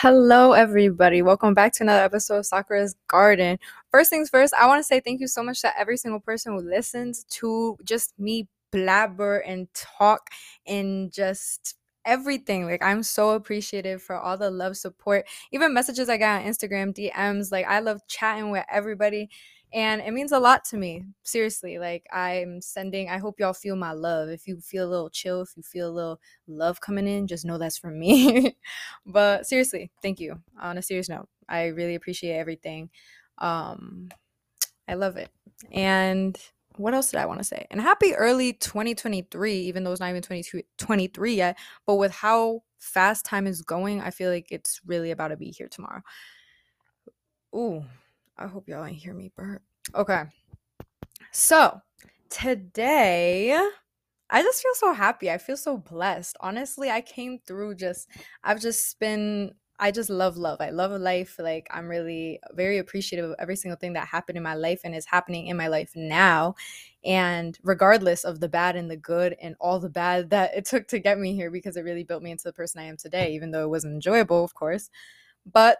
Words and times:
Hello, 0.00 0.52
everybody. 0.52 1.22
Welcome 1.22 1.54
back 1.54 1.72
to 1.72 1.82
another 1.82 2.04
episode 2.04 2.36
of 2.38 2.46
Sakura's 2.46 2.94
Garden. 3.08 3.58
First 3.90 4.10
things 4.10 4.30
first, 4.30 4.54
I 4.54 4.68
want 4.68 4.78
to 4.78 4.84
say 4.84 5.00
thank 5.00 5.20
you 5.20 5.26
so 5.26 5.42
much 5.42 5.60
to 5.62 5.76
every 5.76 5.96
single 5.96 6.20
person 6.20 6.52
who 6.52 6.60
listens 6.60 7.24
to 7.30 7.76
just 7.82 8.16
me 8.16 8.46
blabber 8.70 9.38
and 9.38 9.66
talk 9.74 10.28
and 10.68 11.12
just 11.12 11.74
everything. 12.04 12.64
Like, 12.66 12.80
I'm 12.80 13.02
so 13.02 13.30
appreciative 13.30 14.00
for 14.00 14.14
all 14.14 14.36
the 14.36 14.52
love, 14.52 14.76
support, 14.76 15.26
even 15.50 15.74
messages 15.74 16.08
I 16.08 16.16
got 16.16 16.42
on 16.42 16.46
Instagram, 16.48 16.94
DMs. 16.94 17.50
Like, 17.50 17.66
I 17.66 17.80
love 17.80 18.00
chatting 18.06 18.50
with 18.50 18.66
everybody 18.70 19.28
and 19.72 20.00
it 20.00 20.12
means 20.12 20.32
a 20.32 20.38
lot 20.38 20.64
to 20.64 20.76
me 20.76 21.04
seriously 21.22 21.78
like 21.78 22.06
i'm 22.12 22.60
sending 22.60 23.08
i 23.08 23.18
hope 23.18 23.38
y'all 23.38 23.52
feel 23.52 23.76
my 23.76 23.92
love 23.92 24.28
if 24.28 24.46
you 24.46 24.58
feel 24.60 24.86
a 24.86 24.90
little 24.90 25.10
chill 25.10 25.42
if 25.42 25.50
you 25.56 25.62
feel 25.62 25.90
a 25.90 25.92
little 25.92 26.20
love 26.46 26.80
coming 26.80 27.06
in 27.06 27.26
just 27.26 27.44
know 27.44 27.58
that's 27.58 27.78
from 27.78 27.98
me. 27.98 28.56
But 29.06 29.46
seriously 29.46 29.90
thank 30.02 30.20
you 30.20 30.40
on 30.60 30.78
a 30.78 30.82
serious 30.82 31.08
note 31.08 31.28
i 31.48 31.66
really 31.66 31.94
appreciate 31.94 32.36
everything 32.36 32.90
um 33.38 34.08
i 34.86 34.94
love 34.94 35.16
it. 35.16 35.30
And 35.72 36.38
what 36.76 36.94
else 36.94 37.10
did 37.10 37.20
i 37.20 37.26
want 37.26 37.40
to 37.40 37.44
say? 37.44 37.66
And 37.70 37.80
happy 37.80 38.14
early 38.14 38.52
2023 38.54 39.54
even 39.54 39.84
though 39.84 39.92
it's 39.92 40.00
not 40.00 40.10
even 40.10 40.22
2023 40.22 41.34
yet 41.34 41.58
but 41.86 41.96
with 41.96 42.12
how 42.12 42.62
fast 42.78 43.26
time 43.26 43.46
is 43.46 43.62
going 43.62 44.00
i 44.00 44.10
feel 44.10 44.30
like 44.30 44.46
it's 44.50 44.80
really 44.86 45.10
about 45.10 45.28
to 45.28 45.36
be 45.36 45.50
here 45.50 45.68
tomorrow. 45.68 46.02
Ooh 47.54 47.84
I 48.38 48.46
hope 48.46 48.68
y'all 48.68 48.84
ain't 48.84 48.96
hear 48.96 49.14
me 49.14 49.32
burp. 49.36 49.62
Okay. 49.94 50.24
So 51.32 51.80
today, 52.30 53.52
I 54.30 54.42
just 54.42 54.62
feel 54.62 54.74
so 54.74 54.92
happy. 54.92 55.30
I 55.30 55.38
feel 55.38 55.56
so 55.56 55.76
blessed. 55.76 56.36
Honestly, 56.40 56.90
I 56.90 57.00
came 57.00 57.38
through 57.46 57.76
just, 57.76 58.08
I've 58.44 58.60
just 58.60 58.98
been, 59.00 59.54
I 59.80 59.90
just 59.90 60.10
love 60.10 60.36
love. 60.36 60.60
I 60.60 60.70
love 60.70 60.92
life. 61.00 61.36
Like, 61.38 61.66
I'm 61.70 61.88
really 61.88 62.40
very 62.52 62.78
appreciative 62.78 63.30
of 63.30 63.36
every 63.38 63.56
single 63.56 63.78
thing 63.78 63.92
that 63.94 64.08
happened 64.08 64.36
in 64.36 64.42
my 64.42 64.54
life 64.54 64.80
and 64.84 64.94
is 64.94 65.06
happening 65.06 65.46
in 65.46 65.56
my 65.56 65.68
life 65.68 65.92
now. 65.94 66.54
And 67.04 67.56
regardless 67.62 68.24
of 68.24 68.40
the 68.40 68.48
bad 68.48 68.76
and 68.76 68.90
the 68.90 68.96
good 68.96 69.36
and 69.40 69.54
all 69.60 69.78
the 69.80 69.88
bad 69.88 70.30
that 70.30 70.56
it 70.56 70.64
took 70.64 70.88
to 70.88 70.98
get 70.98 71.18
me 71.18 71.34
here, 71.34 71.50
because 71.50 71.76
it 71.76 71.82
really 71.82 72.04
built 72.04 72.22
me 72.22 72.30
into 72.30 72.44
the 72.44 72.52
person 72.52 72.80
I 72.80 72.84
am 72.84 72.96
today, 72.96 73.32
even 73.34 73.50
though 73.50 73.62
it 73.62 73.70
wasn't 73.70 73.94
enjoyable, 73.94 74.44
of 74.44 74.54
course. 74.54 74.90
But, 75.50 75.78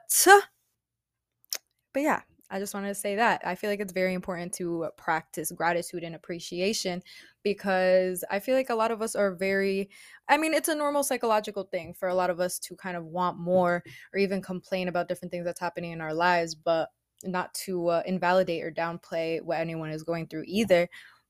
but 1.92 2.02
yeah, 2.02 2.22
I 2.50 2.58
just 2.58 2.74
wanted 2.74 2.88
to 2.88 2.94
say 2.94 3.16
that. 3.16 3.42
I 3.44 3.54
feel 3.54 3.68
like 3.68 3.80
it's 3.80 3.92
very 3.92 4.14
important 4.14 4.54
to 4.54 4.88
practice 4.96 5.52
gratitude 5.52 6.02
and 6.02 6.14
appreciation 6.14 7.02
because 7.42 8.24
I 8.30 8.41
feel 8.41 8.54
like 8.54 8.70
a 8.70 8.74
lot 8.74 8.91
of 8.91 9.02
us 9.02 9.14
are 9.14 9.34
very, 9.34 9.91
I 10.28 10.38
mean, 10.38 10.54
it's 10.54 10.69
a 10.69 10.74
normal 10.74 11.02
psychological 11.02 11.64
thing 11.64 11.94
for 11.94 12.08
a 12.08 12.14
lot 12.14 12.30
of 12.30 12.41
us 12.41 12.58
to 12.60 12.76
kind 12.76 12.96
of 12.96 13.04
want 13.04 13.38
more 13.38 13.82
or 14.12 14.19
even 14.19 14.41
complain 14.41 14.88
about 14.88 15.08
different 15.08 15.30
things 15.30 15.44
that's 15.44 15.60
happening 15.60 15.92
in 15.92 16.00
our 16.00 16.14
lives, 16.14 16.54
but 16.54 16.88
not 17.24 17.52
to 17.52 17.88
uh, 17.88 18.02
invalidate 18.06 18.64
or 18.64 18.70
downplay 18.70 19.42
what 19.42 19.58
anyone 19.58 19.91
is 19.91 20.02
going 20.02 20.26
through 20.26 20.44
either. 20.46 20.88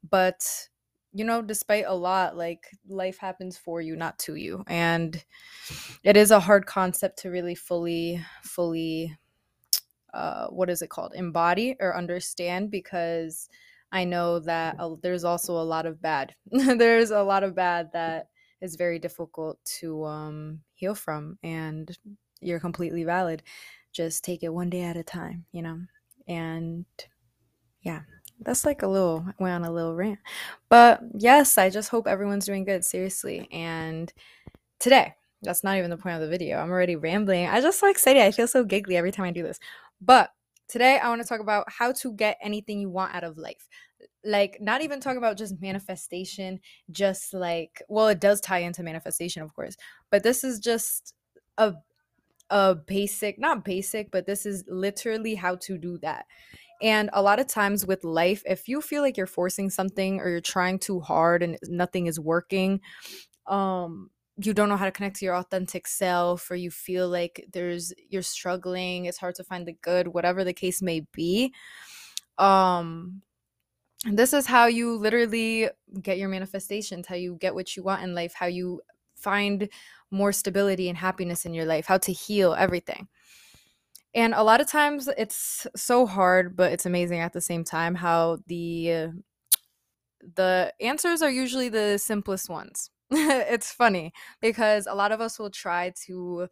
But 0.08 0.68
you 1.12 1.24
know, 1.24 1.42
despite 1.42 1.84
a 1.86 1.94
lot, 1.94 2.36
like 2.36 2.68
life 2.86 3.18
happens 3.18 3.56
for 3.56 3.80
you, 3.80 3.96
not 3.96 4.18
to 4.20 4.34
you. 4.34 4.62
And 4.66 5.24
it 6.04 6.16
is 6.16 6.30
a 6.30 6.38
hard 6.38 6.66
concept 6.66 7.20
to 7.20 7.30
really 7.30 7.54
fully, 7.54 8.22
fully 8.42 9.16
uh, 10.14 10.48
what 10.48 10.70
is 10.70 10.82
it 10.82 10.90
called? 10.90 11.12
Embody 11.14 11.76
or 11.80 11.96
understand 11.96 12.70
because 12.70 13.48
i 13.92 14.04
know 14.04 14.38
that 14.38 14.76
uh, 14.78 14.94
there's 15.02 15.24
also 15.24 15.54
a 15.54 15.62
lot 15.64 15.86
of 15.86 16.00
bad. 16.00 16.34
There's 16.50 17.10
a 17.10 17.22
lot 17.22 17.42
of 17.42 17.54
bad 17.54 17.90
that 17.92 18.28
is 18.60 18.76
very 18.76 18.98
difficult 18.98 19.58
to 19.80 20.04
um, 20.04 20.60
heal 20.74 20.94
from 20.94 21.38
and 21.42 21.96
you're 22.40 22.60
completely 22.60 23.04
valid. 23.04 23.42
Just 23.92 24.24
take 24.24 24.42
it 24.42 24.52
one 24.52 24.70
day 24.70 24.82
at 24.82 24.96
a 24.96 25.02
time 25.02 25.46
you 25.52 25.62
know? 25.62 25.80
And 26.26 26.84
yeah 27.82 28.00
that's 28.40 28.64
like 28.64 28.82
a 28.82 28.88
little 28.88 29.24
I 29.26 29.42
went 29.42 29.54
on 29.54 29.70
a 29.70 29.72
little 29.72 29.94
rant. 29.94 30.18
But 30.68 31.00
yes 31.14 31.56
i 31.58 31.70
just 31.70 31.88
hope 31.88 32.06
everyone's 32.06 32.46
doing 32.46 32.64
good 32.64 32.84
seriously. 32.84 33.48
And 33.52 34.12
today 34.78 35.14
that's 35.42 35.62
not 35.64 35.78
even 35.78 35.88
the 35.90 35.96
point 35.96 36.16
of 36.16 36.20
the 36.20 36.28
video. 36.28 36.58
I'm 36.58 36.70
already 36.70 36.96
rambling. 36.96 37.46
I 37.46 37.60
just 37.60 37.78
so 37.78 37.88
excited. 37.88 38.22
I 38.22 38.32
feel 38.32 38.48
so 38.48 38.64
giggly 38.64 38.96
every 38.96 39.12
time 39.12 39.24
i 39.24 39.30
do 39.30 39.42
this 39.42 39.58
but 40.00 40.30
today 40.68 40.98
I 40.98 41.08
want 41.08 41.22
to 41.22 41.28
talk 41.28 41.40
about 41.40 41.70
how 41.70 41.92
to 41.92 42.12
get 42.12 42.38
anything 42.42 42.80
you 42.80 42.90
want 42.90 43.14
out 43.14 43.24
of 43.24 43.38
life. 43.38 43.68
Like, 44.24 44.58
not 44.60 44.82
even 44.82 45.00
talk 45.00 45.16
about 45.16 45.36
just 45.38 45.60
manifestation, 45.60 46.60
just 46.90 47.34
like, 47.34 47.82
well, 47.88 48.08
it 48.08 48.20
does 48.20 48.40
tie 48.40 48.58
into 48.58 48.82
manifestation, 48.82 49.42
of 49.42 49.54
course, 49.54 49.76
but 50.10 50.22
this 50.22 50.44
is 50.44 50.58
just 50.60 51.14
a 51.56 51.74
a 52.50 52.74
basic, 52.74 53.38
not 53.38 53.64
basic, 53.64 54.10
but 54.10 54.26
this 54.26 54.46
is 54.46 54.64
literally 54.68 55.34
how 55.34 55.56
to 55.56 55.76
do 55.78 55.98
that. 55.98 56.26
And 56.80 57.10
a 57.12 57.22
lot 57.22 57.40
of 57.40 57.46
times 57.48 57.86
with 57.86 58.04
life, 58.04 58.42
if 58.46 58.68
you 58.68 58.80
feel 58.80 59.02
like 59.02 59.16
you're 59.16 59.26
forcing 59.26 59.68
something 59.68 60.20
or 60.20 60.28
you're 60.30 60.40
trying 60.40 60.78
too 60.78 61.00
hard 61.00 61.42
and 61.42 61.58
nothing 61.64 62.06
is 62.06 62.20
working, 62.20 62.80
um 63.46 64.10
you 64.40 64.54
don't 64.54 64.68
know 64.68 64.76
how 64.76 64.84
to 64.84 64.92
connect 64.92 65.16
to 65.16 65.24
your 65.24 65.34
authentic 65.34 65.86
self 65.86 66.50
or 66.50 66.54
you 66.54 66.70
feel 66.70 67.08
like 67.08 67.46
there's 67.52 67.92
you're 68.08 68.22
struggling 68.22 69.04
it's 69.04 69.18
hard 69.18 69.34
to 69.34 69.44
find 69.44 69.66
the 69.66 69.76
good 69.82 70.08
whatever 70.08 70.44
the 70.44 70.52
case 70.52 70.80
may 70.80 71.00
be 71.12 71.52
um 72.38 73.22
this 74.04 74.32
is 74.32 74.46
how 74.46 74.66
you 74.66 74.94
literally 74.94 75.68
get 76.00 76.18
your 76.18 76.28
manifestations 76.28 77.06
how 77.06 77.16
you 77.16 77.36
get 77.40 77.54
what 77.54 77.76
you 77.76 77.82
want 77.82 78.02
in 78.02 78.14
life 78.14 78.32
how 78.34 78.46
you 78.46 78.80
find 79.18 79.68
more 80.10 80.32
stability 80.32 80.88
and 80.88 80.98
happiness 80.98 81.44
in 81.44 81.54
your 81.54 81.66
life 81.66 81.86
how 81.86 81.98
to 81.98 82.12
heal 82.12 82.54
everything. 82.56 83.08
And 84.14 84.32
a 84.32 84.42
lot 84.42 84.60
of 84.60 84.66
times 84.66 85.08
it's 85.18 85.66
so 85.76 86.06
hard 86.06 86.56
but 86.56 86.72
it's 86.72 86.86
amazing 86.86 87.20
at 87.20 87.32
the 87.32 87.40
same 87.40 87.64
time 87.64 87.94
how 87.94 88.38
the 88.46 89.08
the 90.34 90.72
answers 90.80 91.22
are 91.22 91.30
usually 91.30 91.68
the 91.68 91.98
simplest 91.98 92.48
ones 92.48 92.90
it's 93.10 93.72
funny 93.72 94.12
because 94.40 94.86
a 94.86 94.94
lot 94.94 95.12
of 95.12 95.20
us 95.20 95.38
will 95.38 95.50
try 95.50 95.92
to 96.06 96.48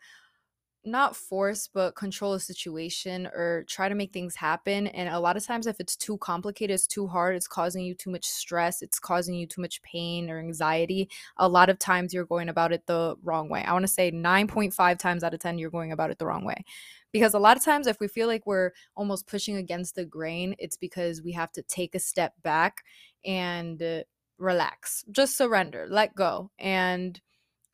not 0.87 1.17
force 1.17 1.69
but 1.73 1.97
control 1.97 2.35
a 2.35 2.41
situation 2.41 3.27
or 3.27 3.65
try 3.69 3.89
to 3.89 3.95
make 3.95 4.13
things 4.13 4.37
happen 4.37 4.87
and 4.87 5.09
a 5.09 5.19
lot 5.19 5.37
of 5.37 5.45
times 5.45 5.67
if 5.67 5.81
it's 5.81 5.97
too 5.97 6.17
complicated 6.19 6.73
it's 6.73 6.87
too 6.87 7.09
hard 7.09 7.35
it's 7.35 7.49
causing 7.49 7.85
you 7.85 7.93
too 7.93 8.09
much 8.09 8.25
stress 8.25 8.83
it's 8.83 9.01
causing 9.01 9.35
you 9.35 9.47
too 9.47 9.61
much 9.61 9.83
pain 9.83 10.31
or 10.31 10.39
anxiety 10.39 11.11
a 11.39 11.49
lot 11.49 11.69
of 11.69 11.79
times 11.79 12.15
you're 12.15 12.25
going 12.25 12.49
about 12.49 12.73
it 12.73 12.87
the 12.87 13.17
wrong 13.25 13.49
way. 13.49 13.65
I 13.65 13.73
want 13.73 13.83
to 13.83 13.93
say 13.93 14.13
9.5 14.13 14.99
times 14.99 15.25
out 15.25 15.35
of 15.35 15.41
10 15.41 15.59
you're 15.59 15.71
going 15.71 15.91
about 15.93 16.11
it 16.11 16.19
the 16.19 16.27
wrong 16.27 16.45
way 16.45 16.65
because 17.13 17.35
a 17.35 17.39
lot 17.39 17.57
of 17.57 17.65
times 17.65 17.89
if 17.89 17.99
we 17.99 18.07
feel 18.07 18.29
like 18.29 18.47
we're 18.47 18.71
almost 18.97 19.27
pushing 19.27 19.57
against 19.57 19.97
the 19.97 20.05
grain 20.05 20.55
it's 20.59 20.77
because 20.77 21.21
we 21.21 21.33
have 21.33 21.51
to 21.53 21.63
take 21.63 21.97
a 21.97 22.01
step 22.01 22.35
back 22.43 22.85
and 23.25 23.83
uh, 23.83 24.03
relax, 24.39 25.05
just 25.11 25.37
surrender, 25.37 25.87
let 25.89 26.15
go. 26.15 26.51
And 26.59 27.21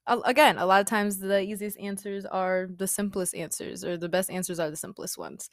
again, 0.06 0.58
a 0.58 0.66
lot 0.66 0.80
of 0.80 0.86
times 0.86 1.18
the 1.18 1.40
easiest 1.40 1.78
answers 1.78 2.24
are 2.24 2.68
the 2.76 2.86
simplest 2.86 3.34
answers, 3.34 3.84
or 3.84 3.96
the 3.96 4.08
best 4.08 4.30
answers 4.30 4.58
are 4.58 4.70
the 4.70 4.76
simplest 4.76 5.16
ones. 5.18 5.48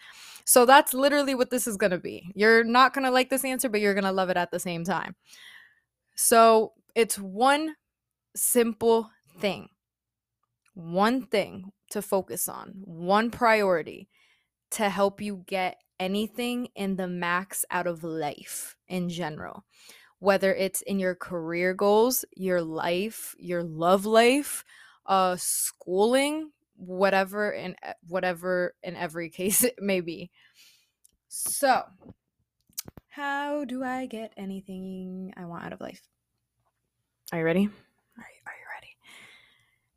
So 0.45 0.65
that's 0.65 0.93
literally 0.93 1.35
what 1.35 1.51
this 1.51 1.67
is 1.67 1.77
going 1.77 1.91
to 1.91 1.99
be. 1.99 2.31
You're 2.35 2.63
not 2.63 2.93
going 2.93 3.05
to 3.05 3.11
like 3.11 3.29
this 3.29 3.45
answer, 3.45 3.69
but 3.69 3.81
you're 3.81 3.93
going 3.93 4.03
to 4.05 4.11
love 4.11 4.29
it 4.29 4.37
at 4.37 4.51
the 4.51 4.59
same 4.59 4.83
time. 4.83 5.15
So 6.15 6.73
it's 6.95 7.19
one 7.19 7.75
simple 8.35 9.09
thing, 9.39 9.69
one 10.73 11.25
thing 11.27 11.71
to 11.91 12.01
focus 12.01 12.47
on, 12.47 12.73
one 12.83 13.31
priority 13.31 14.09
to 14.71 14.89
help 14.89 15.21
you 15.21 15.43
get 15.47 15.77
anything 15.99 16.69
in 16.75 16.95
the 16.95 17.07
max 17.07 17.65
out 17.71 17.87
of 17.87 18.03
life 18.03 18.75
in 18.87 19.09
general 19.09 19.65
whether 20.19 20.53
it's 20.53 20.81
in 20.83 20.99
your 20.99 21.15
career 21.15 21.73
goals, 21.73 22.25
your 22.35 22.61
life, 22.61 23.35
your 23.39 23.63
love 23.63 24.05
life, 24.05 24.63
uh 25.05 25.35
schooling, 25.37 26.51
whatever 26.75 27.51
and 27.53 27.75
whatever 28.07 28.73
in 28.83 28.95
every 28.95 29.29
case 29.39 29.63
it 29.63 29.75
may 29.81 30.01
be. 30.01 30.31
So, 31.27 31.83
how 33.09 33.65
do 33.65 33.83
I 33.83 34.05
get 34.05 34.33
anything 34.37 35.33
I 35.37 35.45
want 35.45 35.65
out 35.65 35.73
of 35.73 35.81
life? 35.81 36.01
Are 37.31 37.39
you 37.39 37.45
ready? 37.45 37.65
Are 37.65 37.65
you, 37.65 38.41
are 38.47 38.53
you 38.53 38.65
ready? 38.75 38.97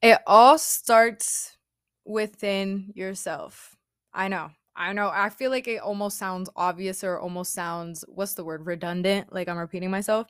It 0.03 0.19
all 0.27 0.59
starts 0.59 1.57
within 2.05 2.93
yourself. 2.95 3.77
I 4.13 4.29
know. 4.29 4.51
I 4.77 4.93
know. 4.93 5.11
I 5.13 5.29
feel 5.29 5.51
like 5.51 5.69
it 5.69 5.81
almost 5.81 6.19
sounds 6.19 6.49
obvious 6.57 7.05
or 7.05 7.19
almost 7.19 7.53
sounds 7.53 8.05
what's 8.09 8.35
the 8.35 8.45
word 8.45 8.67
redundant, 8.67 9.33
like 9.33 9.49
I'm 9.49 9.59
repeating 9.59 9.91
myself. 9.91 10.29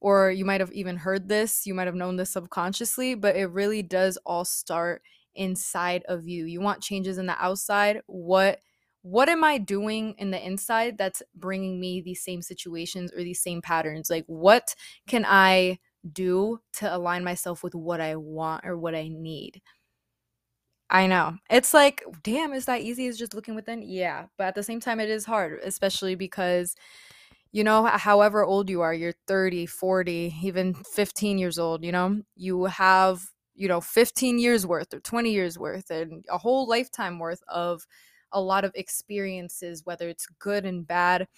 Or 0.00 0.30
you 0.30 0.44
might 0.44 0.60
have 0.60 0.72
even 0.72 0.96
heard 0.96 1.28
this, 1.28 1.66
you 1.66 1.74
might 1.74 1.86
have 1.86 1.94
known 1.96 2.16
this 2.16 2.30
subconsciously, 2.30 3.14
but 3.14 3.34
it 3.36 3.46
really 3.46 3.82
does 3.82 4.16
all 4.26 4.44
start 4.44 5.02
inside 5.34 6.04
of 6.08 6.28
you. 6.28 6.44
You 6.44 6.60
want 6.60 6.82
changes 6.82 7.18
in 7.18 7.26
the 7.26 7.42
outside. 7.42 8.02
What 8.06 8.60
what 9.02 9.28
am 9.28 9.42
I 9.44 9.58
doing 9.58 10.14
in 10.18 10.30
the 10.32 10.44
inside 10.44 10.98
that's 10.98 11.22
bringing 11.34 11.80
me 11.80 12.00
these 12.02 12.22
same 12.22 12.42
situations 12.42 13.12
or 13.12 13.18
these 13.24 13.40
same 13.42 13.62
patterns? 13.62 14.10
Like 14.10 14.24
what 14.26 14.74
can 15.08 15.24
I 15.26 15.78
do 16.12 16.60
to 16.74 16.94
align 16.94 17.24
myself 17.24 17.62
with 17.64 17.74
what 17.74 18.00
I 18.00 18.16
want 18.16 18.66
or 18.66 18.76
what 18.76 18.94
I 18.94 19.08
need? 19.08 19.62
I 20.90 21.06
know. 21.06 21.36
It's 21.50 21.74
like, 21.74 22.02
damn, 22.22 22.52
is 22.52 22.64
that 22.64 22.80
easy 22.80 23.08
as 23.08 23.18
just 23.18 23.34
looking 23.34 23.54
within? 23.54 23.82
Yeah. 23.82 24.26
But 24.38 24.48
at 24.48 24.54
the 24.54 24.62
same 24.62 24.80
time, 24.80 25.00
it 25.00 25.10
is 25.10 25.26
hard, 25.26 25.60
especially 25.62 26.14
because, 26.14 26.74
you 27.52 27.64
know, 27.64 27.84
however 27.86 28.44
old 28.44 28.70
you 28.70 28.80
are, 28.82 28.94
you're 28.94 29.14
30, 29.26 29.66
40, 29.66 30.34
even 30.42 30.74
15 30.74 31.38
years 31.38 31.58
old, 31.58 31.84
you 31.84 31.92
know, 31.92 32.22
you 32.36 32.64
have, 32.66 33.22
you 33.54 33.68
know, 33.68 33.80
15 33.80 34.38
years 34.38 34.66
worth 34.66 34.94
or 34.94 35.00
20 35.00 35.30
years 35.32 35.58
worth 35.58 35.90
and 35.90 36.24
a 36.30 36.38
whole 36.38 36.68
lifetime 36.68 37.18
worth 37.18 37.42
of 37.48 37.86
a 38.32 38.40
lot 38.40 38.64
of 38.64 38.72
experiences, 38.74 39.84
whether 39.84 40.08
it's 40.08 40.26
good 40.38 40.64
and 40.66 40.86
bad. 40.86 41.28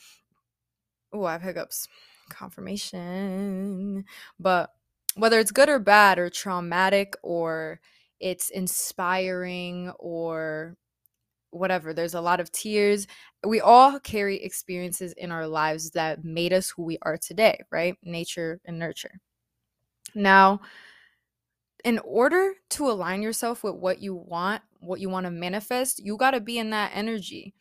Oh, 1.12 1.24
I 1.24 1.32
have 1.32 1.42
hiccups. 1.42 1.88
Confirmation. 2.28 4.04
But 4.38 4.70
whether 5.16 5.38
it's 5.40 5.50
good 5.52 5.68
or 5.68 5.78
bad 5.80 6.18
or 6.18 6.30
traumatic 6.30 7.14
or 7.22 7.80
it's 8.20 8.50
inspiring 8.50 9.90
or 9.98 10.76
whatever. 11.50 11.92
There's 11.92 12.14
a 12.14 12.20
lot 12.20 12.40
of 12.40 12.52
tears. 12.52 13.06
We 13.44 13.60
all 13.60 13.98
carry 13.98 14.36
experiences 14.42 15.12
in 15.14 15.32
our 15.32 15.46
lives 15.46 15.90
that 15.92 16.24
made 16.24 16.52
us 16.52 16.70
who 16.70 16.84
we 16.84 16.98
are 17.02 17.16
today, 17.16 17.60
right? 17.70 17.96
Nature 18.04 18.60
and 18.64 18.78
nurture. 18.78 19.20
Now, 20.14 20.60
in 21.84 21.98
order 22.00 22.52
to 22.70 22.90
align 22.90 23.22
yourself 23.22 23.64
with 23.64 23.74
what 23.74 24.00
you 24.00 24.14
want, 24.14 24.62
what 24.80 25.00
you 25.00 25.08
want 25.08 25.24
to 25.24 25.30
manifest, 25.30 26.04
you 26.04 26.16
got 26.16 26.32
to 26.32 26.40
be 26.40 26.58
in 26.58 26.70
that 26.70 26.92
energy. 26.94 27.54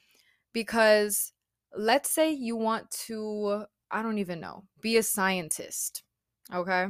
Because 0.53 1.31
let's 1.75 2.09
say 2.09 2.31
you 2.31 2.55
want 2.55 2.89
to, 2.91 3.65
I 3.91 4.01
don't 4.01 4.17
even 4.17 4.39
know, 4.39 4.63
be 4.81 4.97
a 4.97 5.03
scientist, 5.03 6.03
okay? 6.53 6.87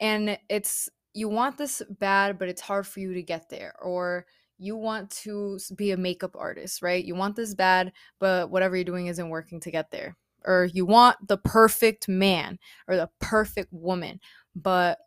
And 0.00 0.38
it's 0.48 0.88
you 1.14 1.28
want 1.28 1.58
this 1.58 1.82
bad, 1.98 2.38
but 2.38 2.48
it's 2.48 2.60
hard 2.60 2.86
for 2.86 3.00
you 3.00 3.14
to 3.14 3.22
get 3.22 3.48
there. 3.48 3.74
Or 3.80 4.26
you 4.58 4.76
want 4.76 5.10
to 5.10 5.58
be 5.76 5.90
a 5.90 5.96
makeup 5.96 6.36
artist, 6.38 6.82
right? 6.82 7.04
You 7.04 7.14
want 7.14 7.36
this 7.36 7.54
bad, 7.54 7.92
but 8.18 8.50
whatever 8.50 8.76
you're 8.76 8.84
doing 8.84 9.08
isn't 9.08 9.28
working 9.28 9.60
to 9.60 9.70
get 9.70 9.90
there. 9.90 10.16
Or 10.44 10.68
you 10.72 10.86
want 10.86 11.28
the 11.28 11.36
perfect 11.36 12.08
man 12.08 12.58
or 12.88 12.96
the 12.96 13.10
perfect 13.20 13.72
woman, 13.72 14.20
but 14.54 14.98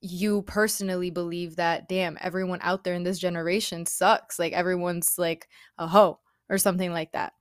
you 0.00 0.42
personally 0.42 1.10
believe 1.10 1.56
that, 1.56 1.88
damn, 1.88 2.16
everyone 2.20 2.60
out 2.62 2.84
there 2.84 2.94
in 2.94 3.02
this 3.02 3.18
generation 3.18 3.86
sucks. 3.86 4.38
Like 4.38 4.52
everyone's 4.52 5.18
like 5.18 5.48
a 5.78 5.86
hoe 5.86 6.18
or 6.48 6.58
something 6.58 6.92
like 6.92 7.12
that 7.12 7.32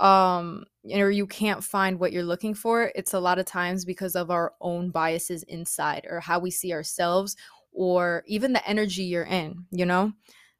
um 0.00 0.64
or 0.92 1.10
you 1.10 1.26
can't 1.26 1.62
find 1.62 2.00
what 2.00 2.12
you're 2.12 2.24
looking 2.24 2.54
for 2.54 2.90
it's 2.94 3.14
a 3.14 3.20
lot 3.20 3.38
of 3.38 3.46
times 3.46 3.84
because 3.84 4.16
of 4.16 4.30
our 4.30 4.54
own 4.60 4.90
biases 4.90 5.42
inside 5.44 6.06
or 6.10 6.20
how 6.20 6.38
we 6.38 6.50
see 6.50 6.72
ourselves 6.72 7.36
or 7.72 8.24
even 8.26 8.52
the 8.52 8.68
energy 8.68 9.02
you're 9.04 9.24
in 9.24 9.64
you 9.70 9.86
know? 9.86 10.12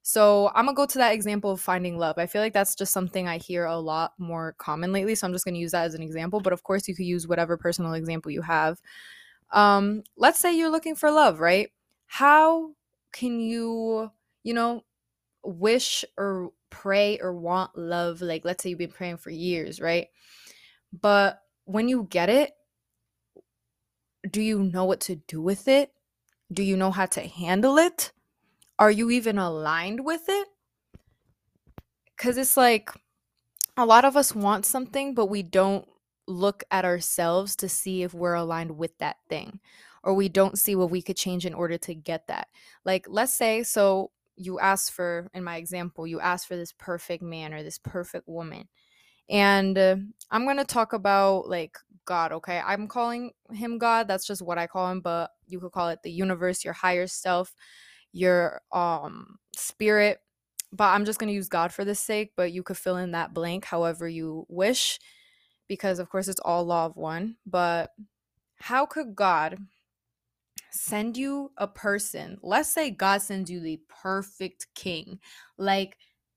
So 0.03 0.49
i'm 0.55 0.67
gonna 0.67 0.75
go 0.77 0.87
to 0.87 0.99
that 0.99 1.15
example 1.15 1.51
of 1.51 1.61
finding 1.61 1.99
love 1.99 2.19
i 2.19 2.27
feel 2.27 2.43
like 2.43 2.53
that's 2.55 2.75
just 2.75 2.93
something 2.93 3.29
i 3.29 3.39
hear 3.39 3.65
a 3.67 3.79
lot 3.79 4.13
more 4.19 4.55
common 4.59 4.93
lately 4.93 5.15
so 5.15 5.27
i'm 5.27 5.33
just 5.33 5.45
gonna 5.45 5.59
use 5.59 5.73
that 5.73 5.85
as 5.87 5.95
an 5.95 6.03
example 6.03 6.41
but 6.41 6.53
of 6.53 6.63
course 6.63 6.89
you 6.89 6.95
could 6.95 7.07
use 7.07 7.29
whatever 7.29 7.57
personal 7.57 7.95
example 7.95 8.31
you 8.31 8.43
have. 8.43 8.81
Um 9.53 10.03
let's 10.17 10.39
say 10.41 10.57
you're 10.57 10.71
looking 10.71 10.95
for 10.97 11.11
love 11.11 11.41
right? 11.41 11.71
How 12.07 12.73
can 13.13 13.41
you 13.41 14.11
you 14.43 14.55
know 14.55 14.85
wish 15.45 16.05
or 16.19 16.53
pray 16.71 17.19
or 17.21 17.35
want 17.35 17.77
love 17.77 18.21
like 18.21 18.45
let's 18.45 18.63
say 18.63 18.71
you've 18.71 18.79
been 18.79 18.91
praying 18.91 19.17
for 19.17 19.31
years 19.31 19.81
right? 19.81 20.09
But 20.93 21.41
when 21.65 21.89
you 21.89 22.07
get 22.11 22.29
it 22.29 22.53
do 24.31 24.43
you 24.43 24.63
know 24.63 24.85
what 24.85 25.01
to 25.01 25.17
do 25.17 25.41
with 25.41 25.67
it? 25.67 25.93
Do 26.53 26.63
you 26.63 26.77
know 26.77 26.91
how 26.91 27.07
to 27.07 27.23
handle 27.23 27.79
it? 27.79 28.13
Are 28.79 28.91
you 28.91 29.11
even 29.11 29.39
aligned 29.39 30.05
with 30.05 30.23
it? 30.29 30.49
Because 32.17 32.37
it's 32.37 32.57
like 32.57 32.91
a 33.77 33.87
lot 33.87 34.05
of 34.05 34.17
us 34.17 34.35
want 34.35 34.67
something 34.67 35.15
but 35.15 35.27
we 35.27 35.43
don't 35.43 35.87
look 36.27 36.65
at 36.71 36.85
ourselves 36.85 37.57
to 37.57 37.69
see 37.69 38.03
if 38.03 38.13
we're 38.15 38.35
aligned 38.35 38.77
with 38.77 38.97
that 38.99 39.17
thing 39.29 39.59
or 40.03 40.15
we 40.15 40.29
don't 40.29 40.59
see 40.59 40.77
what 40.77 40.91
we 40.91 41.03
could 41.03 41.17
change 41.17 41.45
in 41.45 41.55
order 41.55 41.77
to 41.79 41.95
get 41.95 42.27
that. 42.29 42.49
Like 42.85 43.07
let's 43.09 43.35
say 43.35 43.63
so 43.63 44.11
you 44.41 44.59
ask 44.59 44.91
for 44.93 45.29
in 45.35 45.45
my 45.45 45.57
example 45.57 46.07
you 46.07 46.19
ask 46.19 46.49
for 46.49 46.57
this 46.57 46.73
perfect 46.73 47.23
man 47.23 47.53
or 47.53 47.63
this 47.63 47.79
perfect 47.79 48.27
woman. 48.27 48.69
And 49.29 49.77
uh, 49.79 49.97
i'm 50.31 50.45
going 50.45 50.57
to 50.57 50.65
talk 50.65 50.93
about 50.93 51.49
like 51.49 51.79
god 52.07 52.33
okay? 52.33 52.61
I'm 52.65 52.89
calling 52.89 53.33
him 53.53 53.79
god 53.79 54.09
that's 54.09 54.27
just 54.27 54.43
what 54.43 54.59
i 54.59 54.67
call 54.67 54.91
him 54.91 55.01
but 55.01 55.31
you 55.47 55.61
could 55.61 55.73
call 55.73 55.91
it 55.91 56.01
the 56.03 56.11
universe 56.11 56.65
your 56.65 56.75
higher 56.75 57.07
self 57.07 57.55
your 58.13 58.63
um 58.73 59.37
spirit 59.57 60.19
but 60.73 60.89
i'm 60.89 61.05
just 61.05 61.19
going 61.21 61.29
to 61.29 61.35
use 61.35 61.49
god 61.49 61.73
for 61.73 61.85
the 61.85 61.95
sake 61.95 62.33
but 62.37 62.51
you 62.51 62.63
could 62.63 62.77
fill 62.77 62.97
in 62.97 63.13
that 63.13 63.35
blank 63.35 63.65
however 63.65 64.09
you 64.09 64.47
wish 64.49 64.99
because 65.69 65.99
of 66.01 66.09
course 66.09 66.27
it's 66.27 66.41
all 66.41 66.65
law 66.65 66.87
of 66.87 66.97
one 66.97 67.37
but 67.47 67.91
how 68.57 68.85
could 68.87 69.15
god 69.15 69.59
send 70.73 71.17
you 71.17 71.53
a 71.57 71.67
person, 71.67 72.39
let's 72.43 72.71
say 72.71 72.91
God 72.91 73.23
sends 73.23 73.51
you 73.51 73.61
the 73.61 73.81
perfect 73.89 74.67
king, 74.75 75.19
like 75.59 75.97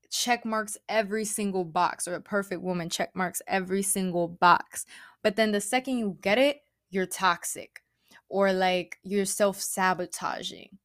check 0.10 0.46
marks 0.46 0.78
every 0.88 1.26
single 1.26 1.66
box, 1.66 2.08
or 2.08 2.16
a 2.16 2.22
perfect 2.22 2.62
woman 2.62 2.90
check 2.90 3.16
marks 3.16 3.42
every 3.48 3.82
single 3.82 4.28
box. 4.28 4.86
But 5.24 5.36
then 5.36 5.52
the 5.52 5.62
second 5.62 5.98
you 5.98 6.18
get 6.22 6.38
it, 6.38 6.62
you're 6.90 7.06
toxic 7.06 7.84
or 8.30 8.54
like 8.54 9.00
you're 9.04 9.26
self 9.26 9.60
sabotaging. 9.60 10.78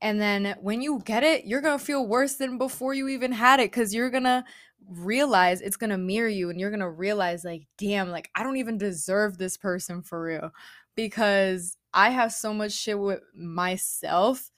And 0.00 0.20
then 0.20 0.56
when 0.60 0.82
you 0.82 1.00
get 1.04 1.22
it, 1.22 1.46
you're 1.46 1.62
going 1.62 1.78
to 1.78 1.84
feel 1.84 2.06
worse 2.06 2.34
than 2.34 2.58
before 2.58 2.92
you 2.92 3.08
even 3.08 3.32
had 3.32 3.60
it 3.60 3.70
because 3.70 3.94
you're 3.94 4.10
going 4.10 4.24
to 4.24 4.44
realize 4.86 5.62
it's 5.62 5.78
going 5.78 5.90
to 5.90 5.96
mirror 5.96 6.28
you 6.28 6.50
and 6.50 6.60
you're 6.60 6.70
going 6.70 6.80
to 6.80 6.90
realize, 6.90 7.42
like, 7.42 7.66
damn, 7.78 8.10
like, 8.10 8.30
I 8.34 8.42
don't 8.42 8.58
even 8.58 8.76
deserve 8.76 9.38
this 9.38 9.56
person 9.56 10.02
for 10.02 10.22
real 10.22 10.50
because 10.94 11.78
I 11.94 12.10
have 12.10 12.32
so 12.32 12.52
much 12.52 12.72
shit 12.72 12.98
with 12.98 13.20
myself 13.34 14.50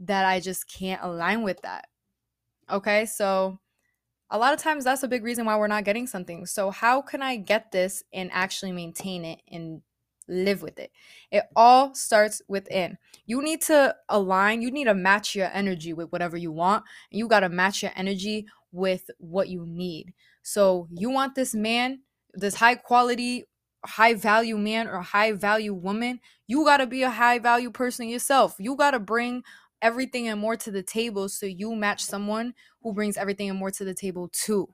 that 0.00 0.26
I 0.26 0.40
just 0.40 0.70
can't 0.70 1.02
align 1.02 1.42
with 1.42 1.62
that. 1.62 1.88
Okay, 2.70 3.06
so 3.06 3.58
a 4.30 4.38
lot 4.38 4.52
of 4.54 4.60
times 4.60 4.84
that's 4.84 5.02
a 5.02 5.08
big 5.08 5.24
reason 5.24 5.46
why 5.46 5.56
we're 5.56 5.68
not 5.68 5.84
getting 5.84 6.06
something. 6.06 6.46
So, 6.46 6.70
how 6.70 7.00
can 7.02 7.22
I 7.22 7.36
get 7.36 7.72
this 7.72 8.02
and 8.12 8.30
actually 8.32 8.72
maintain 8.72 9.24
it 9.24 9.40
and 9.50 9.82
live 10.28 10.62
with 10.62 10.78
it? 10.78 10.90
It 11.30 11.44
all 11.56 11.94
starts 11.94 12.42
within. 12.48 12.98
You 13.26 13.42
need 13.42 13.62
to 13.62 13.94
align, 14.08 14.62
you 14.62 14.70
need 14.70 14.84
to 14.84 14.94
match 14.94 15.34
your 15.34 15.50
energy 15.52 15.92
with 15.92 16.10
whatever 16.10 16.36
you 16.36 16.52
want. 16.52 16.84
You 17.10 17.26
got 17.28 17.40
to 17.40 17.48
match 17.48 17.82
your 17.82 17.92
energy 17.94 18.46
with 18.70 19.10
what 19.18 19.48
you 19.48 19.64
need. 19.66 20.14
So, 20.42 20.88
you 20.90 21.10
want 21.10 21.34
this 21.34 21.54
man, 21.54 22.00
this 22.34 22.56
high 22.56 22.74
quality 22.74 23.44
high 23.84 24.14
value 24.14 24.56
man 24.56 24.86
or 24.88 25.00
high 25.00 25.32
value 25.32 25.74
woman, 25.74 26.20
you 26.46 26.64
got 26.64 26.78
to 26.78 26.86
be 26.86 27.02
a 27.02 27.10
high 27.10 27.38
value 27.38 27.70
person 27.70 28.08
yourself. 28.08 28.56
You 28.58 28.76
got 28.76 28.92
to 28.92 29.00
bring 29.00 29.42
everything 29.80 30.28
and 30.28 30.40
more 30.40 30.56
to 30.56 30.70
the 30.70 30.82
table 30.82 31.28
so 31.28 31.46
you 31.46 31.74
match 31.74 32.02
someone 32.04 32.54
who 32.82 32.92
brings 32.94 33.16
everything 33.16 33.50
and 33.50 33.58
more 33.58 33.70
to 33.72 33.84
the 33.84 33.94
table 33.94 34.30
too. 34.32 34.68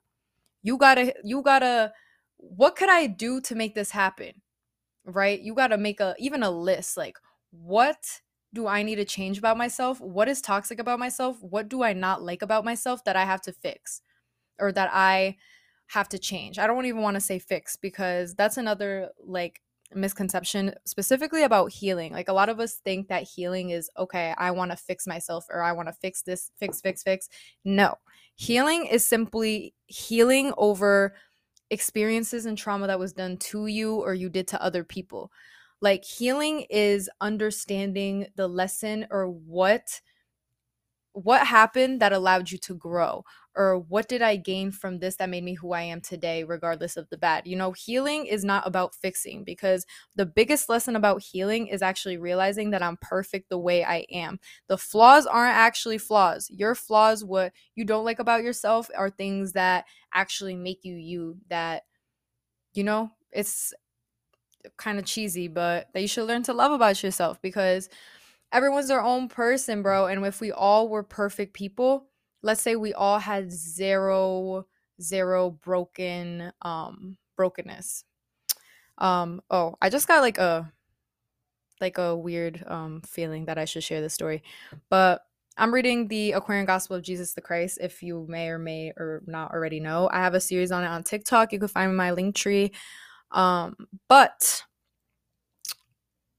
You 0.62 0.76
got 0.76 0.96
to 0.96 1.14
you 1.24 1.42
got 1.42 1.60
to 1.60 1.92
what 2.36 2.76
could 2.76 2.90
I 2.90 3.06
do 3.06 3.40
to 3.42 3.54
make 3.54 3.74
this 3.74 3.90
happen? 3.90 4.42
Right? 5.04 5.40
You 5.40 5.54
got 5.54 5.68
to 5.68 5.78
make 5.78 6.00
a 6.00 6.14
even 6.18 6.42
a 6.42 6.50
list 6.50 6.96
like 6.96 7.16
what 7.50 8.20
do 8.54 8.66
I 8.66 8.82
need 8.82 8.96
to 8.96 9.04
change 9.04 9.38
about 9.38 9.58
myself? 9.58 10.00
What 10.00 10.28
is 10.28 10.40
toxic 10.40 10.78
about 10.78 10.98
myself? 10.98 11.38
What 11.42 11.68
do 11.68 11.82
I 11.82 11.92
not 11.92 12.22
like 12.22 12.42
about 12.42 12.64
myself 12.64 13.04
that 13.04 13.16
I 13.16 13.24
have 13.24 13.42
to 13.42 13.52
fix 13.52 14.02
or 14.58 14.72
that 14.72 14.90
I 14.92 15.36
have 15.88 16.08
to 16.10 16.18
change. 16.18 16.58
I 16.58 16.66
don't 16.66 16.86
even 16.86 17.02
want 17.02 17.14
to 17.16 17.20
say 17.20 17.38
fix 17.38 17.76
because 17.76 18.34
that's 18.34 18.56
another 18.56 19.10
like 19.24 19.60
misconception 19.94 20.74
specifically 20.84 21.42
about 21.42 21.72
healing. 21.72 22.12
Like 22.12 22.28
a 22.28 22.34
lot 22.34 22.48
of 22.50 22.60
us 22.60 22.74
think 22.74 23.08
that 23.08 23.22
healing 23.22 23.70
is 23.70 23.90
okay, 23.98 24.34
I 24.36 24.50
want 24.50 24.70
to 24.70 24.76
fix 24.76 25.06
myself 25.06 25.46
or 25.50 25.62
I 25.62 25.72
want 25.72 25.88
to 25.88 25.94
fix 25.94 26.22
this, 26.22 26.50
fix, 26.58 26.80
fix, 26.80 27.02
fix. 27.02 27.28
No. 27.64 27.96
Healing 28.36 28.86
is 28.86 29.04
simply 29.04 29.74
healing 29.86 30.52
over 30.58 31.14
experiences 31.70 32.46
and 32.46 32.56
trauma 32.56 32.86
that 32.86 32.98
was 32.98 33.12
done 33.12 33.36
to 33.38 33.66
you 33.66 33.96
or 33.96 34.14
you 34.14 34.28
did 34.28 34.46
to 34.48 34.62
other 34.62 34.84
people. 34.84 35.30
Like 35.80 36.04
healing 36.04 36.66
is 36.70 37.08
understanding 37.20 38.26
the 38.36 38.48
lesson 38.48 39.06
or 39.10 39.28
what 39.28 40.00
what 41.12 41.46
happened 41.46 42.00
that 42.00 42.12
allowed 42.12 42.50
you 42.50 42.58
to 42.58 42.74
grow 42.74 43.24
or 43.58 43.76
what 43.76 44.08
did 44.08 44.22
I 44.22 44.36
gain 44.36 44.70
from 44.70 45.00
this 45.00 45.16
that 45.16 45.28
made 45.28 45.42
me 45.42 45.54
who 45.54 45.72
I 45.72 45.82
am 45.82 46.00
today, 46.00 46.44
regardless 46.44 46.96
of 46.96 47.08
the 47.08 47.18
bad? 47.18 47.44
You 47.44 47.56
know, 47.56 47.72
healing 47.72 48.24
is 48.26 48.44
not 48.44 48.64
about 48.64 48.94
fixing 48.94 49.42
because 49.42 49.84
the 50.14 50.26
biggest 50.26 50.68
lesson 50.68 50.94
about 50.94 51.22
healing 51.22 51.66
is 51.66 51.82
actually 51.82 52.18
realizing 52.18 52.70
that 52.70 52.84
I'm 52.84 52.96
perfect 52.98 53.48
the 53.48 53.58
way 53.58 53.82
I 53.82 54.06
am. 54.12 54.38
The 54.68 54.78
flaws 54.78 55.26
aren't 55.26 55.56
actually 55.56 55.98
flaws. 55.98 56.48
Your 56.50 56.76
flaws, 56.76 57.24
what 57.24 57.52
you 57.74 57.84
don't 57.84 58.04
like 58.04 58.20
about 58.20 58.44
yourself, 58.44 58.88
are 58.96 59.10
things 59.10 59.52
that 59.54 59.86
actually 60.14 60.54
make 60.54 60.84
you 60.84 60.94
you, 60.94 61.38
that, 61.48 61.82
you 62.74 62.84
know, 62.84 63.10
it's 63.32 63.74
kind 64.76 64.98
of 65.00 65.04
cheesy, 65.04 65.48
but 65.48 65.88
that 65.94 66.00
you 66.00 66.08
should 66.08 66.26
learn 66.26 66.44
to 66.44 66.52
love 66.52 66.70
about 66.70 67.02
yourself 67.02 67.42
because 67.42 67.88
everyone's 68.52 68.88
their 68.88 69.02
own 69.02 69.28
person, 69.28 69.82
bro. 69.82 70.06
And 70.06 70.24
if 70.24 70.40
we 70.40 70.52
all 70.52 70.88
were 70.88 71.02
perfect 71.02 71.54
people, 71.54 72.06
let's 72.42 72.62
say 72.62 72.76
we 72.76 72.94
all 72.94 73.18
had 73.18 73.52
zero 73.52 74.66
zero 75.00 75.50
broken 75.50 76.52
um 76.62 77.16
brokenness. 77.36 78.04
Um 78.98 79.40
oh, 79.50 79.76
I 79.80 79.90
just 79.90 80.08
got 80.08 80.22
like 80.22 80.38
a 80.38 80.72
like 81.80 81.98
a 81.98 82.16
weird 82.16 82.64
um 82.66 83.02
feeling 83.02 83.44
that 83.46 83.58
I 83.58 83.64
should 83.64 83.84
share 83.84 84.00
this 84.00 84.14
story. 84.14 84.42
But 84.90 85.22
I'm 85.56 85.74
reading 85.74 86.06
the 86.06 86.32
Aquarian 86.32 86.66
Gospel 86.66 86.96
of 86.96 87.02
Jesus 87.02 87.34
the 87.34 87.40
Christ. 87.40 87.78
If 87.80 88.02
you 88.02 88.26
may 88.28 88.48
or 88.48 88.58
may 88.58 88.92
or 88.96 89.22
not 89.26 89.52
already 89.52 89.80
know, 89.80 90.08
I 90.12 90.18
have 90.18 90.34
a 90.34 90.40
series 90.40 90.70
on 90.70 90.84
it 90.84 90.88
on 90.88 91.02
TikTok. 91.02 91.52
You 91.52 91.58
can 91.58 91.68
find 91.68 91.96
my 91.96 92.12
link 92.12 92.36
tree. 92.36 92.72
Um, 93.32 93.74
but 94.08 94.62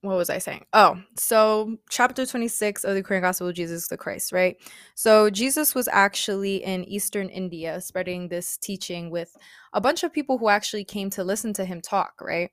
what 0.02 0.16
was 0.16 0.30
I 0.30 0.38
saying? 0.38 0.66
Oh, 0.72 1.02
so 1.18 1.78
chapter 1.90 2.26
26 2.26 2.86
of 2.86 2.94
the 2.94 3.02
Aquarian 3.02 3.24
Gospel 3.24 3.50
of 3.50 3.56
Jesus 3.56 3.88
the 3.90 3.98
Christ, 3.98 4.32
right? 4.32 4.56
So 4.96 5.30
Jesus 5.30 5.76
was 5.76 5.90
actually 5.90 6.64
in 6.64 6.86
Eastern 6.86 7.28
India 7.28 7.82
spreading 7.82 8.30
this 8.30 8.58
teaching 8.58 9.10
with 9.10 9.36
a 9.74 9.82
bunch 9.82 10.04
of 10.04 10.14
people 10.14 10.38
who 10.38 10.48
actually 10.48 10.86
came 10.86 11.10
to 11.12 11.24
listen 11.24 11.52
to 11.54 11.66
him 11.66 11.82
talk, 11.82 12.14
right? 12.22 12.52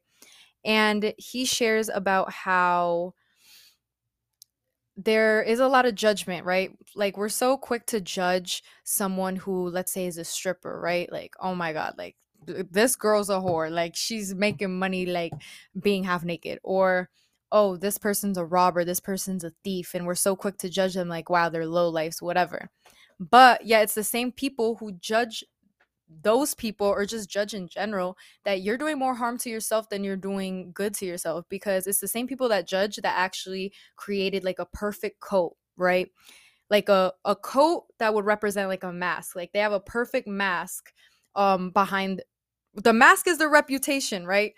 And 0.65 1.15
he 1.19 1.45
shares 1.45 1.89
about 1.89 2.33
how 2.33 3.15
there 4.97 5.43
is 5.43 5.61
a 5.61 5.69
lot 5.69 5.87
of 5.87 5.95
judgment, 5.95 6.45
right? 6.45 6.73
Like 6.97 7.17
we're 7.17 7.29
so 7.29 7.57
quick 7.57 7.87
to 7.87 8.01
judge 8.01 8.65
someone 8.83 9.37
who 9.37 9.69
let's 9.69 9.93
say 9.93 10.07
is 10.07 10.19
a 10.19 10.25
stripper, 10.25 10.81
right? 10.81 11.11
Like, 11.13 11.35
oh 11.39 11.55
my 11.55 11.73
god, 11.73 11.95
like 11.97 12.17
this 12.47 12.97
girl's 12.97 13.31
a 13.31 13.35
whore, 13.35 13.71
like 13.71 13.95
she's 13.95 14.35
making 14.35 14.77
money 14.77 15.07
like 15.07 15.33
being 15.81 16.03
half 16.05 16.25
naked 16.25 16.59
or 16.65 17.09
oh, 17.57 17.77
this 17.79 17.97
person's 17.97 18.37
a 18.37 18.45
robber, 18.45 18.85
this 18.85 19.01
person's 19.01 19.43
a 19.43 19.53
thief 19.65 19.95
and 19.95 20.07
we're 20.07 20.15
so 20.15 20.37
quick 20.37 20.59
to 20.59 20.69
judge 20.69 20.93
them 20.95 21.09
like 21.09 21.31
wow, 21.31 21.49
they're 21.49 21.67
low 21.67 21.89
lives, 21.89 22.21
whatever. 22.21 22.69
But 23.19 23.65
yeah, 23.65 23.81
it's 23.81 23.95
the 23.95 24.05
same 24.05 24.31
people 24.31 24.77
who 24.77 24.93
judge 24.93 25.43
those 26.23 26.55
people 26.55 26.87
or 26.87 27.07
just 27.07 27.31
judge 27.31 27.55
in 27.55 27.67
general 27.67 28.19
that 28.45 28.61
you're 28.61 28.77
doing 28.79 28.99
more 28.99 29.15
harm 29.15 29.39
to 29.39 29.51
yourself 29.51 29.89
than 29.89 30.05
you're 30.05 30.17
doing 30.17 30.71
good 30.75 30.95
to 30.95 31.07
yourself 31.07 31.47
because 31.49 31.87
it's 31.87 32.01
the 32.01 32.09
same 32.09 32.27
people 32.29 32.49
that 32.51 32.69
judge 32.69 32.97
that 32.97 33.19
actually 33.19 33.73
created 33.97 34.45
like 34.45 34.59
a 34.59 34.67
perfect 34.67 35.21
coat, 35.21 35.57
right? 35.79 36.11
Like 36.71 36.89
a, 36.91 37.13
a 37.25 37.37
coat 37.37 37.87
that 37.99 38.15
would 38.15 38.27
represent 38.27 38.69
like 38.69 38.85
a 38.85 38.93
mask. 38.93 39.37
Like 39.37 39.53
they 39.53 39.61
have 39.61 39.73
a 39.73 39.81
perfect 39.81 40.29
mask 40.29 40.93
um 41.35 41.71
behind 41.71 42.23
the 42.75 42.93
mask 42.93 43.27
is 43.27 43.39
their 43.39 43.51
reputation, 43.51 44.27
right? 44.27 44.53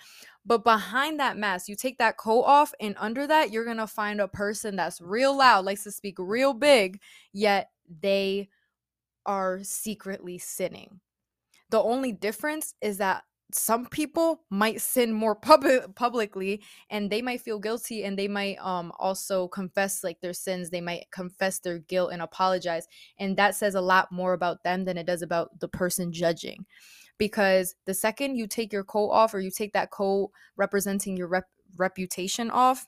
But 0.49 0.65
behind 0.65 1.21
that 1.21 1.37
mask, 1.37 1.69
you 1.69 1.77
take 1.77 1.99
that 1.99 2.17
coat 2.17 2.45
off, 2.45 2.73
and 2.81 2.97
under 2.99 3.27
that, 3.27 3.53
you're 3.53 3.67
gonna 3.67 3.87
find 3.87 4.19
a 4.19 4.27
person 4.27 4.77
that's 4.77 4.99
real 4.99 5.37
loud, 5.37 5.67
likes 5.67 5.85
to 5.85 5.91
speak 5.93 6.15
real 6.19 6.55
big, 6.55 7.01
yet 7.35 7.71
they 8.01 8.49
are 9.27 9.61
secretly 9.63 10.39
sinning. 10.39 11.01
The 11.69 11.83
only 11.83 12.13
difference 12.13 12.75
is 12.81 12.97
that 12.97 13.25
some 13.53 13.87
people 13.87 14.43
might 14.49 14.81
sin 14.81 15.13
more 15.13 15.35
pub- 15.35 15.95
publicly 15.95 16.63
and 16.89 17.11
they 17.11 17.21
might 17.21 17.43
feel 17.43 17.59
guilty 17.59 18.05
and 18.05 18.19
they 18.19 18.29
might 18.29 18.57
um 18.59 18.93
also 18.99 19.49
confess 19.49 20.05
like 20.05 20.21
their 20.21 20.35
sins 20.35 20.69
they 20.69 20.83
might 20.83 21.11
confess 21.11 21.59
their 21.59 21.79
guilt 21.79 22.11
and 22.13 22.21
apologize 22.21 22.87
and 23.19 23.39
that 23.39 23.55
says 23.55 23.75
a 23.75 23.81
lot 23.81 24.13
more 24.13 24.35
about 24.35 24.63
them 24.65 24.85
than 24.85 24.99
it 24.99 25.07
does 25.07 25.23
about 25.23 25.59
the 25.61 25.69
person 25.69 26.13
judging 26.13 26.67
because 27.19 27.75
the 27.87 27.95
second 27.95 28.37
you 28.37 28.47
take 28.47 28.73
your 28.73 28.85
coat 28.85 29.11
off 29.11 29.35
or 29.35 29.41
you 29.41 29.51
take 29.51 29.73
that 29.73 29.91
coat 29.91 30.31
representing 30.57 31.17
your 31.17 31.29
rep- 31.29 31.51
reputation 31.77 32.51
off 32.51 32.87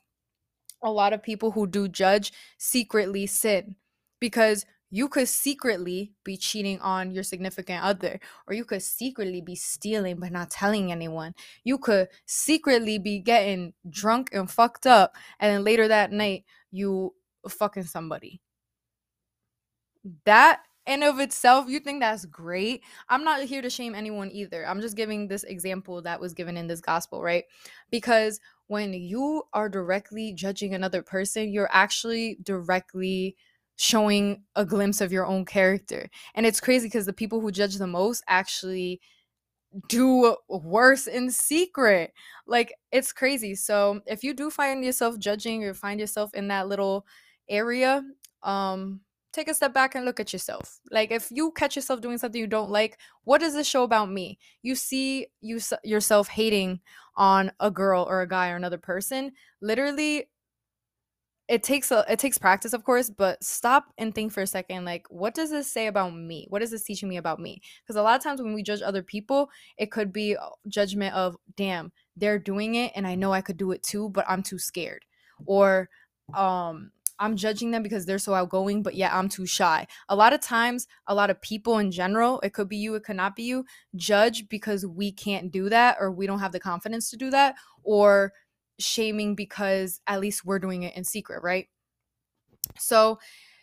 a 0.83 0.91
lot 0.91 1.13
of 1.13 1.21
people 1.21 1.51
who 1.51 1.67
do 1.67 1.87
judge 1.87 2.33
secretly 2.57 3.27
sin 3.27 3.75
because 4.19 4.65
you 4.89 5.07
could 5.07 5.27
secretly 5.27 6.11
be 6.25 6.35
cheating 6.35 6.79
on 6.81 7.11
your 7.11 7.23
significant 7.23 7.83
other 7.83 8.19
or 8.45 8.53
you 8.53 8.65
could 8.65 8.83
secretly 8.83 9.41
be 9.41 9.55
stealing 9.55 10.19
but 10.19 10.31
not 10.31 10.49
telling 10.49 10.91
anyone. 10.91 11.33
You 11.63 11.77
could 11.77 12.09
secretly 12.25 12.97
be 12.97 13.19
getting 13.19 13.73
drunk 13.89 14.29
and 14.33 14.51
fucked 14.51 14.85
up 14.85 15.15
and 15.39 15.53
then 15.53 15.63
later 15.63 15.87
that 15.87 16.11
night 16.11 16.43
you 16.71 17.13
fucking 17.47 17.83
somebody. 17.83 18.41
That 20.25 20.61
in 20.91 21.03
of 21.03 21.19
itself 21.19 21.69
you 21.69 21.79
think 21.79 22.01
that's 22.01 22.25
great 22.25 22.83
i'm 23.09 23.23
not 23.23 23.41
here 23.43 23.61
to 23.61 23.69
shame 23.69 23.95
anyone 23.95 24.29
either 24.31 24.67
i'm 24.67 24.81
just 24.81 24.97
giving 24.97 25.27
this 25.27 25.43
example 25.45 26.01
that 26.01 26.19
was 26.19 26.33
given 26.33 26.57
in 26.57 26.67
this 26.67 26.81
gospel 26.81 27.21
right 27.21 27.45
because 27.89 28.39
when 28.67 28.93
you 28.93 29.43
are 29.53 29.69
directly 29.69 30.33
judging 30.33 30.73
another 30.73 31.01
person 31.01 31.51
you're 31.51 31.69
actually 31.71 32.37
directly 32.43 33.35
showing 33.81 34.43
a 34.55 34.63
glimpse 34.63 35.01
of 35.01 35.11
your 35.11 35.25
own 35.25 35.43
character. 35.43 36.07
And 36.35 36.45
it's 36.45 36.59
crazy 36.59 36.85
because 36.87 37.07
the 37.07 37.13
people 37.13 37.41
who 37.41 37.51
judge 37.51 37.77
the 37.77 37.87
most 37.87 38.23
actually 38.27 39.01
do 39.87 40.35
worse 40.47 41.07
in 41.07 41.31
secret. 41.31 42.13
Like 42.45 42.75
it's 42.91 43.11
crazy. 43.11 43.55
So 43.55 44.01
if 44.05 44.23
you 44.23 44.35
do 44.35 44.51
find 44.51 44.83
yourself 44.83 45.17
judging 45.17 45.63
or 45.63 45.73
find 45.73 45.99
yourself 45.99 46.33
in 46.35 46.49
that 46.49 46.67
little 46.67 47.07
area, 47.49 48.03
um 48.43 49.01
take 49.31 49.47
a 49.47 49.53
step 49.53 49.73
back 49.73 49.95
and 49.95 50.05
look 50.05 50.19
at 50.19 50.33
yourself. 50.33 50.79
Like 50.89 51.11
if 51.11 51.29
you 51.31 51.51
catch 51.51 51.75
yourself 51.75 52.01
doing 52.01 52.17
something 52.17 52.39
you 52.39 52.47
don't 52.47 52.69
like, 52.69 52.97
what 53.23 53.41
does 53.41 53.53
this 53.53 53.67
show 53.67 53.83
about 53.83 54.11
me? 54.11 54.37
You 54.61 54.75
see 54.75 55.27
you 55.41 55.59
yourself 55.83 56.27
hating 56.27 56.81
on 57.15 57.51
a 57.59 57.71
girl 57.71 58.05
or 58.07 58.21
a 58.21 58.27
guy 58.27 58.49
or 58.51 58.55
another 58.55 58.77
person, 58.77 59.31
literally 59.61 60.27
it 61.51 61.63
takes 61.63 61.91
a 61.91 62.05
it 62.07 62.17
takes 62.17 62.37
practice 62.37 62.71
of 62.71 62.85
course 62.85 63.09
but 63.09 63.43
stop 63.43 63.91
and 63.97 64.15
think 64.15 64.31
for 64.31 64.41
a 64.41 64.47
second 64.47 64.85
like 64.85 65.05
what 65.09 65.33
does 65.33 65.49
this 65.49 65.69
say 65.69 65.87
about 65.87 66.15
me 66.15 66.47
what 66.49 66.61
is 66.61 66.71
this 66.71 66.83
teaching 66.83 67.09
me 67.09 67.17
about 67.17 67.41
me 67.41 67.61
because 67.83 67.97
a 67.97 68.01
lot 68.01 68.15
of 68.15 68.23
times 68.23 68.41
when 68.41 68.53
we 68.53 68.63
judge 68.63 68.81
other 68.81 69.03
people 69.03 69.49
it 69.77 69.91
could 69.91 70.13
be 70.13 70.37
judgment 70.69 71.13
of 71.13 71.35
damn 71.57 71.91
they're 72.15 72.39
doing 72.39 72.75
it 72.75 72.93
and 72.95 73.05
i 73.05 73.15
know 73.15 73.33
i 73.33 73.41
could 73.41 73.57
do 73.57 73.71
it 73.71 73.83
too 73.83 74.07
but 74.11 74.23
i'm 74.29 74.41
too 74.41 74.57
scared 74.57 75.03
or 75.45 75.89
um 76.33 76.89
i'm 77.21 77.37
judging 77.37 77.71
them 77.71 77.81
because 77.81 78.05
they're 78.05 78.19
so 78.19 78.33
outgoing 78.33 78.83
but 78.83 78.95
yeah 78.95 79.17
i'm 79.17 79.29
too 79.29 79.45
shy 79.45 79.87
a 80.09 80.15
lot 80.15 80.33
of 80.33 80.41
times 80.41 80.87
a 81.07 81.15
lot 81.15 81.29
of 81.29 81.41
people 81.41 81.77
in 81.77 81.89
general 81.91 82.41
it 82.41 82.53
could 82.53 82.67
be 82.67 82.75
you 82.75 82.95
it 82.95 83.03
could 83.03 83.15
not 83.15 83.35
be 83.35 83.43
you 83.43 83.63
judge 83.95 84.49
because 84.49 84.85
we 84.85 85.11
can't 85.11 85.51
do 85.51 85.69
that 85.69 85.95
or 85.99 86.11
we 86.11 86.27
don't 86.27 86.39
have 86.39 86.51
the 86.51 86.59
confidence 86.59 87.09
to 87.09 87.15
do 87.15 87.29
that 87.29 87.55
or 87.83 88.33
shaming 88.81 89.35
because 89.35 90.01
at 90.07 90.19
least 90.19 90.45
we're 90.45 90.59
doing 90.59 90.83
it 90.83 90.95
in 90.95 91.03
secret, 91.03 91.41
right? 91.43 91.67
So 92.77 93.19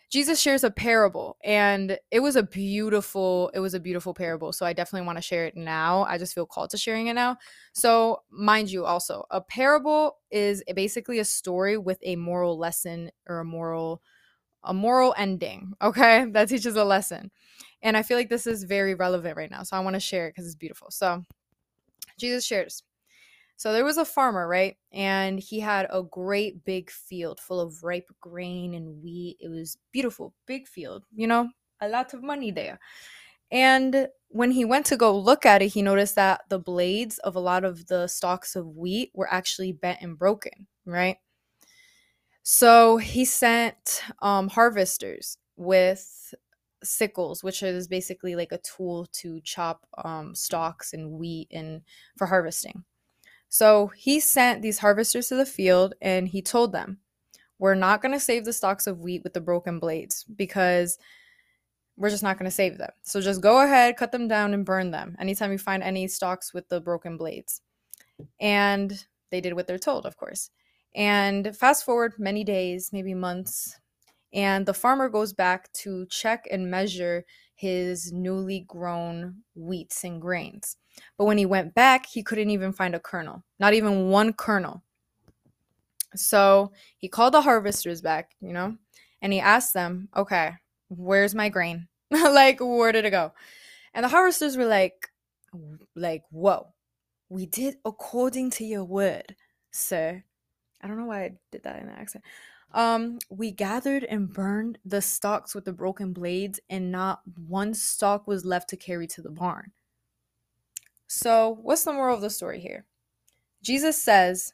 Jesus 0.09 0.39
shares 0.41 0.63
a 0.63 0.71
parable 0.71 1.37
and 1.43 1.99
it 2.09 2.19
was 2.19 2.35
a 2.35 2.41
beautiful 2.43 3.51
it 3.53 3.59
was 3.59 3.75
a 3.75 3.79
beautiful 3.79 4.13
parable. 4.13 4.51
So 4.51 4.65
I 4.65 4.73
definitely 4.73 5.05
want 5.05 5.17
to 5.17 5.21
share 5.21 5.45
it 5.45 5.55
now. 5.55 6.03
I 6.03 6.17
just 6.17 6.33
feel 6.33 6.47
called 6.47 6.71
to 6.71 6.77
sharing 6.77 7.07
it 7.07 7.13
now. 7.13 7.37
So 7.73 8.23
mind 8.31 8.71
you 8.71 8.85
also, 8.85 9.25
a 9.29 9.39
parable 9.39 10.17
is 10.31 10.63
basically 10.75 11.19
a 11.19 11.25
story 11.25 11.77
with 11.77 11.99
a 12.03 12.15
moral 12.15 12.57
lesson 12.57 13.11
or 13.27 13.39
a 13.39 13.45
moral 13.45 14.01
a 14.63 14.73
moral 14.73 15.13
ending, 15.17 15.73
okay? 15.81 16.25
That 16.31 16.49
teaches 16.49 16.75
a 16.75 16.83
lesson. 16.83 17.31
And 17.81 17.95
I 17.95 18.03
feel 18.03 18.17
like 18.17 18.29
this 18.29 18.47
is 18.47 18.63
very 18.63 18.95
relevant 18.95 19.37
right 19.37 19.51
now. 19.51 19.63
So 19.63 19.77
I 19.77 19.79
want 19.81 19.93
to 19.95 19.99
share 19.99 20.27
it 20.27 20.33
cuz 20.35 20.45
it's 20.45 20.55
beautiful. 20.55 20.91
So 20.91 21.23
Jesus 22.17 22.45
shares 22.45 22.83
so 23.59 23.73
there 23.73 23.83
was 23.83 23.97
a 23.97 24.05
farmer, 24.05 24.47
right? 24.47 24.77
And 24.93 25.37
he 25.37 25.59
had 25.59 25.85
a 25.89 26.01
great 26.01 26.63
big 26.63 26.89
field 26.89 27.41
full 27.41 27.59
of 27.59 27.83
ripe 27.83 28.09
grain 28.21 28.73
and 28.73 29.03
wheat. 29.03 29.35
It 29.41 29.49
was 29.49 29.77
beautiful, 29.91 30.33
big 30.47 30.65
field, 30.65 31.03
you 31.13 31.27
know, 31.27 31.49
a 31.81 31.89
lot 31.89 32.13
of 32.13 32.23
money 32.23 32.51
there. 32.51 32.79
And 33.51 34.07
when 34.29 34.51
he 34.51 34.63
went 34.63 34.85
to 34.87 34.95
go 34.97 35.17
look 35.17 35.45
at 35.45 35.61
it, 35.61 35.67
he 35.69 35.81
noticed 35.81 36.15
that 36.15 36.43
the 36.49 36.57
blades 36.59 37.17
of 37.17 37.35
a 37.35 37.41
lot 37.41 37.65
of 37.65 37.87
the 37.87 38.07
stalks 38.07 38.55
of 38.55 38.77
wheat 38.77 39.11
were 39.13 39.27
actually 39.29 39.73
bent 39.73 39.99
and 40.01 40.17
broken, 40.17 40.67
right? 40.85 41.17
So 42.43 42.97
he 42.97 43.25
sent 43.25 44.01
um, 44.21 44.47
harvesters 44.49 45.37
with 45.57 46.33
sickles, 46.83 47.43
which 47.43 47.61
is 47.61 47.87
basically 47.87 48.35
like 48.35 48.51
a 48.53 48.59
tool 48.59 49.07
to 49.13 49.41
chop 49.41 49.85
um, 50.03 50.33
stalks 50.33 50.93
and 50.93 51.11
wheat 51.11 51.49
and 51.51 51.81
for 52.17 52.27
harvesting. 52.27 52.85
So 53.49 53.87
he 53.95 54.19
sent 54.19 54.61
these 54.61 54.79
harvesters 54.79 55.27
to 55.27 55.35
the 55.35 55.45
field 55.45 55.95
and 56.01 56.27
he 56.27 56.41
told 56.41 56.71
them, 56.71 56.99
We're 57.57 57.75
not 57.75 58.01
going 58.01 58.13
to 58.13 58.19
save 58.19 58.45
the 58.45 58.53
stalks 58.53 58.87
of 58.87 58.99
wheat 58.99 59.23
with 59.23 59.33
the 59.33 59.41
broken 59.41 59.79
blades 59.79 60.23
because 60.35 60.97
we're 61.97 62.09
just 62.09 62.23
not 62.23 62.37
going 62.37 62.49
to 62.49 62.55
save 62.55 62.77
them. 62.77 62.91
So 63.03 63.19
just 63.19 63.41
go 63.41 63.61
ahead, 63.61 63.97
cut 63.97 64.13
them 64.13 64.29
down, 64.29 64.53
and 64.53 64.65
burn 64.65 64.91
them 64.91 65.17
anytime 65.19 65.51
you 65.51 65.57
find 65.57 65.83
any 65.83 66.07
stalks 66.07 66.53
with 66.53 66.69
the 66.69 66.79
broken 66.79 67.17
blades. 67.17 67.61
And 68.39 69.05
they 69.31 69.41
did 69.41 69.53
what 69.53 69.67
they're 69.67 69.77
told, 69.77 70.05
of 70.05 70.15
course. 70.15 70.49
And 70.95 71.55
fast 71.55 71.85
forward 71.85 72.13
many 72.17 72.43
days, 72.43 72.91
maybe 72.93 73.13
months, 73.13 73.77
and 74.33 74.65
the 74.65 74.73
farmer 74.73 75.09
goes 75.09 75.33
back 75.33 75.71
to 75.73 76.05
check 76.07 76.47
and 76.51 76.71
measure 76.71 77.25
his 77.55 78.11
newly 78.13 78.61
grown 78.61 79.43
wheats 79.55 80.03
and 80.03 80.21
grains. 80.21 80.77
But 81.17 81.25
when 81.25 81.37
he 81.37 81.45
went 81.45 81.73
back, 81.73 82.05
he 82.05 82.23
couldn't 82.23 82.49
even 82.49 82.73
find 82.73 82.95
a 82.95 82.99
kernel, 82.99 83.43
not 83.59 83.73
even 83.73 84.09
one 84.09 84.33
kernel. 84.33 84.83
So 86.15 86.71
he 86.97 87.07
called 87.07 87.33
the 87.33 87.41
harvesters 87.41 88.01
back, 88.01 88.31
you 88.41 88.53
know, 88.53 88.75
and 89.21 89.31
he 89.31 89.39
asked 89.39 89.73
them, 89.73 90.09
okay, 90.15 90.53
where's 90.89 91.35
my 91.35 91.49
grain? 91.49 91.87
like, 92.11 92.59
where 92.59 92.91
did 92.91 93.05
it 93.05 93.11
go? 93.11 93.33
And 93.93 94.03
the 94.03 94.09
harvesters 94.09 94.57
were 94.57 94.65
like, 94.65 95.09
like, 95.95 96.23
whoa, 96.31 96.67
we 97.29 97.45
did 97.45 97.77
according 97.85 98.51
to 98.51 98.65
your 98.65 98.83
word, 98.83 99.35
sir. 99.71 100.23
I 100.81 100.87
don't 100.87 100.97
know 100.97 101.05
why 101.05 101.23
I 101.23 101.31
did 101.51 101.63
that 101.63 101.79
in 101.79 101.87
the 101.87 101.93
accent. 101.93 102.23
Um, 102.73 103.17
we 103.29 103.51
gathered 103.51 104.03
and 104.03 104.31
burned 104.31 104.77
the 104.85 105.01
stalks 105.01 105.55
with 105.55 105.65
the 105.65 105.73
broken 105.73 106.13
blades, 106.13 106.59
and 106.69 106.91
not 106.91 107.21
one 107.47 107.73
stalk 107.73 108.27
was 108.27 108.45
left 108.45 108.69
to 108.69 108.77
carry 108.77 109.07
to 109.07 109.21
the 109.21 109.31
barn. 109.31 109.71
So, 111.11 111.57
what's 111.63 111.85
the 111.85 111.91
moral 111.91 112.15
of 112.15 112.21
the 112.21 112.29
story 112.29 112.59
here? 112.59 112.85
Jesus 113.63 114.01
says, 114.01 114.53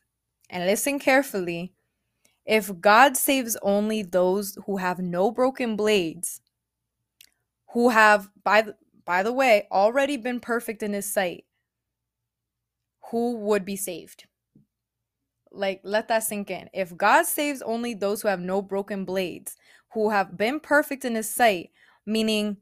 and 0.50 0.66
listen 0.66 1.00
carefully 1.00 1.74
if 2.46 2.80
God 2.80 3.18
saves 3.18 3.58
only 3.62 4.04
those 4.04 4.58
who 4.66 4.78
have 4.78 5.00
no 5.00 5.32
broken 5.32 5.76
blades, 5.76 6.40
who 7.74 7.90
have, 7.90 8.30
by 8.44 8.62
the, 8.62 8.76
by 9.04 9.22
the 9.22 9.34
way, 9.34 9.68
already 9.70 10.16
been 10.16 10.40
perfect 10.40 10.82
in 10.82 10.94
his 10.94 11.12
sight, 11.12 11.44
who 13.12 13.36
would 13.36 13.66
be 13.66 13.76
saved? 13.76 14.26
Like, 15.52 15.82
let 15.84 16.08
that 16.08 16.24
sink 16.24 16.50
in. 16.50 16.70
If 16.74 16.96
God 16.96 17.26
saves 17.26 17.62
only 17.64 17.94
those 17.94 18.22
who 18.22 18.30
have 18.30 18.40
no 18.40 18.62
broken 18.62 19.04
blades, 19.04 19.58
who 19.94 20.10
have 20.10 20.38
been 20.38 20.62
perfect 20.62 21.04
in 21.04 21.16
his 21.16 21.30
sight, 21.30 21.72
meaning 22.06 22.58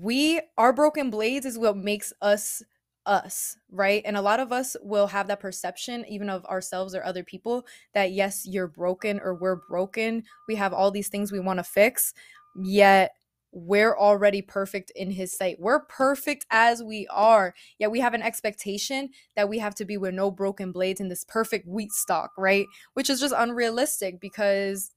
we, 0.00 0.40
our 0.58 0.72
broken 0.72 1.10
blades 1.10 1.46
is 1.46 1.58
what 1.58 1.76
makes 1.76 2.12
us 2.20 2.62
us, 3.06 3.58
right? 3.70 4.02
And 4.06 4.16
a 4.16 4.22
lot 4.22 4.40
of 4.40 4.50
us 4.50 4.76
will 4.82 5.08
have 5.08 5.26
that 5.26 5.40
perception, 5.40 6.06
even 6.08 6.30
of 6.30 6.44
ourselves 6.46 6.94
or 6.94 7.04
other 7.04 7.22
people, 7.22 7.66
that 7.92 8.12
yes, 8.12 8.46
you're 8.46 8.66
broken 8.66 9.20
or 9.20 9.34
we're 9.34 9.60
broken. 9.68 10.22
We 10.48 10.54
have 10.54 10.72
all 10.72 10.90
these 10.90 11.08
things 11.08 11.30
we 11.30 11.40
want 11.40 11.58
to 11.58 11.64
fix, 11.64 12.14
yet 12.56 13.12
we're 13.52 13.96
already 13.96 14.42
perfect 14.42 14.90
in 14.96 15.10
his 15.10 15.36
sight. 15.36 15.60
We're 15.60 15.84
perfect 15.84 16.44
as 16.50 16.82
we 16.82 17.06
are. 17.08 17.54
Yet 17.78 17.90
we 17.90 18.00
have 18.00 18.14
an 18.14 18.22
expectation 18.22 19.10
that 19.36 19.48
we 19.48 19.58
have 19.58 19.76
to 19.76 19.84
be 19.84 19.96
with 19.96 20.14
no 20.14 20.30
broken 20.30 20.72
blades 20.72 21.00
in 21.00 21.08
this 21.08 21.24
perfect 21.24 21.68
wheat 21.68 21.92
stalk, 21.92 22.32
right? 22.36 22.66
Which 22.94 23.08
is 23.08 23.20
just 23.20 23.34
unrealistic 23.36 24.18
because 24.20 24.90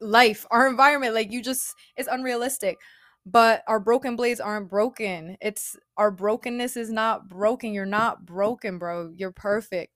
life, 0.00 0.46
our 0.50 0.66
environment, 0.66 1.14
like 1.14 1.30
you 1.30 1.42
just, 1.42 1.74
it's 1.96 2.08
unrealistic. 2.10 2.78
But 3.26 3.62
our 3.66 3.80
broken 3.80 4.16
blades 4.16 4.40
aren't 4.40 4.68
broken. 4.68 5.36
It's 5.40 5.76
our 5.96 6.10
brokenness 6.10 6.76
is 6.76 6.90
not 6.90 7.28
broken. 7.28 7.72
You're 7.72 7.86
not 7.86 8.26
broken, 8.26 8.78
bro. 8.78 9.12
You're 9.16 9.32
perfect. 9.32 9.94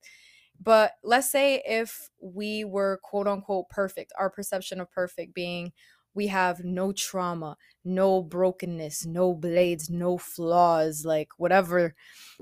But 0.60 0.92
let's 1.04 1.30
say 1.30 1.62
if 1.66 2.08
we 2.20 2.64
were 2.64 3.00
quote 3.02 3.28
unquote 3.28 3.68
perfect, 3.68 4.12
our 4.18 4.30
perception 4.30 4.80
of 4.80 4.90
perfect 4.90 5.34
being 5.34 5.72
we 6.14 6.26
have 6.26 6.64
no 6.64 6.90
trauma, 6.92 7.56
no 7.84 8.22
brokenness, 8.22 9.06
no 9.06 9.34
blades, 9.34 9.88
no 9.88 10.18
flaws, 10.18 11.04
like 11.04 11.28
whatever. 11.36 11.94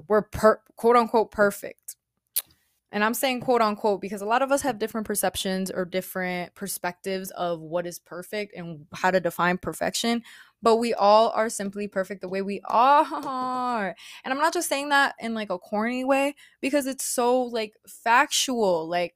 We're 0.08 0.22
per- 0.22 0.62
quote 0.76 0.96
unquote 0.96 1.30
perfect. 1.30 1.96
And 2.90 3.04
I'm 3.04 3.14
saying 3.14 3.40
quote 3.42 3.60
unquote 3.60 4.00
because 4.00 4.22
a 4.22 4.26
lot 4.26 4.40
of 4.42 4.50
us 4.50 4.62
have 4.62 4.78
different 4.78 5.06
perceptions 5.06 5.70
or 5.70 5.84
different 5.84 6.54
perspectives 6.54 7.30
of 7.32 7.60
what 7.60 7.86
is 7.86 7.98
perfect 7.98 8.54
and 8.56 8.86
how 8.94 9.10
to 9.10 9.20
define 9.20 9.58
perfection. 9.58 10.22
But 10.62 10.76
we 10.76 10.94
all 10.94 11.30
are 11.30 11.48
simply 11.48 11.86
perfect 11.86 12.22
the 12.22 12.28
way 12.28 12.42
we 12.42 12.60
are. 12.64 13.94
And 14.24 14.32
I'm 14.32 14.40
not 14.40 14.54
just 14.54 14.68
saying 14.68 14.88
that 14.88 15.14
in 15.20 15.34
like 15.34 15.50
a 15.50 15.58
corny 15.58 16.04
way 16.04 16.34
because 16.60 16.86
it's 16.86 17.04
so 17.04 17.42
like 17.42 17.74
factual. 17.86 18.88
Like, 18.88 19.14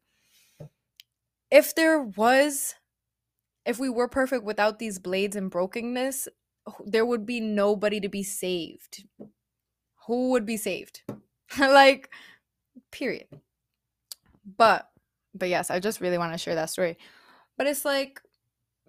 if 1.51 1.75
there 1.75 2.03
was 2.03 2.75
if 3.65 3.79
we 3.79 3.89
were 3.89 4.09
perfect 4.09 4.45
without 4.45 4.79
these 4.79 4.99
blades 4.99 5.37
and 5.37 5.51
brokenness, 5.51 6.29
there 6.85 7.07
would 7.07 7.27
be 7.27 7.41
nobody 7.41 8.01
to 8.01 8.09
be 8.09 8.23
saved. 8.23 9.05
Who 10.07 10.31
would 10.31 10.47
be 10.47 10.57
saved? 10.57 11.03
like, 11.59 12.11
period. 12.91 13.27
But, 14.57 14.89
but 15.35 15.49
yes, 15.49 15.71
I 15.71 15.79
just 15.79 16.01
really 16.01 16.19
want 16.19 16.33
to 16.33 16.39
share 16.39 16.55
that 16.55 16.71
story. 16.71 16.97
But 17.57 17.67
it's 17.67 17.85
like, 17.85 18.21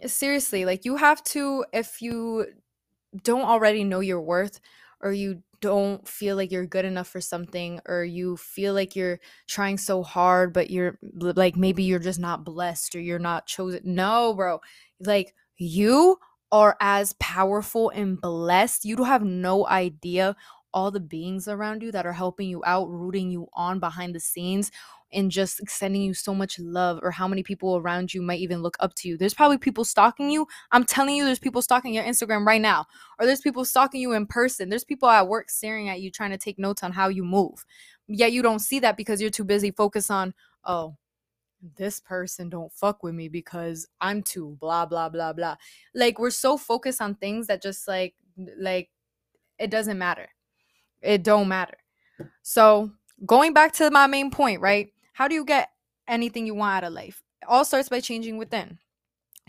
seriously, 0.07 0.65
like, 0.65 0.85
you 0.85 0.97
have 0.97 1.23
to, 1.25 1.65
if 1.73 2.01
you 2.01 2.47
don't 3.23 3.43
already 3.43 3.83
know 3.83 3.99
your 3.99 4.21
worth 4.21 4.59
or 5.01 5.11
you 5.13 5.43
don't 5.61 6.07
feel 6.07 6.35
like 6.35 6.51
you're 6.51 6.65
good 6.65 6.85
enough 6.85 7.07
for 7.07 7.21
something 7.21 7.79
or 7.87 8.03
you 8.03 8.37
feel 8.37 8.73
like 8.73 8.95
you're 8.95 9.19
trying 9.47 9.77
so 9.77 10.03
hard 10.03 10.53
but 10.53 10.69
you're 10.71 10.97
like 11.13 11.55
maybe 11.55 11.83
you're 11.83 11.99
just 11.99 12.19
not 12.19 12.43
blessed 12.45 12.95
or 12.95 12.99
you're 12.99 13.19
not 13.19 13.47
chosen 13.47 13.81
no 13.83 14.33
bro. 14.33 14.59
Like 14.99 15.33
you 15.57 16.17
are 16.51 16.77
as 16.81 17.13
powerful 17.19 17.89
and 17.91 18.19
blessed 18.19 18.85
you 18.85 18.95
don't 18.95 19.07
have 19.07 19.23
no 19.23 19.67
idea 19.67 20.35
all 20.73 20.91
the 20.91 20.99
beings 20.99 21.47
around 21.47 21.83
you 21.83 21.91
that 21.91 22.05
are 22.05 22.13
helping 22.13 22.47
you 22.47 22.61
out 22.65 22.89
rooting 22.89 23.29
you 23.29 23.47
on 23.53 23.79
behind 23.79 24.15
the 24.15 24.19
scenes 24.19 24.71
and 25.13 25.29
just 25.29 25.67
sending 25.67 26.01
you 26.01 26.13
so 26.13 26.33
much 26.33 26.57
love 26.59 26.99
or 27.03 27.11
how 27.11 27.27
many 27.27 27.43
people 27.43 27.77
around 27.77 28.13
you 28.13 28.21
might 28.21 28.39
even 28.39 28.61
look 28.61 28.77
up 28.79 28.93
to 28.95 29.09
you. 29.09 29.17
There's 29.17 29.33
probably 29.33 29.57
people 29.57 29.83
stalking 29.83 30.29
you. 30.29 30.47
I'm 30.71 30.85
telling 30.85 31.15
you, 31.15 31.25
there's 31.25 31.39
people 31.39 31.61
stalking 31.61 31.93
your 31.93 32.03
Instagram 32.03 32.45
right 32.45 32.61
now, 32.61 32.85
or 33.19 33.25
there's 33.25 33.41
people 33.41 33.65
stalking 33.65 34.01
you 34.01 34.13
in 34.13 34.25
person. 34.25 34.69
There's 34.69 34.83
people 34.83 35.09
at 35.09 35.27
work 35.27 35.49
staring 35.49 35.89
at 35.89 36.01
you 36.01 36.11
trying 36.11 36.31
to 36.31 36.37
take 36.37 36.57
notes 36.57 36.83
on 36.83 36.93
how 36.93 37.09
you 37.09 37.23
move. 37.23 37.65
Yet 38.07 38.31
you 38.31 38.41
don't 38.41 38.59
see 38.59 38.79
that 38.79 38.97
because 38.97 39.21
you're 39.21 39.29
too 39.29 39.43
busy 39.43 39.71
focused 39.71 40.11
on, 40.11 40.33
oh, 40.65 40.95
this 41.77 41.99
person 41.99 42.49
don't 42.49 42.71
fuck 42.71 43.03
with 43.03 43.13
me 43.13 43.27
because 43.27 43.87
I'm 43.99 44.23
too 44.23 44.57
blah 44.59 44.85
blah 44.85 45.09
blah 45.09 45.33
blah. 45.33 45.57
Like 45.93 46.19
we're 46.19 46.31
so 46.31 46.57
focused 46.57 47.01
on 47.01 47.15
things 47.15 47.47
that 47.47 47.61
just 47.61 47.87
like 47.87 48.15
like 48.57 48.89
it 49.59 49.69
doesn't 49.69 49.97
matter. 49.97 50.29
It 51.01 51.23
don't 51.23 51.47
matter. 51.47 51.77
So, 52.43 52.91
going 53.25 53.53
back 53.53 53.73
to 53.73 53.89
my 53.91 54.07
main 54.07 54.31
point, 54.31 54.61
right? 54.61 54.91
How 55.13 55.27
do 55.27 55.35
you 55.35 55.45
get 55.45 55.69
anything 56.07 56.45
you 56.45 56.55
want 56.55 56.77
out 56.77 56.87
of 56.87 56.93
life? 56.93 57.23
It 57.41 57.47
all 57.47 57.65
starts 57.65 57.89
by 57.89 57.99
changing 57.99 58.37
within, 58.37 58.77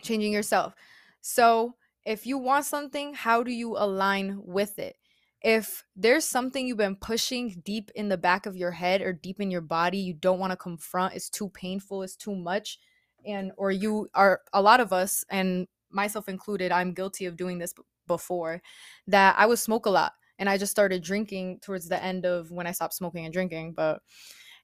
changing 0.03 0.33
yourself. 0.33 0.75
So, 1.21 1.75
if 2.05 2.27
you 2.27 2.39
want 2.39 2.65
something, 2.65 3.15
how 3.15 3.43
do 3.43 3.53
you 3.53 3.77
align 3.77 4.41
with 4.43 4.79
it? 4.79 4.97
If 5.43 5.85
there's 5.97 6.25
something 6.25 6.67
you've 6.67 6.79
been 6.79 6.97
pushing 6.97 7.61
deep 7.65 7.91
in 7.95 8.09
the 8.09 8.17
back 8.17 8.47
of 8.47 8.57
your 8.57 8.71
head 8.71 9.03
or 9.03 9.13
deep 9.13 9.41
in 9.41 9.51
your 9.51 9.61
body, 9.61 9.99
you 9.99 10.15
don't 10.15 10.39
want 10.39 10.53
to 10.53 10.57
confront, 10.57 11.15
it's 11.15 11.29
too 11.29 11.49
painful, 11.51 12.03
it's 12.03 12.17
too 12.17 12.35
much, 12.35 12.79
and 13.27 13.53
or 13.57 13.71
you 13.71 14.09
are 14.15 14.41
a 14.53 14.63
lot 14.63 14.81
of 14.81 14.93
us 14.93 15.25
and 15.31 15.67
myself 15.91 16.29
included, 16.29 16.73
I'm 16.73 16.95
guilty 16.95 17.27
of 17.27 17.37
doing 17.37 17.59
this 17.59 17.75
before 18.07 18.63
that 19.07 19.35
I 19.39 19.47
would 19.47 19.59
smoke 19.59 19.87
a 19.87 19.91
lot 19.91 20.13
and 20.43 20.51
I 20.51 20.59
just 20.59 20.73
started 20.73 21.05
drinking 21.05 21.61
towards 21.61 21.89
the 21.89 22.03
end 22.03 22.27
of 22.27 22.51
when 22.51 22.67
I 22.67 22.73
stopped 22.73 22.95
smoking 22.95 23.25
and 23.25 23.33
drinking, 23.33 23.75
but 23.75 24.03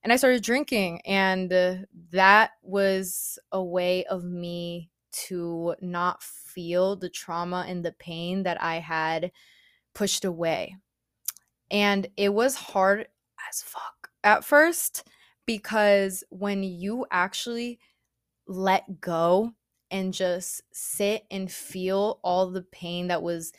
and 0.03 0.13
I 0.13 0.17
started 0.17 0.43
drinking, 0.43 1.03
and 1.07 1.53
uh, 1.53 1.75
that 2.11 2.51
was 2.63 3.39
a 3.53 3.63
way 3.63 4.05
of 4.07 4.25
me 4.25 4.91
to 5.29 5.77
not 5.81 6.21
feel 6.21 6.97
the 6.97 7.09
trauma 7.09 7.65
and 7.69 7.85
the 7.85 7.93
pain 7.93 8.43
that 8.43 8.61
I 8.61 8.81
had 8.81 9.31
pushed 9.95 10.25
away. 10.25 10.75
And 11.71 12.09
it 12.17 12.35
was 12.35 12.57
hard 12.57 13.07
as 13.49 13.63
fuck 13.63 14.11
at 14.25 14.45
first 14.45 15.07
because 15.47 16.25
when 16.31 16.65
you 16.65 17.07
actually 17.13 17.79
let 18.49 19.01
go 19.01 19.53
and 19.93 20.13
just 20.13 20.61
sit 20.73 21.23
and 21.31 21.49
feel 21.49 22.19
all 22.25 22.51
the 22.51 22.63
pain 22.63 23.07
that 23.09 23.23
was 23.23 23.53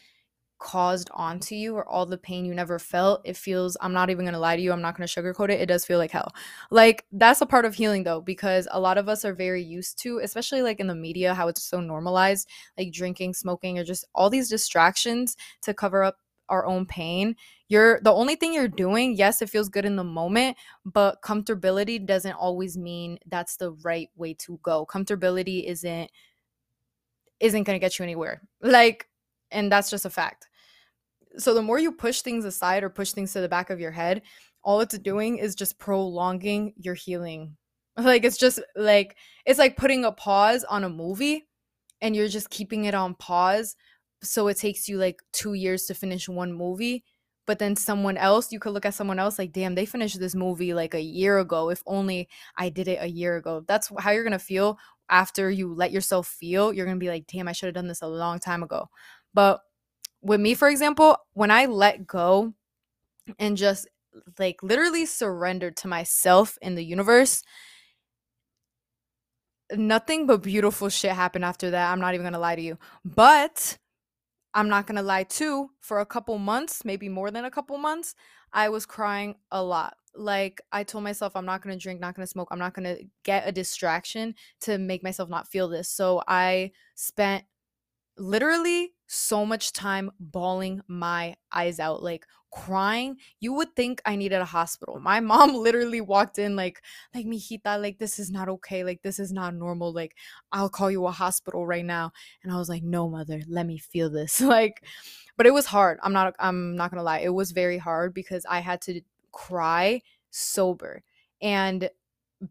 caused 0.60 1.10
onto 1.14 1.56
you 1.56 1.76
or 1.76 1.88
all 1.88 2.06
the 2.06 2.18
pain 2.18 2.46
you 2.46 2.54
never 2.54 2.78
felt, 2.78 3.22
it 3.26 3.38
feels, 3.38 3.76
I'm 3.82 3.94
not 3.94 4.10
even 4.10 4.26
gonna 4.26 4.40
lie 4.40 4.56
to 4.56 4.62
you, 4.62 4.72
I'm 4.72 4.82
not 4.82 4.96
gonna 4.96 5.08
sugarcoat 5.08 5.50
it, 5.50 5.62
it 5.62 5.66
does 5.68 5.86
feel 5.86 5.98
like 5.98 6.12
hell. 6.12 6.34
Like, 6.70 7.06
that's 7.12 7.42
a 7.42 7.46
part 7.46 7.66
of 7.66 7.74
healing 7.74 8.04
though, 8.04 8.22
because 8.22 8.68
a 8.72 8.80
lot 8.80 8.98
of 8.98 9.10
us 9.10 9.26
are 9.26 9.34
very 9.34 9.64
used 9.64 9.98
to, 10.00 10.20
especially 10.20 10.62
like 10.62 10.80
in 10.80 10.88
the 10.88 10.96
media, 10.96 11.34
how 11.34 11.48
it's 11.48 11.64
so 11.64 11.80
normalized, 11.80 12.48
like 12.78 12.92
drinking, 12.92 13.34
smoking, 13.34 13.80
or 13.80 13.84
just 13.84 14.06
all 14.14 14.30
these 14.30 14.50
distractions 14.50 15.36
to 15.64 15.74
cover 15.74 16.04
up 16.04 16.18
our 16.50 16.66
own 16.66 16.86
pain. 16.86 17.36
You're 17.68 18.02
the 18.02 18.12
only 18.12 18.36
thing 18.36 18.54
you're 18.54 18.68
doing, 18.68 19.16
yes, 19.16 19.42
it 19.42 19.50
feels 19.50 19.70
good 19.70 19.86
in 19.86 19.96
the 19.96 20.04
moment, 20.04 20.58
but 20.84 21.22
comfortability 21.22 22.04
doesn't 22.06 22.34
always 22.34 22.78
mean 22.78 23.20
that's 23.28 23.58
the 23.58 23.72
right 23.84 24.10
way 24.16 24.34
to 24.36 24.60
go. 24.64 24.86
Comfortability 24.86 25.66
isn't 25.66 26.12
isn't 27.40 27.64
going 27.64 27.76
to 27.76 27.80
get 27.80 27.98
you 27.98 28.04
anywhere. 28.04 28.42
Like 28.62 29.08
and 29.52 29.72
that's 29.72 29.90
just 29.90 30.06
a 30.06 30.10
fact 30.10 30.49
so 31.38 31.54
the 31.54 31.62
more 31.62 31.80
you 31.80 31.92
push 31.92 32.22
things 32.22 32.46
aside 32.46 32.84
or 32.84 32.90
push 32.90 33.12
things 33.12 33.34
to 33.34 33.42
the 33.42 33.50
back 33.50 33.70
of 33.70 33.80
your 33.80 33.92
head, 33.92 34.22
all 34.64 34.82
it's 34.82 34.98
doing 35.00 35.38
is 35.38 35.56
just 35.56 35.80
prolonging 35.80 36.74
your 36.78 36.96
healing. 36.96 37.56
Like 37.98 38.24
it's 38.24 38.38
just 38.38 38.62
like 38.78 39.18
it's 39.46 39.60
like 39.60 39.76
putting 39.76 40.06
a 40.06 40.12
pause 40.14 40.64
on 40.64 40.86
a 40.86 40.90
movie 40.90 41.50
and 42.00 42.16
you're 42.16 42.30
just 42.30 42.50
keeping 42.50 42.86
it 42.86 42.94
on 42.94 43.14
pause. 43.16 43.76
So 44.24 44.48
it 44.48 44.56
takes 44.56 44.88
you 44.88 44.98
like 44.98 45.22
2 45.34 45.54
years 45.54 45.86
to 45.88 45.94
finish 45.94 46.30
one 46.30 46.54
movie, 46.54 47.04
but 47.46 47.60
then 47.60 47.76
someone 47.76 48.16
else 48.16 48.54
you 48.54 48.60
could 48.60 48.72
look 48.72 48.86
at 48.86 48.94
someone 48.94 49.20
else 49.20 49.38
like 49.38 49.52
damn 49.52 49.76
they 49.76 49.86
finished 49.86 50.18
this 50.18 50.34
movie 50.34 50.74
like 50.74 50.94
a 50.94 51.02
year 51.02 51.40
ago. 51.40 51.70
If 51.70 51.84
only 51.86 52.30
i 52.58 52.70
did 52.70 52.88
it 52.88 53.00
a 53.02 53.08
year 53.08 53.36
ago. 53.36 53.66
That's 53.68 53.92
how 54.00 54.12
you're 54.12 54.24
gonna 54.24 54.40
feel 54.40 54.78
after 55.10 55.50
you 55.52 55.74
let 55.74 55.92
yourself 55.92 56.28
feel. 56.28 56.72
You're 56.72 56.86
gonna 56.86 57.00
be 57.00 57.10
like 57.10 57.28
damn 57.28 57.50
i 57.50 57.52
should 57.52 57.68
have 57.68 57.76
done 57.76 57.88
this 57.88 58.02
a 58.02 58.08
long 58.08 58.40
time 58.40 58.64
ago. 58.64 58.88
But 59.34 59.60
with 60.22 60.40
me 60.40 60.54
for 60.54 60.70
example 60.70 61.18
when 61.34 61.52
i 61.52 61.66
let 61.66 62.06
go 62.06 62.54
and 63.38 63.58
just 63.58 63.88
like 64.38 64.62
literally 64.64 65.06
surrendered 65.06 65.78
to 65.78 65.88
myself 65.88 66.58
in 66.62 66.76
the 66.76 66.84
universe 66.84 67.44
nothing 69.74 70.26
but 70.26 70.42
beautiful 70.42 70.90
shit 70.90 71.12
happened 71.12 71.46
after 71.46 71.72
that 71.72 71.92
i'm 71.92 72.00
not 72.00 72.14
even 72.14 72.26
gonna 72.26 72.40
lie 72.40 72.56
to 72.56 72.62
you 72.62 72.78
but 73.06 73.78
I'm 74.54 74.70
not 74.70 74.88
to 74.98 75.02
lie 75.02 75.24
too, 75.24 75.72
for 75.80 76.00
a 76.00 76.06
couple 76.06 76.38
months, 76.38 76.84
maybe 76.84 77.08
more 77.08 77.32
than 77.32 77.46
a 77.46 77.52
couple 77.52 77.78
months, 77.78 78.16
I 78.52 78.70
was 78.70 78.86
crying 78.86 79.36
a 79.52 79.64
lot. 79.64 79.96
Like 80.16 80.62
I 80.72 80.84
told 80.84 81.04
myself 81.04 81.36
I'm 81.36 81.46
not 81.46 81.62
to 81.78 81.82
drink, 81.82 82.00
not 82.00 82.16
to 82.16 82.28
smoke, 82.28 82.48
I'm 82.52 82.60
not 82.60 82.74
to 82.86 83.04
get 83.24 83.48
a 83.48 83.52
distraction 83.52 84.34
to 84.62 84.78
make 84.78 85.04
myself 85.04 85.30
not 85.30 85.48
feel 85.48 85.70
this. 85.70 85.88
So 85.88 86.24
I 86.28 86.72
spent 86.96 87.44
literally 88.18 88.94
so 89.12 89.44
much 89.44 89.74
time 89.74 90.12
bawling 90.20 90.82
my 90.88 91.36
eyes 91.52 91.80
out, 91.80 92.04
like 92.04 92.28
crying. 92.52 93.18
You 93.40 93.54
would 93.54 93.76
think 93.76 94.04
I 94.06 94.16
needed 94.16 94.40
a 94.40 94.46
hospital. 94.46 95.00
My 95.00 95.20
mom 95.32 95.56
literally 95.56 96.00
walked 96.00 96.38
in 96.38 96.56
like, 96.56 96.82
like 97.16 97.26
mijita, 97.26 97.82
like 97.82 97.98
this 97.98 98.20
is 98.20 98.30
not 98.30 98.50
okay. 98.50 98.84
Like 98.84 99.02
this 99.02 99.18
is 99.20 99.32
not 99.32 99.56
normal. 99.56 99.92
Like 99.92 100.16
I'll 100.52 100.70
call 100.70 100.92
you 100.92 101.08
a 101.08 101.12
hospital 101.12 101.66
right 101.66 101.86
now. 101.86 102.12
And 102.44 102.54
I 102.54 102.58
was 102.58 102.70
like, 102.70 102.84
no, 102.84 103.10
mother, 103.10 103.42
let 103.48 103.66
me 103.66 103.80
feel 103.80 104.12
this. 104.12 104.40
like, 104.42 104.84
but 105.38 105.48
it 105.48 105.54
was 105.54 105.66
hard. 105.66 106.00
I'm 106.04 106.14
not. 106.14 106.36
I'm 106.38 106.76
not 106.76 106.92
gonna 106.92 107.02
lie. 107.02 107.20
It 107.20 107.34
was 107.34 107.52
very 107.52 107.78
hard 107.80 108.14
because 108.14 108.46
I 108.48 108.60
had 108.60 108.82
to 108.82 109.02
cry 109.32 110.02
sober 110.30 111.02
and 111.42 111.90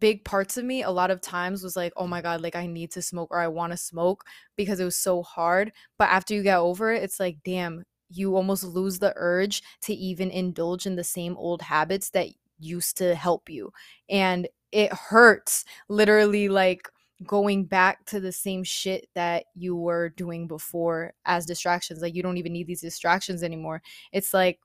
big 0.00 0.24
parts 0.24 0.56
of 0.56 0.64
me 0.64 0.82
a 0.82 0.90
lot 0.90 1.10
of 1.10 1.20
times 1.20 1.62
was 1.62 1.76
like, 1.76 1.92
oh 1.96 2.06
my 2.06 2.20
God, 2.20 2.40
like 2.40 2.56
I 2.56 2.66
need 2.66 2.90
to 2.92 3.02
smoke 3.02 3.28
or 3.30 3.40
I 3.40 3.48
want 3.48 3.72
to 3.72 3.76
smoke 3.76 4.24
because 4.56 4.80
it 4.80 4.84
was 4.84 4.96
so 4.96 5.22
hard. 5.22 5.72
But 5.98 6.10
after 6.10 6.34
you 6.34 6.42
get 6.42 6.58
over 6.58 6.92
it, 6.92 7.02
it's 7.02 7.18
like, 7.20 7.38
damn, 7.44 7.84
you 8.10 8.36
almost 8.36 8.64
lose 8.64 8.98
the 8.98 9.12
urge 9.16 9.62
to 9.82 9.94
even 9.94 10.30
indulge 10.30 10.86
in 10.86 10.96
the 10.96 11.04
same 11.04 11.36
old 11.36 11.62
habits 11.62 12.10
that 12.10 12.28
used 12.58 12.96
to 12.98 13.14
help 13.14 13.48
you. 13.48 13.72
And 14.08 14.48
it 14.72 14.92
hurts 14.92 15.64
literally 15.88 16.48
like 16.48 16.88
going 17.26 17.64
back 17.64 18.04
to 18.06 18.20
the 18.20 18.32
same 18.32 18.62
shit 18.62 19.08
that 19.14 19.44
you 19.54 19.74
were 19.74 20.10
doing 20.10 20.46
before 20.46 21.12
as 21.24 21.46
distractions. 21.46 22.00
Like 22.00 22.14
you 22.14 22.22
don't 22.22 22.36
even 22.36 22.52
need 22.52 22.66
these 22.66 22.80
distractions 22.80 23.42
anymore. 23.42 23.82
It's 24.12 24.32
like 24.32 24.60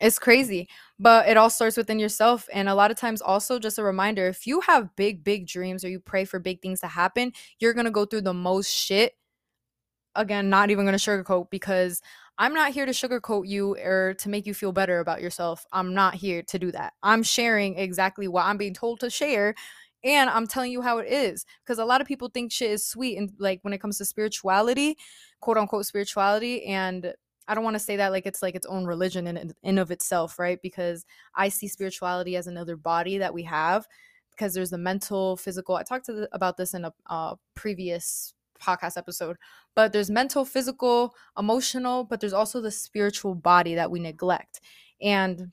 it's 0.00 0.18
crazy, 0.18 0.68
but 0.98 1.28
it 1.28 1.36
all 1.36 1.50
starts 1.50 1.76
within 1.76 1.98
yourself. 1.98 2.48
And 2.52 2.68
a 2.68 2.74
lot 2.74 2.90
of 2.90 2.96
times, 2.96 3.20
also, 3.20 3.58
just 3.58 3.78
a 3.78 3.82
reminder 3.82 4.26
if 4.26 4.46
you 4.46 4.60
have 4.60 4.94
big, 4.96 5.24
big 5.24 5.46
dreams 5.46 5.84
or 5.84 5.88
you 5.88 6.00
pray 6.00 6.24
for 6.24 6.38
big 6.38 6.60
things 6.62 6.80
to 6.80 6.86
happen, 6.86 7.32
you're 7.58 7.74
to 7.86 7.90
go 7.90 8.04
through 8.04 8.22
the 8.22 8.34
most 8.34 8.70
shit. 8.70 9.14
Again, 10.14 10.50
not 10.50 10.70
even 10.70 10.86
to 10.86 10.92
sugarcoat 10.92 11.50
because 11.50 12.02
I'm 12.38 12.54
not 12.54 12.72
here 12.72 12.86
to 12.86 12.92
sugarcoat 12.92 13.46
you 13.46 13.76
or 13.76 14.14
to 14.14 14.28
make 14.28 14.46
you 14.46 14.54
feel 14.54 14.72
better 14.72 15.00
about 15.00 15.20
yourself. 15.20 15.64
I'm 15.72 15.94
not 15.94 16.14
here 16.14 16.42
to 16.42 16.58
do 16.58 16.72
that. 16.72 16.94
I'm 17.02 17.22
sharing 17.22 17.76
exactly 17.78 18.26
what 18.26 18.44
I'm 18.44 18.56
being 18.56 18.74
told 18.74 19.00
to 19.00 19.10
share 19.10 19.54
and 20.04 20.30
I'm 20.30 20.46
telling 20.46 20.70
you 20.70 20.80
how 20.80 20.98
it 20.98 21.08
is 21.08 21.44
because 21.64 21.78
a 21.78 21.84
lot 21.84 22.00
of 22.00 22.06
people 22.06 22.28
think 22.28 22.52
shit 22.52 22.70
is 22.70 22.84
sweet 22.84 23.18
and 23.18 23.32
like 23.38 23.58
when 23.62 23.72
it 23.72 23.78
comes 23.78 23.98
to 23.98 24.04
spirituality, 24.04 24.96
quote 25.40 25.58
unquote 25.58 25.86
spirituality 25.86 26.64
and 26.66 27.12
I 27.48 27.54
don't 27.54 27.64
want 27.64 27.74
to 27.74 27.80
say 27.80 27.96
that 27.96 28.12
like 28.12 28.26
it's 28.26 28.42
like 28.42 28.54
its 28.54 28.66
own 28.66 28.84
religion 28.84 29.26
in 29.26 29.52
in 29.62 29.78
of 29.78 29.90
itself, 29.90 30.38
right? 30.38 30.60
Because 30.62 31.04
I 31.34 31.48
see 31.48 31.66
spirituality 31.66 32.36
as 32.36 32.46
another 32.46 32.76
body 32.76 33.18
that 33.18 33.34
we 33.34 33.42
have 33.44 33.86
because 34.30 34.54
there's 34.54 34.70
the 34.70 34.78
mental, 34.78 35.36
physical. 35.36 35.74
I 35.74 35.82
talked 35.82 36.06
the, 36.06 36.28
about 36.32 36.56
this 36.56 36.74
in 36.74 36.84
a 36.84 36.92
uh, 37.08 37.34
previous 37.56 38.34
podcast 38.62 38.96
episode, 38.96 39.36
but 39.74 39.92
there's 39.92 40.10
mental, 40.10 40.44
physical, 40.44 41.14
emotional, 41.36 42.04
but 42.04 42.20
there's 42.20 42.32
also 42.32 42.60
the 42.60 42.70
spiritual 42.70 43.34
body 43.34 43.74
that 43.74 43.90
we 43.90 43.98
neglect. 43.98 44.60
And 45.00 45.52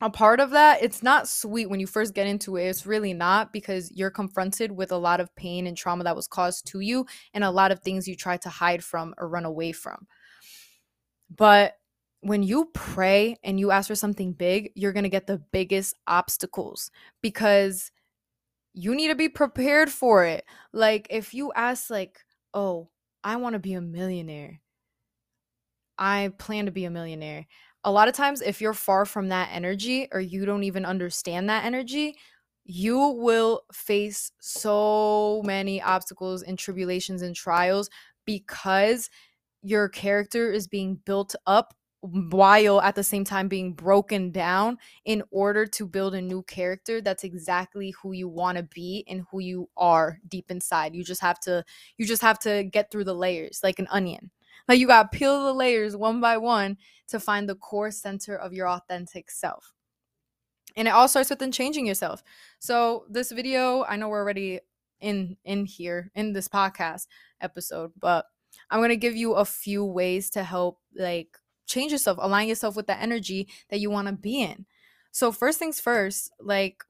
a 0.00 0.10
part 0.10 0.40
of 0.40 0.50
that, 0.50 0.82
it's 0.82 1.02
not 1.02 1.28
sweet 1.28 1.70
when 1.70 1.80
you 1.80 1.86
first 1.86 2.14
get 2.14 2.26
into 2.26 2.56
it. 2.56 2.64
It's 2.64 2.86
really 2.86 3.14
not 3.14 3.52
because 3.52 3.90
you're 3.92 4.10
confronted 4.10 4.72
with 4.72 4.90
a 4.90 4.96
lot 4.96 5.20
of 5.20 5.34
pain 5.36 5.66
and 5.66 5.76
trauma 5.76 6.04
that 6.04 6.16
was 6.16 6.26
caused 6.26 6.66
to 6.68 6.80
you 6.80 7.06
and 7.34 7.44
a 7.44 7.50
lot 7.50 7.72
of 7.72 7.80
things 7.80 8.08
you 8.08 8.16
try 8.16 8.36
to 8.38 8.48
hide 8.48 8.82
from 8.82 9.14
or 9.18 9.28
run 9.28 9.44
away 9.44 9.72
from. 9.72 10.06
But 11.36 11.74
when 12.20 12.42
you 12.42 12.70
pray 12.72 13.36
and 13.42 13.58
you 13.58 13.70
ask 13.70 13.88
for 13.88 13.94
something 13.94 14.32
big, 14.32 14.70
you're 14.74 14.92
going 14.92 15.04
to 15.04 15.08
get 15.08 15.26
the 15.26 15.42
biggest 15.52 15.96
obstacles 16.06 16.90
because 17.20 17.90
you 18.74 18.94
need 18.94 19.08
to 19.08 19.14
be 19.14 19.28
prepared 19.28 19.90
for 19.90 20.24
it. 20.24 20.44
Like 20.72 21.06
if 21.10 21.34
you 21.34 21.52
ask 21.54 21.90
like, 21.90 22.18
"Oh, 22.54 22.88
I 23.24 23.36
want 23.36 23.54
to 23.54 23.58
be 23.58 23.74
a 23.74 23.80
millionaire. 23.80 24.60
I 25.98 26.32
plan 26.38 26.66
to 26.66 26.72
be 26.72 26.84
a 26.84 26.90
millionaire." 26.90 27.46
A 27.84 27.90
lot 27.90 28.08
of 28.08 28.14
times 28.14 28.40
if 28.40 28.60
you're 28.60 28.74
far 28.74 29.04
from 29.04 29.28
that 29.28 29.50
energy 29.52 30.08
or 30.12 30.20
you 30.20 30.46
don't 30.46 30.64
even 30.64 30.84
understand 30.84 31.48
that 31.48 31.64
energy, 31.64 32.16
you 32.64 32.98
will 33.08 33.62
face 33.72 34.30
so 34.40 35.42
many 35.44 35.82
obstacles 35.82 36.42
and 36.42 36.58
tribulations 36.58 37.22
and 37.22 37.34
trials 37.34 37.90
because 38.24 39.10
your 39.62 39.88
character 39.88 40.52
is 40.52 40.66
being 40.66 40.96
built 41.04 41.34
up 41.46 41.74
while 42.02 42.80
at 42.80 42.96
the 42.96 43.04
same 43.04 43.24
time 43.24 43.46
being 43.46 43.72
broken 43.72 44.32
down 44.32 44.76
in 45.04 45.22
order 45.30 45.64
to 45.64 45.86
build 45.86 46.14
a 46.14 46.20
new 46.20 46.42
character 46.42 47.00
that's 47.00 47.22
exactly 47.22 47.94
who 48.02 48.10
you 48.10 48.28
want 48.28 48.58
to 48.58 48.64
be 48.64 49.04
and 49.08 49.24
who 49.30 49.38
you 49.38 49.68
are 49.76 50.18
deep 50.26 50.50
inside. 50.50 50.96
You 50.96 51.04
just 51.04 51.20
have 51.20 51.38
to 51.40 51.64
you 51.96 52.06
just 52.06 52.22
have 52.22 52.40
to 52.40 52.64
get 52.64 52.90
through 52.90 53.04
the 53.04 53.14
layers 53.14 53.60
like 53.62 53.78
an 53.78 53.86
onion. 53.88 54.32
Like 54.66 54.80
you 54.80 54.88
got 54.88 55.12
to 55.12 55.16
peel 55.16 55.44
the 55.44 55.54
layers 55.54 55.96
one 55.96 56.20
by 56.20 56.38
one 56.38 56.76
to 57.08 57.20
find 57.20 57.48
the 57.48 57.54
core 57.54 57.92
center 57.92 58.36
of 58.36 58.52
your 58.52 58.68
authentic 58.68 59.30
self. 59.30 59.72
And 60.74 60.88
it 60.88 60.92
all 60.92 61.06
starts 61.06 61.30
with 61.30 61.38
then 61.38 61.52
changing 61.52 61.86
yourself. 61.86 62.24
So 62.58 63.04
this 63.08 63.30
video 63.30 63.84
i 63.84 63.94
know 63.94 64.08
we're 64.08 64.22
already 64.22 64.58
in 65.00 65.36
in 65.44 65.66
here 65.66 66.10
in 66.16 66.32
this 66.32 66.48
podcast 66.48 67.06
episode 67.40 67.92
but 68.00 68.26
I'm 68.70 68.80
going 68.80 68.90
to 68.90 68.96
give 68.96 69.16
you 69.16 69.34
a 69.34 69.44
few 69.44 69.84
ways 69.84 70.30
to 70.30 70.44
help 70.44 70.78
like 70.96 71.38
change 71.66 71.92
yourself, 71.92 72.18
align 72.20 72.48
yourself 72.48 72.76
with 72.76 72.86
the 72.86 73.00
energy 73.00 73.48
that 73.70 73.80
you 73.80 73.90
want 73.90 74.08
to 74.08 74.14
be 74.14 74.42
in. 74.42 74.66
So, 75.10 75.32
first 75.32 75.58
things 75.58 75.80
first, 75.80 76.32
like 76.40 76.84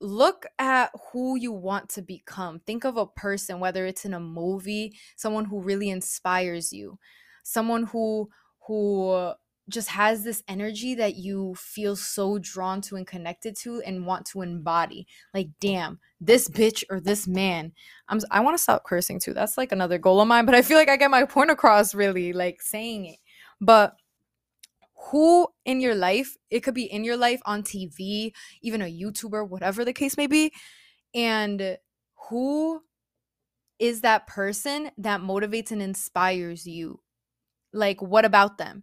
look 0.00 0.46
at 0.58 0.90
who 1.12 1.36
you 1.36 1.52
want 1.52 1.90
to 1.90 2.02
become. 2.02 2.60
Think 2.60 2.84
of 2.84 2.96
a 2.96 3.06
person, 3.06 3.60
whether 3.60 3.84
it's 3.84 4.04
in 4.04 4.14
a 4.14 4.20
movie, 4.20 4.96
someone 5.16 5.44
who 5.44 5.60
really 5.60 5.90
inspires 5.90 6.72
you, 6.72 6.98
someone 7.42 7.84
who 7.84 8.30
who 8.66 9.32
just 9.70 9.88
has 9.88 10.22
this 10.22 10.42
energy 10.48 10.94
that 10.96 11.16
you 11.16 11.54
feel 11.54 11.96
so 11.96 12.38
drawn 12.38 12.80
to 12.82 12.96
and 12.96 13.06
connected 13.06 13.56
to 13.56 13.80
and 13.82 14.06
want 14.06 14.26
to 14.26 14.42
embody. 14.42 15.06
Like, 15.32 15.48
damn, 15.60 15.98
this 16.20 16.48
bitch 16.48 16.84
or 16.90 17.00
this 17.00 17.26
man. 17.26 17.72
I'm 18.08 18.20
I 18.30 18.40
want 18.40 18.56
to 18.56 18.62
stop 18.62 18.84
cursing 18.84 19.18
too. 19.20 19.32
That's 19.32 19.56
like 19.56 19.72
another 19.72 19.98
goal 19.98 20.20
of 20.20 20.28
mine, 20.28 20.46
but 20.46 20.54
I 20.54 20.62
feel 20.62 20.76
like 20.76 20.88
I 20.88 20.96
get 20.96 21.10
my 21.10 21.24
point 21.24 21.50
across 21.50 21.94
really 21.94 22.32
like 22.32 22.60
saying 22.60 23.06
it. 23.06 23.18
But 23.60 23.94
who 25.10 25.48
in 25.64 25.80
your 25.80 25.94
life, 25.94 26.36
it 26.50 26.60
could 26.60 26.74
be 26.74 26.84
in 26.84 27.04
your 27.04 27.16
life 27.16 27.40
on 27.46 27.62
TV, 27.62 28.32
even 28.62 28.82
a 28.82 28.84
YouTuber, 28.84 29.48
whatever 29.48 29.84
the 29.84 29.92
case 29.92 30.16
may 30.16 30.26
be, 30.26 30.52
and 31.14 31.78
who 32.28 32.82
is 33.78 34.02
that 34.02 34.26
person 34.26 34.90
that 34.98 35.22
motivates 35.22 35.70
and 35.70 35.80
inspires 35.80 36.66
you? 36.66 37.00
Like, 37.72 38.02
what 38.02 38.24
about 38.24 38.58
them? 38.58 38.82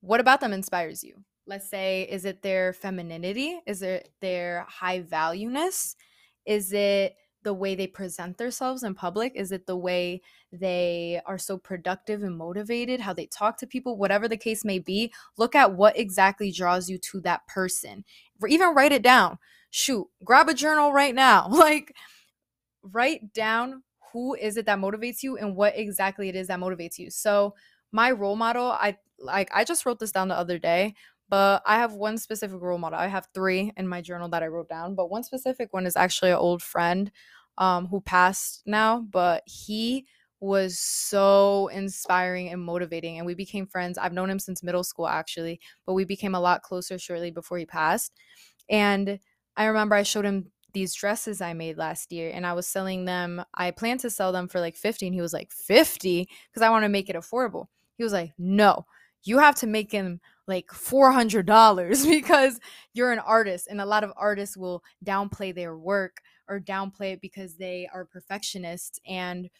What 0.00 0.20
about 0.20 0.40
them 0.40 0.52
inspires 0.52 1.02
you? 1.02 1.24
Let's 1.46 1.68
say, 1.68 2.02
is 2.10 2.24
it 2.24 2.42
their 2.42 2.72
femininity? 2.72 3.60
Is 3.66 3.82
it 3.82 4.10
their 4.20 4.66
high 4.68 5.00
valueness? 5.00 5.96
Is 6.44 6.72
it 6.72 7.16
the 7.42 7.54
way 7.54 7.74
they 7.74 7.86
present 7.86 8.36
themselves 8.36 8.82
in 8.82 8.94
public? 8.94 9.32
Is 9.34 9.52
it 9.52 9.66
the 9.66 9.76
way 9.76 10.20
they 10.52 11.20
are 11.24 11.38
so 11.38 11.56
productive 11.56 12.22
and 12.22 12.36
motivated, 12.36 13.00
how 13.00 13.12
they 13.12 13.26
talk 13.26 13.56
to 13.58 13.66
people, 13.66 13.96
whatever 13.96 14.28
the 14.28 14.36
case 14.36 14.64
may 14.64 14.78
be? 14.78 15.12
Look 15.36 15.54
at 15.54 15.74
what 15.74 15.98
exactly 15.98 16.52
draws 16.52 16.90
you 16.90 16.98
to 16.98 17.20
that 17.22 17.46
person. 17.46 18.04
Or 18.40 18.48
even 18.48 18.74
write 18.74 18.92
it 18.92 19.02
down. 19.02 19.38
Shoot, 19.70 20.06
grab 20.24 20.48
a 20.48 20.54
journal 20.54 20.92
right 20.92 21.14
now. 21.14 21.48
Like, 21.58 21.94
write 22.82 23.32
down 23.32 23.82
who 24.12 24.34
is 24.34 24.56
it 24.56 24.66
that 24.66 24.78
motivates 24.78 25.22
you 25.22 25.36
and 25.36 25.56
what 25.56 25.76
exactly 25.76 26.28
it 26.28 26.36
is 26.36 26.48
that 26.48 26.60
motivates 26.60 26.98
you. 26.98 27.10
So, 27.10 27.54
my 27.92 28.10
role 28.10 28.36
model, 28.36 28.66
I 28.70 28.96
like 29.18 29.50
I 29.54 29.64
just 29.64 29.84
wrote 29.86 29.98
this 29.98 30.12
down 30.12 30.28
the 30.28 30.36
other 30.38 30.58
day, 30.58 30.94
but 31.28 31.62
I 31.66 31.76
have 31.76 31.94
one 31.94 32.18
specific 32.18 32.60
role 32.60 32.78
model. 32.78 32.98
I 32.98 33.06
have 33.08 33.28
three 33.34 33.72
in 33.76 33.88
my 33.88 34.00
journal 34.00 34.28
that 34.30 34.42
I 34.42 34.46
wrote 34.48 34.68
down, 34.68 34.94
but 34.94 35.10
one 35.10 35.24
specific 35.24 35.72
one 35.72 35.86
is 35.86 35.96
actually 35.96 36.30
an 36.30 36.36
old 36.38 36.62
friend 36.62 37.10
um 37.58 37.86
who 37.86 38.00
passed 38.00 38.62
now, 38.66 39.00
but 39.10 39.42
he 39.46 40.06
was 40.40 40.78
so 40.78 41.68
inspiring 41.68 42.48
and 42.48 42.62
motivating 42.62 43.18
and 43.18 43.26
we 43.26 43.34
became 43.34 43.66
friends. 43.66 43.98
I've 43.98 44.12
known 44.12 44.30
him 44.30 44.38
since 44.38 44.62
middle 44.62 44.84
school 44.84 45.08
actually, 45.08 45.60
but 45.84 45.94
we 45.94 46.04
became 46.04 46.34
a 46.34 46.40
lot 46.40 46.62
closer 46.62 46.98
shortly 46.98 47.30
before 47.32 47.58
he 47.58 47.66
passed. 47.66 48.12
And 48.70 49.18
I 49.56 49.64
remember 49.66 49.94
I 49.96 50.02
showed 50.04 50.24
him 50.24 50.52
these 50.72 50.94
dresses 50.94 51.40
I 51.40 51.54
made 51.54 51.76
last 51.78 52.12
year 52.12 52.30
and 52.32 52.46
I 52.46 52.52
was 52.52 52.66
selling 52.66 53.04
them. 53.04 53.42
I 53.54 53.70
planned 53.72 54.00
to 54.00 54.10
sell 54.10 54.32
them 54.32 54.48
for 54.48 54.60
like 54.60 54.76
50 54.76 55.06
and 55.06 55.14
he 55.14 55.20
was 55.20 55.32
like 55.32 55.50
50 55.50 56.28
because 56.50 56.62
I 56.62 56.70
want 56.70 56.84
to 56.84 56.88
make 56.88 57.08
it 57.10 57.16
affordable. 57.16 57.66
He 57.98 58.04
was 58.04 58.12
like, 58.14 58.32
"No, 58.38 58.86
you 59.24 59.38
have 59.38 59.56
to 59.56 59.66
make 59.66 59.92
him 59.92 60.20
like 60.46 60.68
$400 60.72 62.04
because 62.08 62.58
you're 62.94 63.12
an 63.12 63.18
artist. 63.20 63.68
And 63.70 63.80
a 63.80 63.86
lot 63.86 64.04
of 64.04 64.12
artists 64.16 64.56
will 64.56 64.82
downplay 65.04 65.54
their 65.54 65.76
work 65.76 66.22
or 66.48 66.58
downplay 66.60 67.12
it 67.12 67.20
because 67.20 67.56
they 67.56 67.88
are 67.92 68.06
perfectionists 68.06 68.98
and 69.06 69.50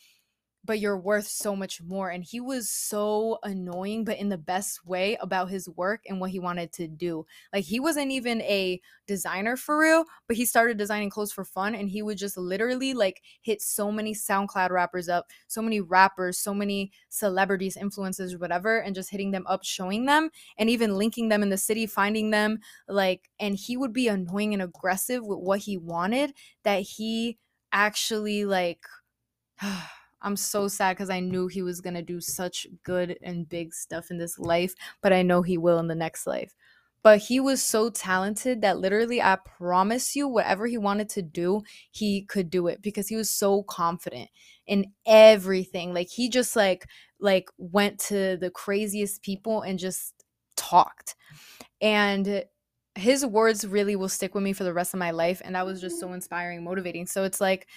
but 0.69 0.81
you're 0.81 0.99
worth 0.99 1.27
so 1.27 1.57
much 1.57 1.81
more. 1.81 2.11
And 2.11 2.23
he 2.23 2.41
was 2.41 2.69
so 2.69 3.39
annoying, 3.43 4.05
but 4.05 4.19
in 4.19 4.29
the 4.29 4.37
best 4.37 4.85
way 4.85 5.17
about 5.19 5.49
his 5.49 5.67
work 5.67 6.03
and 6.07 6.21
what 6.21 6.31
he 6.31 6.39
wanted 6.39 6.73
to 6.75 6.87
do. 6.87 7.25
Like 7.55 7.65
he 7.65 7.81
wasn't 7.81 8.11
even 8.11 8.43
a 8.43 8.79
designer 9.07 9.57
for 9.57 9.79
real, 9.79 10.05
but 10.27 10.37
he 10.37 10.45
started 10.45 10.77
designing 10.77 11.09
clothes 11.09 11.33
for 11.33 11.43
fun. 11.43 11.75
And 11.75 11.89
he 11.89 12.03
would 12.03 12.19
just 12.19 12.37
literally 12.37 12.93
like 12.93 13.23
hit 13.41 13.63
so 13.63 13.91
many 13.91 14.13
SoundCloud 14.13 14.69
rappers 14.69 15.09
up, 15.09 15.31
so 15.47 15.63
many 15.63 15.81
rappers, 15.81 16.39
so 16.39 16.53
many 16.53 16.93
celebrities, 17.09 17.79
influencers, 17.81 18.39
whatever, 18.39 18.79
and 18.79 18.95
just 18.95 19.09
hitting 19.09 19.31
them 19.31 19.47
up, 19.47 19.65
showing 19.65 20.05
them, 20.05 20.29
and 20.59 20.69
even 20.69 20.99
linking 20.99 21.31
them 21.31 21.43
in 21.43 21.49
the 21.49 21.57
city, 21.57 21.87
finding 21.87 22.29
them. 22.29 22.59
Like, 22.87 23.31
and 23.41 23.57
he 23.57 23.79
would 23.79 23.95
be 23.95 24.09
annoying 24.09 24.53
and 24.53 24.63
aggressive 24.63 25.25
with 25.25 25.39
what 25.39 25.61
he 25.61 25.79
wanted 25.79 26.35
that 26.65 26.83
he 26.83 27.39
actually 27.73 28.45
like 28.45 28.83
I'm 30.23 30.37
so 30.37 30.69
sad 30.69 30.97
because 30.97 31.11
I 31.11 31.21
knew 31.21 31.47
he 31.47 31.63
was 31.63 31.81
going 31.81 31.95
to 31.95 32.03
do 32.03 32.21
such 32.21 32.67
good 32.83 33.19
and 33.23 33.49
big 33.49 33.73
stuff 33.75 34.11
in 34.11 34.19
this 34.19 34.39
life, 34.39 34.75
but 35.01 35.13
I 35.13 35.23
know 35.23 35.43
he 35.43 35.59
will 35.59 35.79
in 35.79 35.89
the 35.89 35.95
next 35.95 36.27
life. 36.27 36.55
But 37.03 37.19
he 37.21 37.39
was 37.39 37.63
so 37.63 37.91
talented 37.91 38.61
that 38.63 38.79
literally, 38.79 39.23
I 39.23 39.37
promise 39.37 40.17
you, 40.17 40.27
whatever 40.27 40.67
he 40.67 40.77
wanted 40.79 41.09
to 41.11 41.23
do, 41.23 41.63
he 41.93 42.23
could 42.23 42.51
do 42.51 42.67
it 42.67 42.83
because 42.83 43.07
he 43.09 43.15
was 43.17 43.31
so 43.31 43.63
confident 43.63 44.29
in 44.67 44.93
everything. 45.07 45.95
Like 45.95 46.09
he 46.09 46.29
just 46.29 46.57
like 46.57 46.87
like 47.21 47.49
went 47.57 48.01
to 48.01 48.37
the 48.37 48.51
craziest 48.51 49.23
people 49.23 49.63
and 49.63 49.79
just 49.79 50.13
talked. 50.57 51.15
And 51.81 52.45
his 52.95 53.25
words 53.25 53.67
really 53.67 53.97
will 53.97 54.09
stick 54.09 54.35
with 54.35 54.43
me 54.43 54.53
for 54.53 54.65
the 54.65 54.73
rest 54.75 54.93
of 54.93 54.99
my 54.99 55.13
life 55.13 55.41
and 55.45 55.55
that 55.55 55.65
was 55.65 55.81
just 55.81 56.01
so 56.01 56.13
inspiring 56.13 56.65
motivating 56.65 57.07
so 57.07 57.23
it's 57.23 57.41
like 57.41 57.69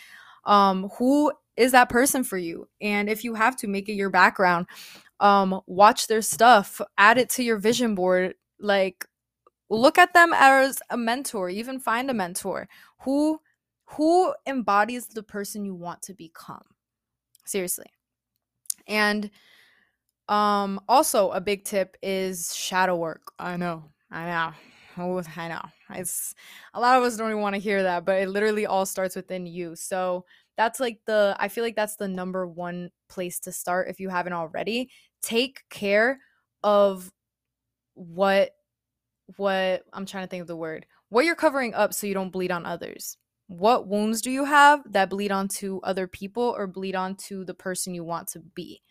um 0.46 0.90
who 0.98 1.32
is 1.58 1.72
that 1.74 1.90
person 1.90 2.24
for 2.24 2.38
you. 2.38 2.68
And 2.82 3.10
if 3.10 3.24
you 3.24 3.34
have 3.36 3.56
to 3.58 3.68
make 3.68 3.90
it 3.90 3.94
your 3.94 4.10
background 4.10 4.68
um 5.20 5.62
watch 5.68 6.08
their 6.08 6.22
stuff 6.22 6.82
add 6.98 7.18
it 7.20 7.30
to 7.30 7.44
your 7.44 7.58
vision 7.60 7.94
board 7.94 8.34
like 8.60 9.06
look 9.70 9.98
at 10.00 10.14
them 10.14 10.34
as 10.36 10.80
a 10.90 10.98
mentor 10.98 11.50
even 11.50 11.80
find 11.80 12.10
a 12.10 12.14
mentor. 12.14 12.68
Who 13.02 13.40
who 13.86 14.34
embodies 14.48 15.08
the 15.08 15.24
person 15.24 15.66
you 15.66 15.76
want 15.76 16.02
to 16.04 16.14
become? 16.14 16.64
Seriously. 17.46 17.88
And 18.88 19.30
um 20.28 20.80
also 20.88 21.32
a 21.32 21.42
big 21.42 21.64
tip 21.66 21.98
is 22.02 22.56
shadow 22.56 22.96
work. 22.96 23.32
I 23.40 23.58
know 23.58 23.86
i 24.12 24.26
know. 24.26 24.54
Oh 24.98 25.24
i 25.38 25.48
know. 25.48 25.62
It's 25.92 26.34
a 26.74 26.80
lot 26.82 26.98
of 26.98 27.04
us 27.04 27.18
don't 27.18 27.30
even 27.30 27.42
want 27.42 27.56
to 27.56 27.62
hear 27.62 27.84
that 27.84 28.06
but 28.06 28.22
it 28.22 28.30
literally 28.30 28.66
all 28.66 28.86
starts 28.86 29.16
within 29.16 29.46
you. 29.46 29.76
So 29.76 30.26
that's 30.58 30.80
like 30.80 31.00
the 31.06 31.36
I 31.40 31.48
feel 31.48 31.64
like 31.64 31.76
that's 31.76 31.96
the 31.96 32.08
number 32.08 32.48
one 32.48 32.92
place 33.10 33.40
to 33.42 33.52
start 33.52 33.90
if 33.90 34.00
you 34.00 34.10
haven't 34.10 34.34
already. 34.34 34.90
Take 35.22 35.64
care 35.70 36.20
of 36.64 37.12
what 37.94 38.52
what 39.38 39.84
I'm 39.94 40.06
trying 40.06 40.26
to 40.26 40.30
think 40.30 40.42
of 40.42 40.48
the 40.48 40.56
word. 40.56 40.86
What 41.10 41.26
you're 41.26 41.36
covering 41.36 41.74
up 41.74 41.94
so 41.94 42.08
you 42.08 42.14
don't 42.14 42.32
bleed 42.32 42.52
on 42.52 42.66
others. 42.66 43.18
What 43.48 43.88
wounds 43.88 44.22
do 44.22 44.32
you 44.32 44.46
have 44.46 44.82
that 44.92 45.10
bleed 45.10 45.32
onto 45.32 45.82
other 45.84 46.08
people 46.08 46.56
or 46.58 46.68
bleed 46.68 46.96
onto 46.96 47.44
the 47.44 47.54
person 47.54 47.94
you 47.94 48.04
want 48.04 48.30
to 48.30 48.40
be? 48.40 48.82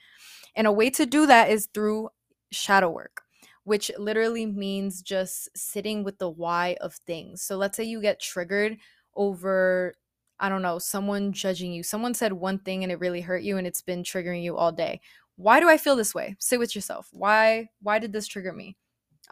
And 0.54 0.66
a 0.66 0.72
way 0.72 0.90
to 0.90 1.06
do 1.06 1.26
that 1.26 1.50
is 1.50 1.68
through 1.72 2.10
shadow 2.52 2.90
work, 2.90 3.22
which 3.64 3.90
literally 3.98 4.44
means 4.44 5.00
just 5.00 5.48
sitting 5.56 6.04
with 6.04 6.18
the 6.18 6.28
why 6.28 6.76
of 6.80 6.94
things. 7.06 7.42
So 7.42 7.56
let's 7.56 7.76
say 7.76 7.84
you 7.84 8.02
get 8.02 8.20
triggered 8.20 8.76
over 9.14 9.94
I 10.40 10.48
don't 10.48 10.62
know, 10.62 10.78
someone 10.78 11.32
judging 11.32 11.72
you. 11.72 11.82
Someone 11.82 12.14
said 12.14 12.32
one 12.32 12.58
thing 12.58 12.82
and 12.82 12.90
it 12.90 12.98
really 12.98 13.20
hurt 13.20 13.42
you 13.42 13.58
and 13.58 13.66
it's 13.66 13.82
been 13.82 14.02
triggering 14.02 14.42
you 14.42 14.56
all 14.56 14.72
day. 14.72 15.00
Why 15.36 15.60
do 15.60 15.68
I 15.68 15.76
feel 15.76 15.96
this 15.96 16.14
way? 16.14 16.36
Sit 16.38 16.58
with 16.58 16.74
yourself. 16.74 17.08
Why 17.12 17.68
why 17.82 17.98
did 17.98 18.12
this 18.12 18.26
trigger 18.26 18.52
me? 18.52 18.76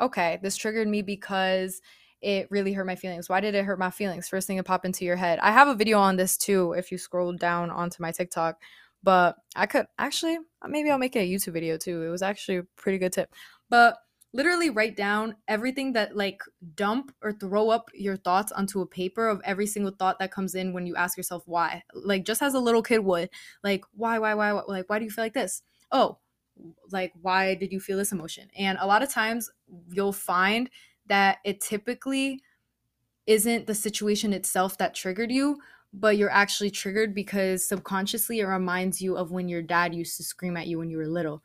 Okay, 0.00 0.38
this 0.42 0.56
triggered 0.56 0.86
me 0.86 1.02
because 1.02 1.80
it 2.20 2.48
really 2.50 2.72
hurt 2.72 2.86
my 2.86 2.96
feelings. 2.96 3.28
Why 3.28 3.40
did 3.40 3.54
it 3.54 3.64
hurt 3.64 3.78
my 3.78 3.90
feelings? 3.90 4.28
First 4.28 4.46
thing 4.46 4.58
to 4.58 4.62
pop 4.62 4.84
into 4.84 5.04
your 5.04 5.16
head. 5.16 5.38
I 5.40 5.50
have 5.52 5.68
a 5.68 5.74
video 5.74 5.98
on 5.98 6.16
this 6.16 6.36
too 6.36 6.72
if 6.72 6.92
you 6.92 6.98
scroll 6.98 7.32
down 7.32 7.70
onto 7.70 8.02
my 8.02 8.12
TikTok, 8.12 8.60
but 9.02 9.36
I 9.56 9.66
could 9.66 9.86
actually 9.98 10.38
maybe 10.66 10.90
I'll 10.90 10.98
make 10.98 11.16
a 11.16 11.28
YouTube 11.28 11.54
video 11.54 11.76
too. 11.76 12.02
It 12.02 12.10
was 12.10 12.22
actually 12.22 12.58
a 12.58 12.66
pretty 12.76 12.98
good 12.98 13.12
tip. 13.12 13.32
But 13.70 13.96
literally 14.32 14.70
write 14.70 14.96
down 14.96 15.36
everything 15.46 15.92
that 15.94 16.16
like 16.16 16.42
dump 16.74 17.14
or 17.22 17.32
throw 17.32 17.70
up 17.70 17.90
your 17.94 18.16
thoughts 18.16 18.52
onto 18.52 18.80
a 18.80 18.86
paper 18.86 19.28
of 19.28 19.40
every 19.44 19.66
single 19.66 19.92
thought 19.92 20.18
that 20.18 20.30
comes 20.30 20.54
in 20.54 20.72
when 20.72 20.86
you 20.86 20.94
ask 20.96 21.16
yourself 21.16 21.42
why. 21.46 21.82
Like 21.94 22.24
just 22.24 22.42
as 22.42 22.54
a 22.54 22.60
little 22.60 22.82
kid 22.82 23.00
would 23.00 23.30
like 23.64 23.84
why 23.92 24.18
why 24.18 24.34
why, 24.34 24.52
why 24.52 24.62
like 24.68 24.88
why 24.88 24.98
do 24.98 25.04
you 25.04 25.10
feel 25.10 25.24
like 25.24 25.34
this? 25.34 25.62
Oh 25.90 26.18
like 26.90 27.12
why 27.22 27.54
did 27.54 27.72
you 27.72 27.80
feel 27.80 27.96
this 27.96 28.12
emotion? 28.12 28.48
And 28.56 28.78
a 28.80 28.86
lot 28.86 29.02
of 29.02 29.10
times 29.10 29.50
you'll 29.90 30.12
find 30.12 30.68
that 31.06 31.38
it 31.44 31.60
typically 31.60 32.42
isn't 33.26 33.66
the 33.66 33.74
situation 33.74 34.32
itself 34.32 34.78
that 34.78 34.94
triggered 34.94 35.30
you 35.30 35.58
but 35.92 36.16
you're 36.18 36.30
actually 36.30 36.70
triggered 36.70 37.14
because 37.14 37.66
subconsciously 37.66 38.40
it 38.40 38.46
reminds 38.46 39.00
you 39.00 39.16
of 39.16 39.30
when 39.30 39.48
your 39.48 39.62
dad 39.62 39.94
used 39.94 40.16
to 40.16 40.22
scream 40.22 40.56
at 40.56 40.66
you 40.66 40.78
when 40.78 40.90
you 40.90 40.98
were 40.98 41.06
little 41.06 41.42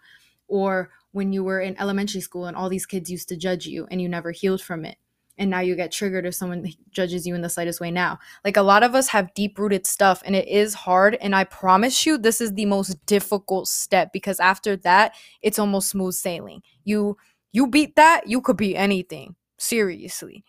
or 0.47 0.91
when 1.13 1.31
you 1.31 1.43
were 1.43 1.61
in 1.61 1.79
elementary 1.79 2.21
school 2.21 2.45
and 2.45 2.57
all 2.57 2.69
these 2.69 2.85
kids 2.85 3.09
used 3.09 3.29
to 3.29 3.37
judge 3.37 3.65
you 3.65 3.87
and 3.89 4.01
you 4.01 4.09
never 4.09 4.31
healed 4.31 4.61
from 4.61 4.83
it 4.83 4.97
and 5.37 5.49
now 5.49 5.59
you 5.59 5.75
get 5.75 5.91
triggered 5.91 6.25
if 6.25 6.35
someone 6.35 6.71
judges 6.91 7.25
you 7.25 7.33
in 7.33 7.41
the 7.41 7.49
slightest 7.49 7.81
way 7.81 7.89
now. 7.89 8.19
Like 8.45 8.57
a 8.57 8.61
lot 8.61 8.83
of 8.83 8.93
us 8.93 9.09
have 9.09 9.33
deep 9.33 9.57
rooted 9.57 9.87
stuff 9.87 10.21
and 10.25 10.35
it 10.35 10.47
is 10.47 10.73
hard. 10.73 11.15
And 11.15 11.35
I 11.35 11.43
promise 11.43 12.05
you, 12.05 12.17
this 12.17 12.39
is 12.39 12.53
the 12.53 12.65
most 12.65 13.03
difficult 13.05 13.67
step 13.67 14.13
because 14.13 14.39
after 14.39 14.75
that, 14.77 15.15
it's 15.41 15.59
almost 15.59 15.89
smooth 15.89 16.13
sailing. 16.13 16.61
You 16.83 17.17
you 17.51 17.67
beat 17.67 17.95
that, 17.95 18.27
you 18.27 18.41
could 18.41 18.57
beat 18.57 18.75
anything. 18.75 19.35
Seriously. 19.57 20.43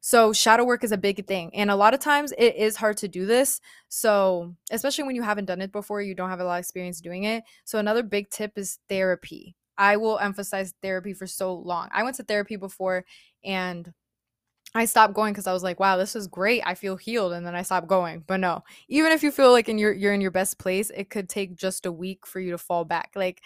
So 0.00 0.32
shadow 0.32 0.64
work 0.64 0.84
is 0.84 0.92
a 0.92 0.96
big 0.96 1.26
thing. 1.26 1.50
And 1.54 1.70
a 1.70 1.76
lot 1.76 1.92
of 1.92 2.00
times 2.00 2.32
it 2.38 2.56
is 2.56 2.76
hard 2.76 2.96
to 2.98 3.08
do 3.08 3.26
this. 3.26 3.60
So 3.88 4.54
especially 4.70 5.04
when 5.04 5.16
you 5.16 5.22
haven't 5.22 5.44
done 5.44 5.60
it 5.60 5.72
before, 5.72 6.00
you 6.00 6.14
don't 6.14 6.30
have 6.30 6.40
a 6.40 6.44
lot 6.44 6.54
of 6.54 6.60
experience 6.60 7.00
doing 7.00 7.24
it. 7.24 7.44
So 7.64 7.78
another 7.78 8.02
big 8.02 8.30
tip 8.30 8.56
is 8.56 8.78
therapy. 8.88 9.54
I 9.78 9.96
will 9.96 10.18
emphasize 10.18 10.74
therapy 10.82 11.14
for 11.14 11.26
so 11.26 11.54
long. 11.54 11.88
I 11.92 12.02
went 12.02 12.16
to 12.16 12.24
therapy 12.24 12.56
before 12.56 13.04
and 13.44 13.92
I 14.74 14.84
stopped 14.84 15.14
going 15.14 15.32
because 15.32 15.46
I 15.46 15.52
was 15.52 15.62
like, 15.62 15.80
wow, 15.80 15.96
this 15.96 16.14
is 16.14 16.26
great. 16.26 16.62
I 16.66 16.74
feel 16.74 16.96
healed. 16.96 17.32
And 17.32 17.46
then 17.46 17.54
I 17.54 17.62
stopped 17.62 17.86
going. 17.86 18.24
But 18.26 18.38
no, 18.38 18.64
even 18.88 19.12
if 19.12 19.22
you 19.22 19.30
feel 19.30 19.52
like 19.52 19.68
in 19.68 19.78
your 19.78 19.92
you're 19.92 20.12
in 20.12 20.20
your 20.20 20.30
best 20.30 20.58
place, 20.58 20.90
it 20.90 21.08
could 21.08 21.28
take 21.28 21.56
just 21.56 21.86
a 21.86 21.92
week 21.92 22.26
for 22.26 22.40
you 22.40 22.50
to 22.50 22.58
fall 22.58 22.84
back. 22.84 23.12
Like 23.14 23.40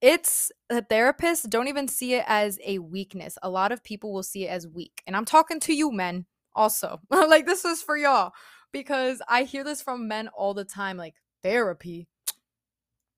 it's 0.00 0.52
a 0.70 0.82
therapist 0.82 1.48
don't 1.50 1.68
even 1.68 1.88
see 1.88 2.14
it 2.14 2.24
as 2.28 2.58
a 2.64 2.78
weakness. 2.78 3.38
A 3.42 3.50
lot 3.50 3.72
of 3.72 3.82
people 3.82 4.12
will 4.12 4.22
see 4.22 4.46
it 4.46 4.50
as 4.50 4.68
weak. 4.68 5.02
And 5.06 5.16
I'm 5.16 5.24
talking 5.24 5.58
to 5.60 5.74
you 5.74 5.90
men 5.90 6.26
also. 6.54 7.00
like 7.10 7.46
this 7.46 7.64
is 7.64 7.82
for 7.82 7.96
y'all 7.96 8.32
because 8.72 9.20
I 9.28 9.44
hear 9.44 9.64
this 9.64 9.82
from 9.82 10.06
men 10.06 10.28
all 10.28 10.54
the 10.54 10.64
time 10.64 10.96
like 10.96 11.14
therapy. 11.42 12.08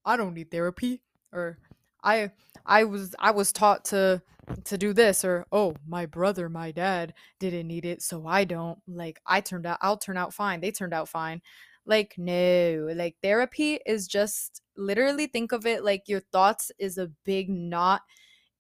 I 0.05 0.17
don't 0.17 0.35
need 0.35 0.51
therapy 0.51 1.03
or 1.33 1.59
I 2.05 2.31
I 2.67 2.85
was 2.85 3.15
I 3.19 3.33
was 3.33 3.53
taught 3.53 3.85
to 3.87 4.23
to 4.65 4.79
do 4.79 4.93
this 4.93 5.25
or 5.25 5.47
oh 5.53 5.75
my 5.89 6.05
brother 6.07 6.49
my 6.51 6.71
dad 6.71 7.15
didn't 7.41 7.67
need 7.67 7.85
it 7.87 8.03
so 8.03 8.27
I 8.27 8.45
don't. 8.45 8.79
Like 8.87 9.21
I 9.27 9.41
turned 9.41 9.67
out 9.67 9.79
I'll 9.81 9.97
turn 9.99 10.17
out 10.17 10.35
fine. 10.35 10.61
They 10.61 10.71
turned 10.71 10.95
out 10.95 11.09
fine. 11.09 11.43
Like 11.87 12.15
no 12.19 12.89
like 12.95 13.17
therapy 13.23 13.81
is 13.87 14.07
just 14.07 14.63
literally 14.77 15.27
think 15.27 15.53
of 15.53 15.67
it 15.67 15.85
like 15.85 16.05
your 16.09 16.21
thoughts 16.21 16.71
is 16.79 16.99
a 16.99 17.11
big 17.25 17.49
knot 17.51 18.03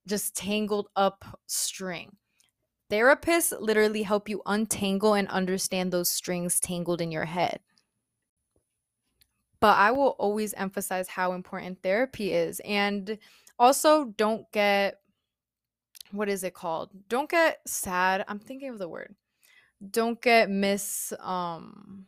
just 0.06 0.36
tangled 0.36 0.88
up 0.96 1.24
string. 1.46 2.16
Therapists 2.90 3.58
literally 3.60 4.02
help 4.02 4.28
you 4.28 4.42
untangle 4.46 5.14
and 5.14 5.28
understand 5.28 5.92
those 5.92 6.10
strings 6.10 6.60
tangled 6.60 7.00
in 7.00 7.10
your 7.10 7.24
head 7.24 7.60
but 9.64 9.78
I 9.78 9.92
will 9.92 10.14
always 10.18 10.52
emphasize 10.58 11.08
how 11.08 11.32
important 11.32 11.82
therapy 11.82 12.34
is 12.34 12.60
and 12.66 13.16
also, 13.58 14.12
don't 14.18 14.44
get 14.52 14.98
what 16.12 16.28
is 16.28 16.44
it 16.44 16.52
called? 16.52 16.90
Don't 17.08 17.30
get 17.30 17.60
sad. 17.66 18.26
I'm 18.28 18.38
thinking 18.38 18.68
of 18.68 18.78
the 18.78 18.90
word. 18.90 19.14
Don't 19.90 20.20
get 20.20 20.50
miss 20.50 21.14
um 21.18 22.04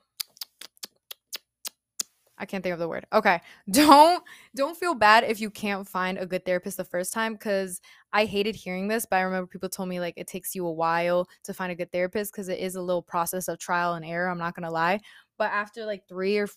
I 2.37 2.45
can't 2.45 2.63
think 2.63 2.75
of 2.75 2.79
the 2.79 2.89
word. 2.89 3.07
Okay. 3.15 3.41
Don't 3.71 4.23
don't 4.55 4.77
feel 4.77 4.95
bad 4.95 5.25
if 5.25 5.41
you 5.41 5.49
can't 5.49 5.89
find 5.89 6.19
a 6.19 6.27
good 6.27 6.45
therapist 6.45 6.77
the 6.77 6.85
first 6.85 7.15
time 7.15 7.39
cuz 7.39 7.81
I 8.13 8.27
hated 8.27 8.55
hearing 8.55 8.87
this, 8.89 9.07
but 9.07 9.17
I 9.17 9.23
remember 9.23 9.47
people 9.47 9.71
told 9.71 9.89
me 9.89 9.99
like 9.99 10.15
it 10.19 10.27
takes 10.27 10.55
you 10.55 10.67
a 10.67 10.73
while 10.73 11.27
to 11.45 11.55
find 11.55 11.73
a 11.73 11.75
good 11.75 11.91
therapist 11.91 12.35
cuz 12.35 12.49
it 12.51 12.59
is 12.59 12.75
a 12.75 12.83
little 12.83 13.03
process 13.03 13.49
of 13.49 13.59
trial 13.59 13.95
and 13.95 14.05
error, 14.05 14.29
I'm 14.29 14.37
not 14.37 14.55
going 14.55 14.65
to 14.65 14.71
lie. 14.71 15.01
But 15.39 15.53
after 15.53 15.87
like 15.87 16.07
3 16.07 16.37
or 16.37 16.49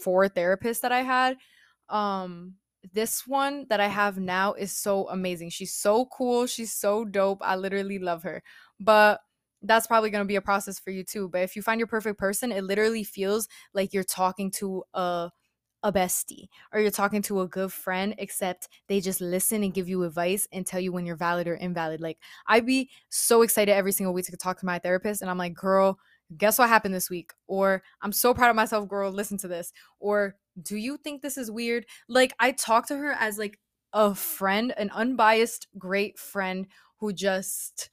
4 0.00 0.28
therapists 0.28 0.80
that 0.80 0.92
I 0.92 1.02
had, 1.02 1.36
um 1.88 2.54
this 2.92 3.26
one 3.26 3.66
that 3.68 3.80
I 3.80 3.88
have 3.88 4.16
now 4.18 4.52
is 4.52 4.72
so 4.76 5.08
amazing. 5.08 5.50
She's 5.50 5.74
so 5.74 6.06
cool, 6.06 6.46
she's 6.46 6.72
so 6.72 7.04
dope. 7.04 7.38
I 7.42 7.56
literally 7.56 7.98
love 7.98 8.22
her. 8.22 8.42
But 8.78 9.20
that's 9.62 9.88
probably 9.88 10.10
going 10.10 10.22
to 10.22 10.28
be 10.28 10.36
a 10.36 10.40
process 10.40 10.78
for 10.78 10.90
you 10.90 11.02
too. 11.02 11.28
But 11.28 11.40
if 11.42 11.56
you 11.56 11.62
find 11.62 11.80
your 11.80 11.88
perfect 11.88 12.16
person, 12.18 12.52
it 12.52 12.62
literally 12.62 13.02
feels 13.02 13.48
like 13.74 13.92
you're 13.92 14.04
talking 14.04 14.50
to 14.52 14.84
a 14.94 15.30
a 15.82 15.92
bestie 15.92 16.48
or 16.72 16.80
you're 16.80 16.90
talking 16.90 17.22
to 17.22 17.42
a 17.42 17.48
good 17.48 17.72
friend 17.72 18.14
except 18.18 18.68
they 18.88 18.98
just 18.98 19.20
listen 19.20 19.62
and 19.62 19.74
give 19.74 19.88
you 19.88 20.02
advice 20.04 20.48
and 20.50 20.66
tell 20.66 20.80
you 20.80 20.90
when 20.90 21.04
you're 21.06 21.14
valid 21.14 21.46
or 21.46 21.54
invalid 21.54 22.00
like 22.00 22.18
i'd 22.48 22.66
be 22.66 22.90
so 23.10 23.42
excited 23.42 23.72
every 23.72 23.92
single 23.92 24.14
week 24.14 24.24
to 24.26 24.36
talk 24.36 24.58
to 24.58 24.66
my 24.66 24.78
therapist 24.78 25.20
and 25.20 25.30
i'm 25.30 25.38
like 25.38 25.54
girl 25.54 25.98
guess 26.36 26.58
what 26.58 26.68
happened 26.68 26.94
this 26.94 27.10
week 27.10 27.32
or 27.46 27.82
i'm 28.02 28.12
so 28.12 28.34
proud 28.34 28.50
of 28.50 28.56
myself 28.56 28.88
girl 28.88 29.10
listen 29.10 29.38
to 29.38 29.48
this 29.48 29.72
or 30.00 30.36
do 30.62 30.76
you 30.76 30.96
think 30.96 31.22
this 31.22 31.38
is 31.38 31.50
weird 31.50 31.86
like 32.08 32.34
i 32.40 32.50
talk 32.50 32.86
to 32.88 32.96
her 32.96 33.12
as 33.12 33.38
like 33.38 33.58
a 33.92 34.14
friend 34.14 34.74
an 34.76 34.90
unbiased 34.90 35.68
great 35.78 36.18
friend 36.18 36.66
who 36.98 37.12
just 37.12 37.90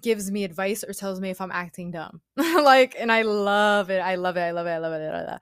gives 0.00 0.30
me 0.30 0.44
advice 0.44 0.84
or 0.84 0.92
tells 0.92 1.20
me 1.20 1.30
if 1.30 1.40
I'm 1.40 1.52
acting 1.52 1.90
dumb. 1.90 2.20
like, 2.36 2.94
and 2.98 3.10
I 3.10 3.22
love 3.22 3.90
it. 3.90 4.00
I 4.00 4.14
love 4.16 4.36
it. 4.36 4.42
I 4.42 4.50
love 4.52 4.66
it. 4.66 4.70
I 4.70 4.78
love 4.78 4.92
it. 4.92 5.04
I 5.04 5.24
love 5.24 5.34
it. 5.34 5.40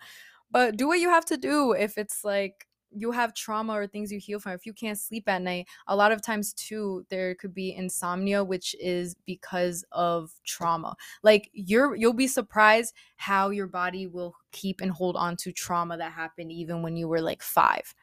But 0.51 0.77
do 0.77 0.89
what 0.89 1.01
you 1.01 1.11
have 1.11 1.27
to 1.27 1.37
do 1.37 1.73
if 1.73 1.99
it's 1.99 2.25
like 2.25 2.67
you 2.91 3.13
have 3.13 3.35
trauma 3.35 3.75
or 3.75 3.87
things 3.87 4.11
you 4.13 4.19
heal 4.19 4.41
from. 4.41 4.53
If 4.53 4.67
you 4.67 4.73
can't 4.73 4.99
sleep 4.99 5.29
at 5.29 5.43
night, 5.43 5.67
a 5.87 5.97
lot 5.97 6.13
of 6.13 6.23
times 6.23 6.53
too, 6.53 7.05
there 7.11 7.35
could 7.35 7.55
be 7.55 7.75
insomnia, 7.75 8.45
which 8.45 8.75
is 8.81 9.15
because 9.27 9.85
of 9.93 10.33
trauma. 10.45 10.97
Like 11.23 11.51
you're 11.53 11.95
you'll 11.95 12.13
be 12.13 12.27
surprised 12.27 12.95
how 13.17 13.51
your 13.51 13.67
body 13.67 14.07
will 14.07 14.35
keep 14.53 14.81
and 14.81 14.91
hold 14.91 15.17
on 15.17 15.37
to 15.39 15.53
trauma 15.53 15.97
that 15.99 16.13
happened 16.13 16.53
even 16.53 16.83
when 16.83 16.97
you 16.97 17.09
were 17.09 17.21
like 17.21 17.43
five. 17.43 17.95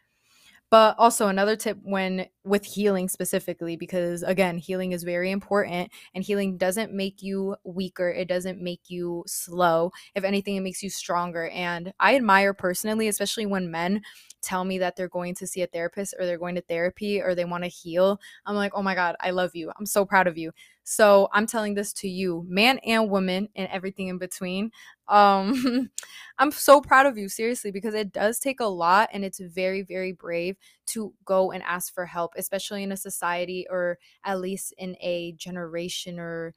But 0.72 0.96
also 0.98 1.28
another 1.28 1.56
tip 1.56 1.78
when 1.84 2.26
with 2.44 2.66
healing 2.66 3.08
specifically 3.08 3.76
because 3.78 4.24
again, 4.24 4.58
healing 4.58 4.92
is 4.94 5.04
very 5.04 5.32
important 5.32 5.92
and 6.14 6.24
healing 6.24 6.58
doesn't 6.58 6.92
make 6.92 7.22
you 7.22 7.56
weaker, 7.64 8.10
it 8.10 8.28
doesn't 8.28 8.60
make 8.62 8.82
you 8.90 9.24
slow. 9.28 9.92
If 10.16 10.24
anything, 10.24 10.56
it 10.56 10.62
makes 10.62 10.82
you 10.84 10.90
stronger. 10.90 11.48
And 11.50 11.94
I 12.00 12.16
admire 12.16 12.54
personally, 12.54 13.08
especially 13.08 13.46
when 13.46 13.70
men 13.72 14.02
tell 14.42 14.66
me 14.66 14.78
that 14.80 14.96
they're 14.96 15.08
going 15.08 15.36
to 15.36 15.48
see 15.48 15.62
a 15.62 15.68
therapist 15.68 16.16
or 16.20 16.26
they're 16.26 16.38
going 16.38 16.56
to 16.56 16.62
therapy 16.62 17.22
or 17.22 17.36
they 17.36 17.46
want 17.46 17.64
to 17.64 17.70
heal. 17.70 18.20
I'm 18.46 18.56
like, 18.56 18.72
"Oh 18.76 18.82
my 18.84 18.96
god, 18.96 19.16
I 19.20 19.32
love 19.32 19.56
you. 19.56 19.72
I'm 19.80 19.86
so 19.86 20.04
proud 20.06 20.28
of 20.28 20.38
you." 20.38 20.52
So, 20.88 21.30
I'm 21.34 21.48
telling 21.48 21.74
this 21.74 21.92
to 21.94 22.08
you, 22.08 22.46
man 22.48 22.78
and 22.86 23.10
woman 23.10 23.50
and 23.56 23.68
everything 23.72 24.08
in 24.08 24.20
between. 24.20 24.72
Um 25.08 25.90
I'm 26.40 26.52
so 26.52 26.80
proud 26.82 27.06
of 27.08 27.18
you 27.18 27.28
seriously 27.30 27.72
because 27.72 27.94
it 27.96 28.12
does 28.12 28.40
take 28.40 28.60
a 28.60 28.66
lot 28.66 29.10
and 29.14 29.24
it's 29.26 29.40
very 29.40 29.82
very 29.84 30.12
brave 30.12 30.58
to 30.88 31.14
go 31.26 31.52
and 31.52 31.64
ask 31.64 31.94
for 31.94 32.06
help, 32.06 32.34
especially 32.38 32.84
in 32.84 32.92
a 32.92 32.98
society 32.98 33.66
or 33.70 33.98
at 34.24 34.40
least 34.40 34.74
in 34.78 34.96
a 35.02 35.32
generation 35.34 36.20
or 36.20 36.54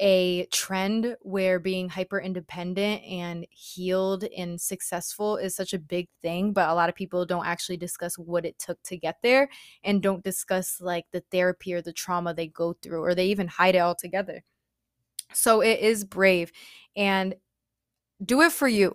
a 0.00 0.46
trend 0.46 1.16
where 1.22 1.58
being 1.58 1.88
hyper 1.88 2.20
independent 2.20 3.02
and 3.04 3.46
healed 3.50 4.24
and 4.36 4.60
successful 4.60 5.36
is 5.36 5.56
such 5.56 5.72
a 5.74 5.78
big 5.78 6.08
thing, 6.22 6.52
but 6.52 6.68
a 6.68 6.74
lot 6.74 6.88
of 6.88 6.94
people 6.94 7.26
don't 7.26 7.46
actually 7.46 7.76
discuss 7.76 8.16
what 8.16 8.44
it 8.44 8.58
took 8.58 8.80
to 8.84 8.96
get 8.96 9.16
there 9.22 9.48
and 9.82 10.02
don't 10.02 10.22
discuss 10.22 10.80
like 10.80 11.06
the 11.12 11.22
therapy 11.32 11.74
or 11.74 11.82
the 11.82 11.92
trauma 11.92 12.32
they 12.32 12.46
go 12.46 12.74
through 12.74 13.02
or 13.02 13.14
they 13.14 13.26
even 13.26 13.48
hide 13.48 13.74
it 13.74 13.80
altogether. 13.80 14.42
So 15.32 15.60
it 15.60 15.80
is 15.80 16.04
brave 16.04 16.52
and 16.96 17.34
do 18.24 18.42
it 18.42 18.52
for 18.52 18.68
you. 18.68 18.94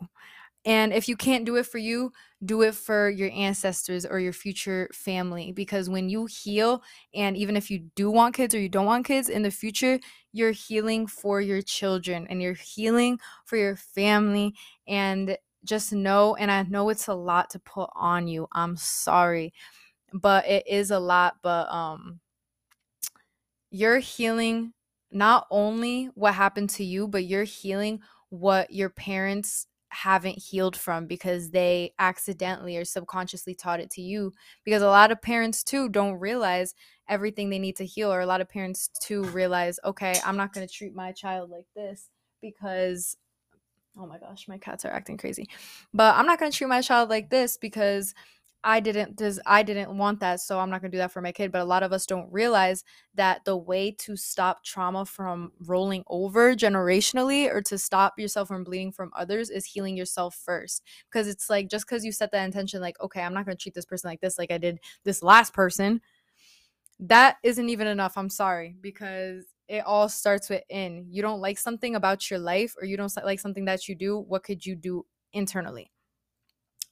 And 0.66 0.94
if 0.94 1.10
you 1.10 1.18
can't 1.18 1.46
do 1.46 1.58
it 1.58 1.66
for 1.66 1.78
you, 1.78 2.14
do 2.46 2.62
it 2.62 2.74
for 2.76 3.10
your 3.10 3.30
ancestors 3.32 4.06
or 4.06 4.20
your 4.20 4.34
future 4.34 4.90
family. 4.94 5.52
Because 5.52 5.90
when 5.90 6.10
you 6.10 6.26
heal, 6.26 6.82
and 7.14 7.36
even 7.36 7.58
if 7.58 7.70
you 7.70 7.90
do 7.96 8.10
want 8.10 8.36
kids 8.36 8.56
or 8.56 8.60
you 8.60 8.70
don't 8.70 8.86
want 8.86 9.06
kids 9.06 9.28
in 9.28 9.42
the 9.42 9.52
future, 9.52 10.00
you're 10.32 10.52
healing 10.52 11.06
for 11.06 11.42
your 11.42 11.62
children 11.62 12.28
and 12.30 12.42
you're 12.42 12.54
healing 12.54 13.20
for 13.46 13.58
your 13.58 13.76
family. 13.76 14.54
And 14.88 15.38
just 15.66 15.94
know, 15.94 16.36
and 16.36 16.50
I 16.50 16.64
know 16.64 16.90
it's 16.90 17.08
a 17.08 17.14
lot 17.14 17.50
to 17.52 17.60
put 17.60 17.90
on 17.96 18.28
you. 18.28 18.48
I'm 18.52 18.78
sorry, 18.78 19.54
but 20.14 20.48
it 20.48 20.66
is 20.68 20.92
a 20.92 21.00
lot. 21.00 21.36
But 21.42 21.70
um, 21.70 22.20
you're 23.70 24.00
healing 24.00 24.74
not 25.12 25.48
only 25.52 26.06
what 26.16 26.34
happened 26.34 26.70
to 26.72 26.84
you, 26.84 27.08
but 27.08 27.26
you're 27.26 27.44
healing 27.44 28.02
what 28.30 28.72
your 28.72 28.90
parents 28.90 29.68
haven't 29.94 30.38
healed 30.38 30.76
from 30.76 31.06
because 31.06 31.52
they 31.52 31.94
accidentally 32.00 32.76
or 32.78 32.84
subconsciously 32.84 33.54
taught 33.54 33.80
it 33.80 33.92
to 33.92 34.02
you 34.02 34.34
because 34.64 34.82
a 34.82 34.88
lot 34.88 35.12
of 35.12 35.22
parents 35.22 35.64
too 35.64 35.88
don't 35.88 36.20
realize 36.20 36.74
everything 37.08 37.50
they 37.50 37.60
need 37.60 37.76
to 37.76 37.86
heal 37.86 38.12
or 38.12 38.22
a 38.22 38.26
lot 38.26 38.42
of 38.42 38.50
parents 38.50 38.90
too 39.02 39.24
realize 39.26 39.80
okay 39.86 40.16
i'm 40.26 40.38
not 40.38 40.54
going 40.54 40.66
to 40.66 40.74
treat 40.74 40.96
my 40.96 41.12
child 41.12 41.50
like 41.50 41.68
this 41.76 42.10
because 42.42 43.18
oh 43.98 44.08
my 44.08 44.18
gosh 44.18 44.48
my 44.48 44.58
cats 44.58 44.86
are 44.86 44.92
acting 44.92 45.18
crazy. 45.18 45.48
But 45.94 46.16
i'm 46.16 46.26
not 46.26 46.40
going 46.40 46.52
to 46.52 46.58
treat 46.58 46.68
my 46.68 46.82
child 46.82 47.10
like 47.10 47.30
this 47.30 47.58
because 47.58 48.14
I 48.66 48.80
didn't 48.80 49.18
does 49.18 49.40
I 49.46 49.62
didn't 49.64 49.98
want 49.98 50.20
that, 50.22 50.40
so 50.40 50.60
I'm 50.60 50.70
not 50.70 50.82
gonna 50.82 50.92
do 50.92 50.98
that 51.00 51.12
for 51.12 51.22
my 51.22 51.32
kid. 51.34 51.52
But 51.52 51.62
a 51.62 51.66
lot 51.66 51.84
of 51.84 51.92
us 51.92 52.06
don't 52.06 52.32
realize 52.32 52.84
that 53.16 53.44
the 53.46 53.58
way 53.58 53.92
to 54.00 54.16
stop 54.16 54.64
trauma 54.64 55.06
from 55.06 55.52
rolling 55.60 56.04
over 56.08 56.56
generationally 56.56 57.52
or 57.54 57.62
to 57.64 57.78
stop 57.78 58.18
yourself 58.18 58.48
from 58.48 58.64
bleeding 58.64 58.92
from 58.94 59.12
others 59.16 59.50
is 59.50 59.66
healing 59.66 59.98
yourself 59.98 60.36
first. 60.36 60.84
Because 61.12 61.28
it's 61.28 61.50
like 61.50 61.70
just 61.70 61.86
because 61.88 62.06
you 62.06 62.12
set 62.14 62.32
that 62.32 62.46
intention, 62.46 62.82
like, 62.82 63.00
okay, 63.02 63.22
I'm 63.22 63.34
not 63.34 63.46
gonna 63.46 63.58
treat 63.58 63.76
this 63.76 63.86
person 63.86 64.10
like 64.10 64.22
this, 64.22 64.38
like 64.38 64.52
I 64.52 64.58
did 64.58 64.80
this 65.04 65.22
last 65.24 65.54
person, 65.54 66.02
that 67.00 67.38
isn't 67.44 67.70
even 67.70 67.88
enough. 67.88 68.18
I'm 68.18 68.30
sorry, 68.30 68.76
because 68.82 69.46
it 69.70 69.86
all 69.86 70.10
starts 70.10 70.50
with 70.50 70.64
in. 70.70 71.08
You 71.10 71.22
don't 71.24 71.42
like 71.42 71.58
something 71.60 71.96
about 71.96 72.30
your 72.32 72.40
life 72.40 72.76
or 72.82 72.86
you 72.86 72.98
don't 72.98 73.16
like 73.26 73.40
something 73.42 73.66
that 73.66 73.90
you 73.90 73.96
do, 73.96 74.20
what 74.20 74.44
could 74.44 74.66
you 74.66 74.76
do 74.76 75.06
internally? 75.34 75.93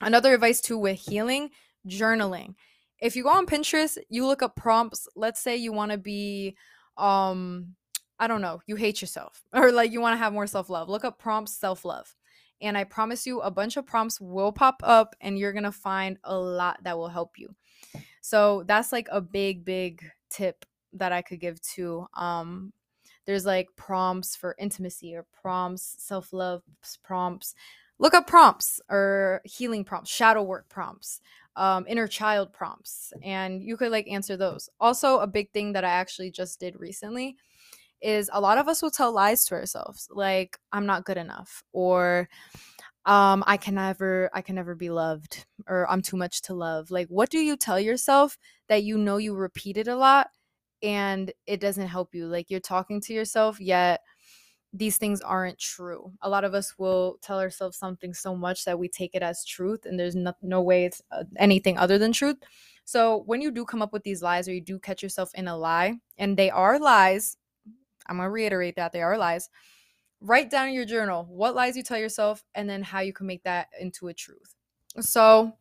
Another 0.02 0.34
advice 0.34 0.60
too 0.60 0.78
with 0.78 0.98
healing, 0.98 1.50
journaling. 1.88 2.54
If 3.00 3.16
you 3.16 3.22
go 3.22 3.30
on 3.30 3.46
Pinterest, 3.46 3.98
you 4.08 4.26
look 4.26 4.42
up 4.42 4.56
prompts. 4.56 5.08
Let's 5.16 5.40
say 5.40 5.56
you 5.56 5.72
want 5.72 5.92
to 5.92 5.98
be 5.98 6.56
um 6.96 7.74
I 8.18 8.26
don't 8.26 8.40
know, 8.40 8.60
you 8.66 8.76
hate 8.76 9.00
yourself 9.00 9.42
or 9.52 9.72
like 9.72 9.92
you 9.92 10.00
want 10.00 10.14
to 10.14 10.18
have 10.18 10.32
more 10.32 10.46
self-love. 10.46 10.88
Look 10.88 11.04
up 11.04 11.18
prompts 11.18 11.56
self-love. 11.56 12.14
And 12.60 12.78
I 12.78 12.84
promise 12.84 13.26
you 13.26 13.40
a 13.40 13.50
bunch 13.50 13.76
of 13.76 13.86
prompts 13.86 14.20
will 14.20 14.52
pop 14.52 14.80
up 14.84 15.16
and 15.20 15.36
you're 15.36 15.52
going 15.52 15.64
to 15.64 15.72
find 15.72 16.18
a 16.22 16.36
lot 16.36 16.78
that 16.84 16.96
will 16.96 17.08
help 17.08 17.32
you. 17.36 17.54
So 18.20 18.62
that's 18.66 18.92
like 18.92 19.08
a 19.10 19.20
big 19.20 19.64
big 19.64 20.04
tip 20.30 20.64
that 20.92 21.12
I 21.12 21.22
could 21.22 21.40
give 21.40 21.60
to 21.74 22.06
um 22.14 22.72
there's 23.26 23.46
like 23.46 23.68
prompts 23.76 24.34
for 24.34 24.56
intimacy 24.58 25.14
or 25.14 25.26
prompts 25.32 25.96
self-love 25.98 26.62
prompts 27.04 27.54
look 28.02 28.14
up 28.14 28.26
prompts 28.26 28.80
or 28.90 29.40
healing 29.44 29.84
prompts, 29.84 30.10
shadow 30.10 30.42
work 30.42 30.68
prompts, 30.68 31.20
um, 31.54 31.86
inner 31.88 32.08
child 32.08 32.52
prompts, 32.52 33.12
and 33.22 33.62
you 33.62 33.76
could 33.76 33.92
like 33.92 34.08
answer 34.08 34.36
those. 34.36 34.68
Also, 34.80 35.20
a 35.20 35.26
big 35.26 35.52
thing 35.52 35.72
that 35.72 35.84
I 35.84 35.90
actually 35.90 36.32
just 36.32 36.58
did 36.58 36.78
recently 36.80 37.36
is 38.02 38.28
a 38.32 38.40
lot 38.40 38.58
of 38.58 38.66
us 38.66 38.82
will 38.82 38.90
tell 38.90 39.12
lies 39.12 39.44
to 39.46 39.54
ourselves, 39.54 40.08
like 40.10 40.58
I'm 40.72 40.84
not 40.84 41.04
good 41.04 41.16
enough, 41.16 41.62
or 41.72 42.28
um, 43.06 43.44
I 43.46 43.56
can 43.56 43.76
never, 43.76 44.30
I 44.34 44.42
can 44.42 44.56
never 44.56 44.74
be 44.74 44.90
loved, 44.90 45.46
or 45.68 45.88
I'm 45.88 46.02
too 46.02 46.16
much 46.16 46.42
to 46.42 46.54
love. 46.54 46.90
Like, 46.90 47.06
what 47.08 47.30
do 47.30 47.38
you 47.38 47.56
tell 47.56 47.78
yourself 47.78 48.36
that 48.68 48.82
you 48.82 48.98
know 48.98 49.18
you 49.18 49.34
repeated 49.34 49.86
a 49.86 49.96
lot 49.96 50.28
and 50.82 51.32
it 51.46 51.60
doesn't 51.60 51.86
help 51.86 52.14
you? 52.14 52.26
Like, 52.26 52.50
you're 52.50 52.60
talking 52.60 53.00
to 53.02 53.14
yourself, 53.14 53.60
yet 53.60 54.00
these 54.72 54.96
things 54.96 55.20
aren't 55.20 55.58
true. 55.58 56.12
A 56.22 56.28
lot 56.28 56.44
of 56.44 56.54
us 56.54 56.78
will 56.78 57.18
tell 57.20 57.38
ourselves 57.38 57.76
something 57.76 58.14
so 58.14 58.34
much 58.34 58.64
that 58.64 58.78
we 58.78 58.88
take 58.88 59.14
it 59.14 59.22
as 59.22 59.44
truth, 59.44 59.84
and 59.84 59.98
there's 59.98 60.16
no, 60.16 60.32
no 60.40 60.62
way 60.62 60.84
it's 60.84 61.02
uh, 61.10 61.24
anything 61.36 61.76
other 61.76 61.98
than 61.98 62.12
truth. 62.12 62.38
So 62.84 63.22
when 63.26 63.40
you 63.40 63.50
do 63.50 63.64
come 63.64 63.82
up 63.82 63.92
with 63.92 64.02
these 64.02 64.22
lies 64.22 64.48
or 64.48 64.54
you 64.54 64.60
do 64.60 64.78
catch 64.78 65.02
yourself 65.02 65.30
in 65.34 65.48
a 65.48 65.56
lie, 65.56 65.98
and 66.18 66.36
they 66.36 66.50
are 66.50 66.78
lies, 66.78 67.36
I'm 68.06 68.16
gonna 68.16 68.30
reiterate 68.30 68.76
that 68.76 68.92
they 68.92 69.02
are 69.02 69.18
lies. 69.18 69.50
Write 70.20 70.50
down 70.50 70.68
in 70.68 70.74
your 70.74 70.84
journal 70.84 71.26
what 71.28 71.54
lies 71.54 71.76
you 71.76 71.82
tell 71.82 71.98
yourself, 71.98 72.42
and 72.54 72.68
then 72.68 72.82
how 72.82 73.00
you 73.00 73.12
can 73.12 73.26
make 73.26 73.42
that 73.44 73.68
into 73.78 74.08
a 74.08 74.14
truth. 74.14 74.54
So 75.00 75.52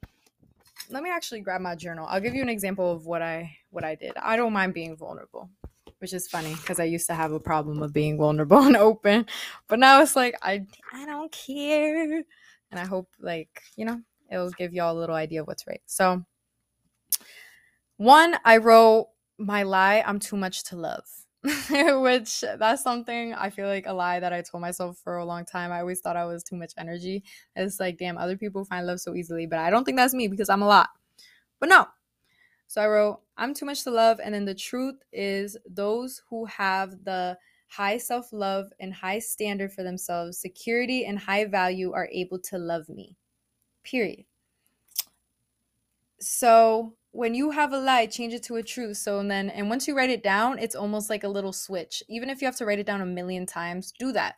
let 0.90 1.04
me 1.04 1.10
actually 1.10 1.42
grab 1.42 1.62
my 1.62 1.76
journal. 1.76 2.08
I'll 2.10 2.22
give 2.22 2.34
you 2.34 2.42
an 2.42 2.50
example 2.50 2.92
of 2.92 3.06
what 3.06 3.22
I 3.22 3.58
what 3.72 3.84
I 3.84 3.96
did. 3.96 4.14
I 4.18 4.38
don't 4.38 4.54
mind 4.54 4.74
being 4.74 4.96
vulnerable 4.96 5.50
which 6.02 6.14
is 6.14 6.28
funny 6.28 6.56
because 6.56 6.80
I 6.80 6.86
used 6.86 7.08
to 7.08 7.14
have 7.14 7.32
a 7.32 7.40
problem 7.40 7.82
of 7.84 7.94
being 7.94 8.18
vulnerable 8.18 8.58
and 8.64 8.76
open, 8.78 9.26
but 9.68 9.80
now 9.80 10.02
it's 10.02 10.16
like 10.16 10.36
I 10.42 10.66
I 10.92 11.06
don't 11.06 11.32
care, 11.32 12.24
and 12.72 12.80
I 12.80 12.86
hope 12.86 13.10
like 13.20 13.62
you 13.76 13.86
know 13.86 14.02
It'll 14.32 14.50
give 14.52 14.74
y'all 14.74 14.98
a 14.98 15.00
little 15.00 15.16
idea 15.16 15.42
of 15.42 15.48
what's 15.48 15.68
right. 15.68 15.82
So, 15.86 16.24
one, 17.98 18.38
I 18.46 18.58
wrote 18.58 19.10
my 19.38 19.64
lie, 19.64 20.04
I'm 20.06 20.20
too 20.20 20.38
much 20.38 20.64
to 20.66 20.78
love. 20.78 21.04
Which 21.70 22.42
that's 22.42 22.84
something 22.84 23.34
I 23.34 23.50
feel 23.50 23.68
like 23.68 23.88
a 23.88 23.94
lie 23.94 24.20
that 24.20 24.32
I 24.32 24.42
told 24.42 24.62
myself 24.62 25.00
for 25.04 25.18
a 25.18 25.26
long 25.26 25.44
time. 25.44 25.72
I 25.72 25.82
always 25.82 26.00
thought 26.00 26.16
I 26.16 26.26
was 26.26 26.44
too 26.44 26.56
much 26.56 26.72
energy. 26.78 27.24
It's 27.56 27.80
like, 27.80 27.98
damn, 27.98 28.18
other 28.18 28.38
people 28.38 28.64
find 28.64 28.88
love 28.88 29.02
so 29.02 29.16
easily, 29.16 29.48
but 29.48 29.60
I 29.60 29.70
don't 29.70 29.84
think 29.84 29.98
that's 29.98 30.14
me 30.14 30.28
because 30.28 30.50
I'm 30.50 30.62
a 30.62 30.68
lot. 30.68 30.90
But 31.60 31.70
no. 31.70 31.88
So 32.72 32.82
I 32.82 32.88
wrote, 32.88 33.20
I'm 33.36 33.54
too 33.54 33.66
much 33.66 33.84
to 33.84 33.92
love. 33.92 34.22
And 34.24 34.34
then 34.34 34.46
the 34.46 34.56
truth 34.56 34.96
is, 35.12 35.58
those 35.70 36.22
who 36.30 36.46
have 36.46 37.04
the 37.04 37.38
high 37.68 37.98
self 37.98 38.32
love 38.32 38.68
and 38.80 38.94
high 38.94 39.20
standard 39.20 39.74
for 39.74 39.84
themselves, 39.84 40.38
security, 40.38 41.04
and 41.04 41.20
high 41.20 41.44
value 41.44 41.92
are 41.92 42.08
able 42.14 42.40
to 42.40 42.58
love 42.58 42.88
me. 42.88 43.18
Period. 43.84 44.24
So 46.22 46.94
when 47.12 47.36
you 47.36 47.52
have 47.52 47.74
a 47.74 47.78
lie, 47.78 48.06
change 48.06 48.34
it 48.34 48.44
to 48.44 48.56
a 48.56 48.64
truth. 48.64 48.96
So 48.96 49.20
and 49.20 49.30
then, 49.30 49.50
and 49.50 49.68
once 49.68 49.86
you 49.86 49.94
write 49.94 50.10
it 50.10 50.24
down, 50.24 50.58
it's 50.58 50.74
almost 50.74 51.10
like 51.10 51.26
a 51.26 51.28
little 51.28 51.52
switch. 51.52 52.02
Even 52.08 52.30
if 52.30 52.42
you 52.42 52.46
have 52.46 52.56
to 52.56 52.66
write 52.66 52.80
it 52.80 52.86
down 52.86 53.02
a 53.02 53.06
million 53.06 53.46
times, 53.46 53.92
do 54.00 54.14
that. 54.14 54.38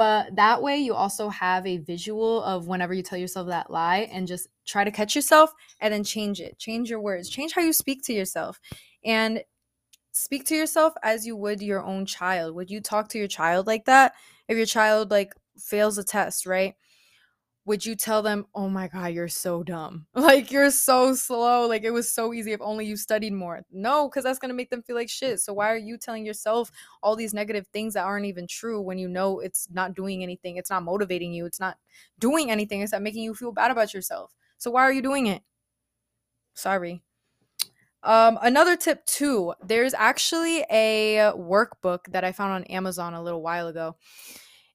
But 0.00 0.36
that 0.36 0.62
way, 0.62 0.78
you 0.78 0.94
also 0.94 1.28
have 1.28 1.66
a 1.66 1.76
visual 1.76 2.42
of 2.44 2.66
whenever 2.66 2.94
you 2.94 3.02
tell 3.02 3.18
yourself 3.18 3.48
that 3.48 3.70
lie 3.70 4.08
and 4.10 4.26
just 4.26 4.48
try 4.64 4.82
to 4.82 4.90
catch 4.90 5.14
yourself 5.14 5.52
and 5.78 5.92
then 5.92 6.04
change 6.04 6.40
it. 6.40 6.58
Change 6.58 6.88
your 6.88 7.00
words, 7.00 7.28
change 7.28 7.52
how 7.52 7.60
you 7.60 7.74
speak 7.74 8.02
to 8.04 8.14
yourself. 8.14 8.58
And 9.04 9.42
speak 10.12 10.46
to 10.46 10.54
yourself 10.56 10.94
as 11.02 11.26
you 11.26 11.36
would 11.36 11.60
your 11.60 11.84
own 11.84 12.06
child. 12.06 12.54
Would 12.54 12.70
you 12.70 12.80
talk 12.80 13.10
to 13.10 13.18
your 13.18 13.28
child 13.28 13.66
like 13.66 13.84
that? 13.84 14.14
If 14.48 14.56
your 14.56 14.64
child 14.64 15.10
like 15.10 15.34
fails 15.58 15.98
a 15.98 16.02
test, 16.02 16.46
right? 16.46 16.76
Would 17.66 17.84
you 17.84 17.94
tell 17.94 18.22
them, 18.22 18.46
"Oh 18.54 18.68
my 18.68 18.88
god, 18.88 19.12
you're 19.12 19.28
so 19.28 19.62
dumb. 19.62 20.06
Like 20.14 20.50
you're 20.50 20.70
so 20.70 21.14
slow. 21.14 21.66
Like 21.66 21.84
it 21.84 21.90
was 21.90 22.12
so 22.12 22.32
easy 22.32 22.52
if 22.52 22.60
only 22.60 22.86
you 22.86 22.96
studied 22.96 23.32
more." 23.32 23.62
No, 23.70 24.08
cuz 24.08 24.24
that's 24.24 24.38
going 24.38 24.48
to 24.50 24.54
make 24.54 24.70
them 24.70 24.82
feel 24.82 24.96
like 24.96 25.08
shit. 25.10 25.40
So 25.40 25.52
why 25.52 25.70
are 25.72 25.76
you 25.76 25.98
telling 25.98 26.24
yourself 26.26 26.70
all 27.02 27.16
these 27.16 27.34
negative 27.34 27.66
things 27.68 27.94
that 27.94 28.04
aren't 28.04 28.26
even 28.26 28.46
true 28.46 28.80
when 28.80 28.98
you 28.98 29.08
know 29.08 29.40
it's 29.40 29.68
not 29.70 29.94
doing 29.94 30.22
anything? 30.22 30.56
It's 30.56 30.70
not 30.70 30.82
motivating 30.84 31.32
you. 31.32 31.46
It's 31.46 31.60
not 31.60 31.78
doing 32.18 32.50
anything 32.50 32.80
except 32.82 33.02
making 33.02 33.22
you 33.24 33.34
feel 33.34 33.52
bad 33.52 33.70
about 33.70 33.94
yourself. 33.94 34.34
So 34.58 34.70
why 34.70 34.82
are 34.82 34.92
you 34.92 35.02
doing 35.02 35.26
it? 35.26 35.42
Sorry. 36.54 37.02
Um, 38.02 38.38
another 38.40 38.76
tip 38.76 39.04
too, 39.04 39.52
there's 39.62 39.92
actually 39.92 40.64
a 40.70 41.32
workbook 41.36 42.10
that 42.10 42.24
I 42.24 42.32
found 42.32 42.52
on 42.52 42.64
Amazon 42.64 43.12
a 43.12 43.22
little 43.22 43.42
while 43.42 43.68
ago 43.68 43.96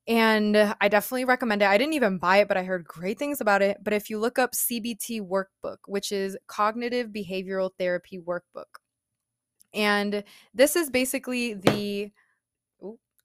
and 0.08 0.76
I 0.80 0.88
definitely 0.88 1.26
recommend 1.26 1.62
it. 1.62 1.68
I 1.68 1.78
didn't 1.78 1.93
even 1.93 2.20
buy 2.20 2.38
it, 2.38 2.47
but 2.47 2.58
I 2.58 2.64
heard 2.64 2.86
great 2.86 3.18
things 3.18 3.41
about 3.41 3.62
it. 3.62 3.78
But 3.84 3.93
if 3.93 4.10
you 4.10 4.20
look 4.20 4.38
up 4.38 4.53
CBT 4.53 5.22
workbook, 5.22 5.78
which 5.88 6.12
is 6.12 6.38
Cognitive 6.47 7.10
Behavioral 7.10 7.72
Therapy 7.78 8.20
Workbook, 8.20 8.80
and 9.74 10.24
this 10.53 10.76
is 10.76 10.89
basically 10.89 11.56
the 11.56 12.12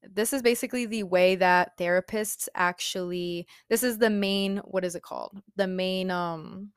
this 0.03 0.33
is 0.33 0.41
basically 0.41 0.87
the 0.87 1.03
way 1.03 1.37
that 1.37 1.77
therapists 1.77 2.49
actually 2.55 3.47
this 3.69 3.83
is 3.83 3.99
the 3.99 4.09
main 4.09 4.57
what 4.59 4.85
is 4.85 4.95
it 4.95 5.03
called? 5.03 5.41
The 5.57 5.67
main 5.67 6.11
um 6.11 6.71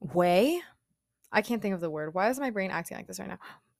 way? 0.00 0.60
I 1.32 1.40
can't 1.42 1.62
think 1.62 1.74
of 1.74 1.80
the 1.80 1.90
word. 1.90 2.14
Why 2.14 2.28
is 2.28 2.38
my 2.38 2.50
brain 2.50 2.70
acting 2.70 2.98
like 2.98 3.06
this 3.06 3.18
right 3.18 3.28
now? 3.28 3.38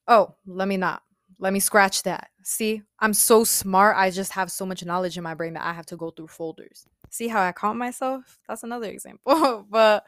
Oh 0.08 0.34
let 0.46 0.66
me 0.66 0.78
not 0.78 1.02
let 1.38 1.52
me 1.52 1.60
scratch 1.60 2.02
that. 2.04 2.28
See, 2.42 2.82
I'm 3.00 3.14
so 3.14 3.44
smart. 3.44 3.96
I 3.96 4.10
just 4.10 4.32
have 4.32 4.50
so 4.50 4.66
much 4.66 4.84
knowledge 4.84 5.16
in 5.16 5.22
my 5.22 5.34
brain 5.34 5.54
that 5.54 5.64
I 5.64 5.72
have 5.72 5.86
to 5.86 5.96
go 5.96 6.10
through 6.10 6.28
folders. 6.28 6.86
See 7.10 7.28
how 7.28 7.42
I 7.42 7.52
count 7.52 7.78
myself? 7.78 8.38
That's 8.48 8.64
another 8.64 8.88
example. 8.88 9.66
but 9.70 10.04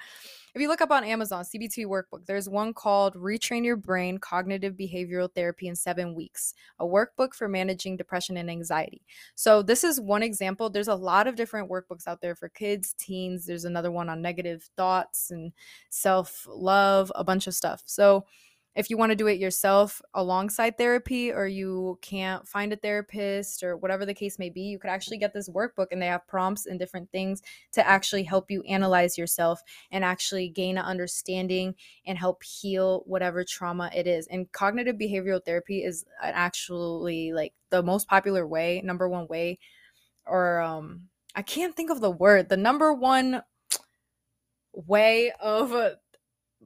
if 0.56 0.62
you 0.62 0.68
look 0.68 0.80
up 0.80 0.90
on 0.90 1.04
Amazon, 1.04 1.44
CBT 1.44 1.86
workbook, 1.86 2.24
there's 2.24 2.48
one 2.48 2.72
called 2.72 3.14
Retrain 3.14 3.62
Your 3.62 3.76
Brain 3.76 4.16
Cognitive 4.16 4.74
Behavioral 4.74 5.32
Therapy 5.32 5.68
in 5.68 5.76
Seven 5.76 6.14
Weeks, 6.14 6.54
a 6.78 6.84
workbook 6.84 7.34
for 7.34 7.46
managing 7.46 7.96
depression 7.96 8.38
and 8.38 8.50
anxiety. 8.50 9.02
So, 9.34 9.60
this 9.60 9.84
is 9.84 10.00
one 10.00 10.22
example. 10.22 10.70
There's 10.70 10.88
a 10.88 10.94
lot 10.94 11.26
of 11.26 11.36
different 11.36 11.70
workbooks 11.70 12.06
out 12.06 12.22
there 12.22 12.34
for 12.34 12.48
kids, 12.48 12.94
teens. 12.98 13.44
There's 13.44 13.66
another 13.66 13.92
one 13.92 14.08
on 14.08 14.22
negative 14.22 14.68
thoughts 14.78 15.30
and 15.30 15.52
self 15.90 16.46
love, 16.48 17.12
a 17.14 17.22
bunch 17.22 17.46
of 17.46 17.54
stuff. 17.54 17.82
So, 17.84 18.24
if 18.76 18.90
you 18.90 18.98
want 18.98 19.10
to 19.10 19.16
do 19.16 19.26
it 19.26 19.38
yourself 19.38 20.02
alongside 20.12 20.76
therapy 20.76 21.32
or 21.32 21.46
you 21.46 21.98
can't 22.02 22.46
find 22.46 22.74
a 22.74 22.76
therapist 22.76 23.62
or 23.62 23.78
whatever 23.78 24.04
the 24.04 24.12
case 24.12 24.38
may 24.38 24.50
be, 24.50 24.60
you 24.60 24.78
could 24.78 24.90
actually 24.90 25.16
get 25.16 25.32
this 25.32 25.48
workbook 25.48 25.86
and 25.90 26.00
they 26.00 26.06
have 26.06 26.26
prompts 26.28 26.66
and 26.66 26.78
different 26.78 27.10
things 27.10 27.40
to 27.72 27.86
actually 27.86 28.22
help 28.22 28.50
you 28.50 28.62
analyze 28.68 29.16
yourself 29.16 29.62
and 29.90 30.04
actually 30.04 30.50
gain 30.50 30.76
an 30.76 30.84
understanding 30.84 31.74
and 32.06 32.18
help 32.18 32.42
heal 32.44 33.02
whatever 33.06 33.44
trauma 33.44 33.90
it 33.94 34.06
is. 34.06 34.26
And 34.26 34.52
cognitive 34.52 34.96
behavioral 34.96 35.42
therapy 35.42 35.82
is 35.82 36.04
actually 36.20 37.32
like 37.32 37.54
the 37.70 37.82
most 37.82 38.06
popular 38.08 38.46
way, 38.46 38.82
number 38.84 39.08
one 39.08 39.26
way, 39.26 39.58
or 40.26 40.60
um, 40.60 41.08
I 41.34 41.40
can't 41.40 41.74
think 41.74 41.90
of 41.90 42.02
the 42.02 42.10
word, 42.10 42.50
the 42.50 42.58
number 42.58 42.92
one 42.92 43.42
way 44.74 45.32
of 45.40 45.74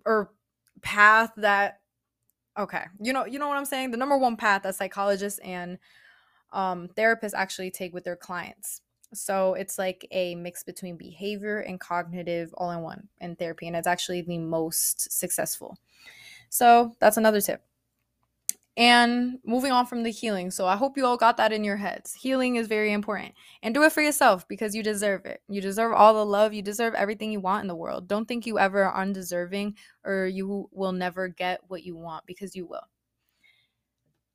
or 0.05 0.31
path 0.83 1.31
that 1.37 1.81
Okay. 2.61 2.85
You 3.01 3.15
know, 3.15 3.25
you 3.25 3.39
know 3.39 3.49
what 3.49 3.57
I'm 3.57 3.65
saying? 3.65 3.91
The 3.91 3.97
number 3.97 4.19
one 4.19 4.37
path 4.37 4.65
that 4.65 4.75
psychologists 4.75 5.39
and 5.41 5.79
um, 6.53 6.89
therapists 6.89 7.33
actually 7.35 7.71
take 7.71 7.95
with 7.95 8.05
their 8.05 8.17
clients. 8.17 8.83
So 9.15 9.55
it's 9.55 9.79
like 9.79 10.07
a 10.11 10.35
mix 10.35 10.63
between 10.63 10.97
behavior 10.97 11.61
and 11.61 11.81
cognitive 11.81 12.53
all 12.59 12.71
in 12.71 12.83
one 12.83 13.09
in 13.19 13.35
therapy. 13.35 13.67
And 13.67 13.75
it's 13.75 13.87
actually 13.87 14.21
the 14.21 14.37
most 14.37 15.11
successful. 15.11 15.79
So 16.51 16.93
that's 17.01 17.17
another 17.17 17.41
tip. 17.41 17.63
And 18.81 19.41
moving 19.45 19.73
on 19.73 19.85
from 19.85 20.05
the 20.05 20.11
healing. 20.11 20.51
So 20.51 20.67
I 20.67 20.75
hope 20.75 20.97
you 20.97 21.05
all 21.05 21.19
got 21.19 21.37
that 21.37 21.53
in 21.53 21.65
your 21.65 21.77
heads. 21.77 22.15
Healing 22.15 22.57
is 22.57 22.67
very 22.67 22.95
important. 22.95 23.35
And 23.63 23.75
do 23.75 23.83
it 23.83 23.93
for 23.93 24.01
yourself 24.01 24.49
because 24.49 24.75
you 24.75 24.83
deserve 24.83 25.27
it. 25.27 25.43
You 25.49 25.61
deserve 25.61 25.93
all 25.93 26.15
the 26.15 26.25
love. 26.25 26.55
You 26.55 26.63
deserve 26.63 26.95
everything 26.95 27.31
you 27.31 27.41
want 27.41 27.61
in 27.61 27.69
the 27.69 27.77
world. 27.77 28.09
Don't 28.09 28.27
think 28.27 28.47
you 28.47 28.59
ever 28.59 28.85
are 28.85 29.03
undeserving 29.03 29.77
or 30.03 30.27
you 30.27 30.71
will 30.73 30.93
never 30.93 31.29
get 31.29 31.61
what 31.69 31.85
you 31.85 31.95
want 31.95 32.25
because 32.25 32.57
you 32.57 32.65
will. 32.65 32.89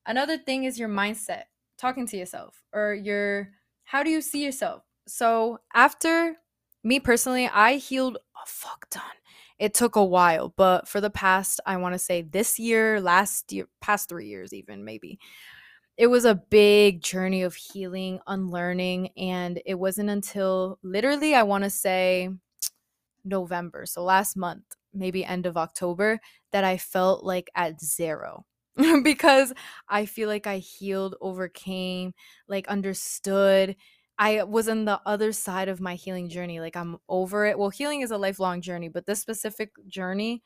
Another 0.06 0.38
thing 0.38 0.66
is 0.66 0.78
your 0.78 0.90
mindset, 0.90 1.46
talking 1.80 2.06
to 2.06 2.16
yourself 2.16 2.62
or 2.72 2.94
your 2.94 3.50
how 3.86 4.04
do 4.04 4.12
you 4.12 4.22
see 4.22 4.46
yourself? 4.46 4.84
So 5.08 5.58
after 5.74 6.36
me 6.84 7.00
personally, 7.00 7.50
I 7.52 7.78
healed 7.78 8.18
a 8.18 8.46
fuck 8.46 8.86
ton 8.92 9.04
it 9.60 9.74
took 9.74 9.96
a 9.96 10.04
while, 10.04 10.54
but 10.58 10.88
for 10.88 11.00
the 11.02 11.10
past, 11.10 11.60
I 11.66 11.78
want 11.78 11.94
to 11.94 12.00
say 12.00 12.22
this 12.22 12.60
year, 12.60 13.00
last 13.02 13.52
year, 13.54 13.68
past 13.82 14.10
three 14.10 14.28
years, 14.28 14.54
even 14.54 14.84
maybe, 14.86 15.20
it 15.98 16.08
was 16.08 16.26
a 16.26 16.36
big 16.36 17.02
journey 17.02 17.44
of 17.44 17.56
healing, 17.56 18.20
unlearning. 18.28 19.10
And 19.18 19.62
it 19.66 19.76
wasn't 19.76 20.10
until 20.10 20.80
literally, 20.84 21.36
I 21.36 21.44
want 21.44 21.64
to 21.64 21.70
say 21.70 22.30
November, 23.24 23.86
so 23.86 24.04
last 24.04 24.38
month, 24.38 24.64
maybe 24.94 25.26
end 25.26 25.46
of 25.46 25.58
October, 25.58 26.20
that 26.52 26.64
I 26.64 26.78
felt 26.78 27.24
like 27.24 27.50
at 27.56 27.82
zero. 27.82 28.46
because 29.04 29.54
I 29.88 30.06
feel 30.06 30.28
like 30.28 30.48
I 30.48 30.58
healed, 30.58 31.16
overcame, 31.22 32.14
like 32.48 32.68
understood, 32.68 33.76
I 34.18 34.44
was 34.44 34.70
on 34.70 34.86
the 34.86 35.02
other 35.06 35.32
side 35.32 35.68
of 35.68 35.82
my 35.82 35.96
healing 35.96 36.30
journey. 36.30 36.60
Like 36.60 36.76
I'm 36.76 36.98
over 37.10 37.46
it. 37.46 37.60
Well, 37.60 37.70
healing 37.70 38.02
is 38.02 38.12
a 38.12 38.18
lifelong 38.18 38.62
journey, 38.62 38.88
but 38.88 39.06
this 39.06 39.22
specific 39.22 39.72
journey, 39.88 40.42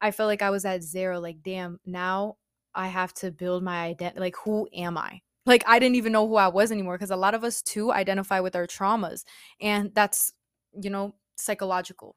I 0.00 0.10
felt 0.10 0.28
like 0.28 0.42
I 0.42 0.50
was 0.50 0.64
at 0.64 0.82
zero. 0.82 1.20
Like, 1.20 1.42
damn, 1.42 1.78
now 1.86 2.36
I 2.74 2.88
have 2.88 3.14
to 3.14 3.30
build 3.30 3.62
my 3.62 3.84
identity. 3.84 4.20
Like, 4.20 4.36
who 4.44 4.68
am 4.74 4.98
I? 4.98 5.20
Like, 5.46 5.62
I 5.66 5.78
didn't 5.78 5.96
even 5.96 6.12
know 6.12 6.26
who 6.26 6.36
I 6.36 6.48
was 6.48 6.72
anymore 6.72 6.96
because 6.96 7.12
a 7.12 7.16
lot 7.16 7.34
of 7.34 7.44
us 7.44 7.62
too 7.62 7.92
identify 7.92 8.40
with 8.40 8.56
our 8.56 8.66
traumas. 8.66 9.24
And 9.60 9.92
that's, 9.94 10.32
you 10.80 10.90
know, 10.90 11.14
psychological, 11.36 12.16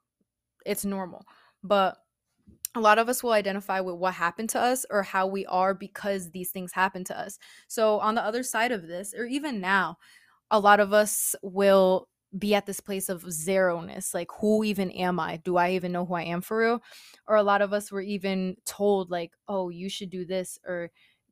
it's 0.66 0.84
normal. 0.84 1.26
But 1.64 1.98
a 2.76 2.80
lot 2.80 2.98
of 2.98 3.10
us 3.10 3.24
will 3.24 3.32
identify 3.32 3.80
with 3.80 3.96
what 3.96 4.16
happened 4.16 4.50
to 4.50 4.60
us 4.60 4.86
or 4.90 5.04
how 5.04 5.28
we 5.28 5.46
are 5.46 5.74
because 5.74 6.32
these 6.32 6.52
things 6.52 6.72
happen 6.72 7.04
to 7.06 7.18
us. 7.18 7.38
So, 7.68 8.00
on 8.00 8.16
the 8.16 8.24
other 8.24 8.44
side 8.44 8.72
of 8.72 8.88
this, 8.88 9.14
or 9.14 9.26
even 9.26 9.60
now, 9.62 9.98
a 10.52 10.60
lot 10.60 10.80
of 10.80 10.94
us 10.94 11.36
will 11.42 12.08
be 12.38 12.54
at 12.54 12.68
this 12.68 12.80
place 12.80 13.10
of 13.10 13.24
zeroness 13.24 14.14
like 14.14 14.30
who 14.40 14.64
even 14.64 14.92
am 14.92 15.20
i? 15.20 15.38
Do 15.38 15.58
i 15.58 15.72
even 15.72 15.92
know 15.92 16.06
who 16.06 16.14
i 16.14 16.24
am 16.24 16.42
for 16.42 16.60
real? 16.60 16.84
Or 17.28 17.36
a 17.36 17.44
lot 17.44 17.62
of 17.62 17.74
us 17.74 17.92
were 17.92 18.02
even 18.02 18.56
told 18.66 19.10
like 19.10 19.32
oh 19.48 19.70
you 19.70 19.90
should 19.90 20.10
do 20.10 20.26
this 20.26 20.60
or 20.68 20.92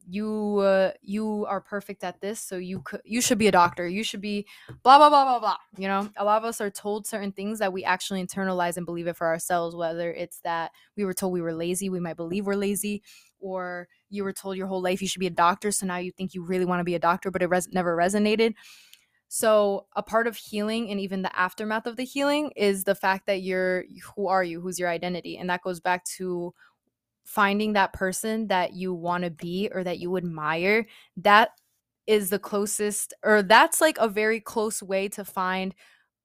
you 0.09 0.59
uh, 0.59 0.91
you 1.01 1.45
are 1.49 1.59
perfect 1.59 2.03
at 2.03 2.21
this 2.21 2.39
so 2.39 2.55
you 2.57 2.79
could 2.81 3.01
you 3.03 3.19
should 3.21 3.37
be 3.37 3.47
a 3.47 3.51
doctor. 3.51 3.87
You 3.87 4.03
should 4.03 4.21
be 4.21 4.47
blah 4.81 4.97
blah 4.97 5.09
blah 5.09 5.25
blah 5.25 5.39
blah 5.39 5.57
you 5.77 5.87
know? 5.87 6.09
A 6.17 6.23
lot 6.23 6.37
of 6.37 6.45
us 6.45 6.61
are 6.61 6.69
told 6.71 7.05
certain 7.05 7.31
things 7.33 7.59
that 7.59 7.73
we 7.73 7.83
actually 7.83 8.25
internalize 8.25 8.77
and 8.77 8.85
believe 8.85 9.07
it 9.07 9.17
for 9.17 9.27
ourselves 9.27 9.75
whether 9.75 10.11
it's 10.13 10.39
that 10.41 10.71
we 10.95 11.03
were 11.05 11.13
told 11.13 11.33
we 11.33 11.41
were 11.41 11.53
lazy 11.53 11.89
we 11.89 11.99
might 11.99 12.15
believe 12.17 12.45
we're 12.45 12.55
lazy 12.55 13.03
or 13.39 13.87
you 14.09 14.23
were 14.23 14.33
told 14.33 14.55
your 14.57 14.67
whole 14.67 14.81
life 14.81 15.01
you 15.01 15.07
should 15.07 15.19
be 15.19 15.27
a 15.27 15.31
doctor 15.31 15.71
so 15.71 15.85
now 15.85 15.97
you 15.97 16.11
think 16.11 16.33
you 16.33 16.43
really 16.43 16.65
want 16.65 16.79
to 16.79 16.85
be 16.85 16.95
a 16.95 16.99
doctor 16.99 17.29
but 17.29 17.41
it 17.41 17.47
res- 17.47 17.67
never 17.71 17.95
resonated 17.95 18.53
So, 19.29 19.87
a 19.95 20.03
part 20.03 20.27
of 20.27 20.37
healing 20.37 20.89
and 20.89 20.99
even 20.99 21.21
the 21.21 21.37
aftermath 21.37 21.85
of 21.85 21.97
the 21.97 22.05
healing 22.05 22.51
is 22.55 22.83
the 22.85 22.95
fact 22.95 23.25
that 23.27 23.41
you're 23.41 23.83
who 24.15 24.27
are 24.27 24.43
you? 24.43 24.61
Who's 24.61 24.79
your 24.79 24.89
identity? 24.89 25.37
And 25.37 25.49
that 25.49 25.61
goes 25.63 25.79
back 25.81 26.05
to 26.17 26.53
finding 27.25 27.73
that 27.73 27.93
person 27.93 28.47
that 28.47 28.73
you 28.73 28.93
want 28.93 29.23
to 29.25 29.29
be 29.31 29.69
or 29.73 29.83
that 29.83 29.99
you 29.99 30.15
admire. 30.17 30.87
That 31.17 31.51
is 32.07 32.29
the 32.29 32.39
closest, 32.39 33.13
or 33.23 33.43
that's 33.43 33.81
like 33.81 33.97
a 33.99 34.07
very 34.07 34.39
close 34.39 34.81
way 34.81 35.09
to 35.09 35.25
find 35.25 35.75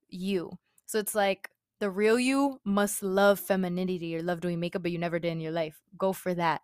you. 0.08 0.52
So, 0.86 0.98
it's 0.98 1.14
like 1.14 1.50
the 1.80 1.90
real 1.90 2.18
you 2.20 2.60
must 2.64 3.02
love 3.02 3.40
femininity 3.40 4.16
or 4.16 4.22
love 4.22 4.40
doing 4.40 4.60
makeup, 4.60 4.82
but 4.82 4.92
you 4.92 4.98
never 4.98 5.18
did 5.18 5.32
in 5.32 5.40
your 5.40 5.52
life. 5.52 5.80
Go 5.98 6.12
for 6.12 6.34
that 6.34 6.62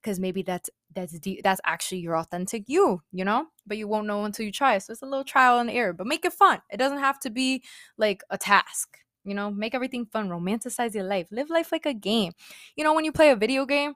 because 0.00 0.18
maybe 0.18 0.42
that's 0.42 0.70
that's 0.94 1.18
deep, 1.18 1.42
that's 1.42 1.60
actually 1.64 1.98
your 1.98 2.16
authentic 2.16 2.64
you, 2.68 3.02
you 3.12 3.24
know. 3.24 3.46
But 3.66 3.78
you 3.78 3.88
won't 3.88 4.06
know 4.06 4.24
until 4.24 4.46
you 4.46 4.52
try. 4.52 4.78
So 4.78 4.92
it's 4.92 5.02
a 5.02 5.06
little 5.06 5.24
trial 5.24 5.58
and 5.58 5.70
error. 5.70 5.92
But 5.92 6.06
make 6.06 6.24
it 6.24 6.32
fun. 6.32 6.60
It 6.70 6.76
doesn't 6.76 6.98
have 6.98 7.18
to 7.20 7.30
be 7.30 7.62
like 7.96 8.22
a 8.30 8.38
task. 8.38 8.98
You 9.24 9.34
know, 9.34 9.50
make 9.50 9.74
everything 9.74 10.06
fun. 10.06 10.28
Romanticize 10.28 10.94
your 10.94 11.04
life. 11.04 11.28
Live 11.30 11.50
life 11.50 11.70
like 11.72 11.86
a 11.86 11.94
game. 11.94 12.32
You 12.76 12.84
know, 12.84 12.92
when 12.94 13.04
you 13.04 13.12
play 13.12 13.30
a 13.30 13.36
video 13.36 13.66
game, 13.66 13.94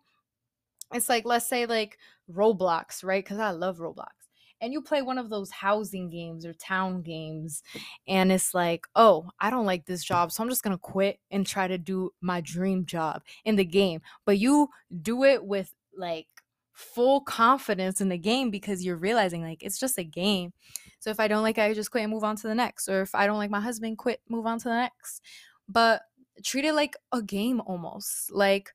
it's 0.95 1.09
like 1.09 1.25
let's 1.25 1.49
say 1.49 1.67
like 1.67 1.99
Roblox, 2.33 3.03
right? 3.05 3.25
Because 3.25 3.39
I 3.39 3.51
love 3.51 3.79
Roblox 3.79 4.26
and 4.61 4.73
you 4.73 4.81
play 4.81 5.03
one 5.03 5.19
of 5.19 5.31
those 5.31 5.51
housing 5.51 6.11
games 6.11 6.47
or 6.47 6.53
town 6.55 7.03
games 7.03 7.63
and 8.09 8.33
it's 8.33 8.55
like 8.55 8.87
oh 8.97 9.29
i 9.41 9.51
don't 9.51 9.67
like 9.67 9.87
this 9.87 10.05
job 10.05 10.33
so 10.33 10.43
i'm 10.43 10.49
just 10.49 10.63
gonna 10.63 10.79
quit 10.79 11.19
and 11.31 11.47
try 11.47 11.67
to 11.67 11.79
do 11.79 12.11
my 12.21 12.41
dream 12.41 12.85
job 12.85 13.23
in 13.45 13.57
the 13.57 13.65
game. 13.65 14.01
But 14.25 14.39
you 14.39 14.69
do 15.03 15.25
it 15.25 15.45
with 15.45 15.73
like 15.97 16.27
full 16.73 17.23
confidence 17.23 18.01
in 18.01 18.09
the 18.09 18.19
game 18.19 18.51
because 18.51 18.85
you're 18.85 18.97
realizing 18.97 19.43
like 19.43 19.63
it's 19.63 19.79
just 19.79 19.99
a 19.99 20.05
game. 20.05 20.53
So 20.99 21.11
if 21.11 21.21
i 21.21 21.29
don't 21.29 21.43
like 21.43 21.59
it 21.59 21.63
i 21.63 21.75
just 21.75 21.91
quit 21.91 22.05
and 22.05 22.13
move 22.13 22.25
on 22.25 22.37
to 22.37 22.49
the 22.49 22.55
next 22.55 22.89
or 22.89 23.03
if 23.03 23.15
i 23.15 23.27
don't 23.27 23.39
like 23.39 23.51
my 23.51 23.61
husband 23.61 23.99
quit 23.99 24.21
move 24.29 24.47
on 24.47 24.59
to 24.59 24.69
the 24.69 24.75
next. 24.75 25.23
But 25.69 26.03
treat 26.45 26.65
it 26.65 26.75
like 26.75 26.97
a 27.13 27.23
game 27.23 27.61
almost 27.65 28.31
like 28.31 28.73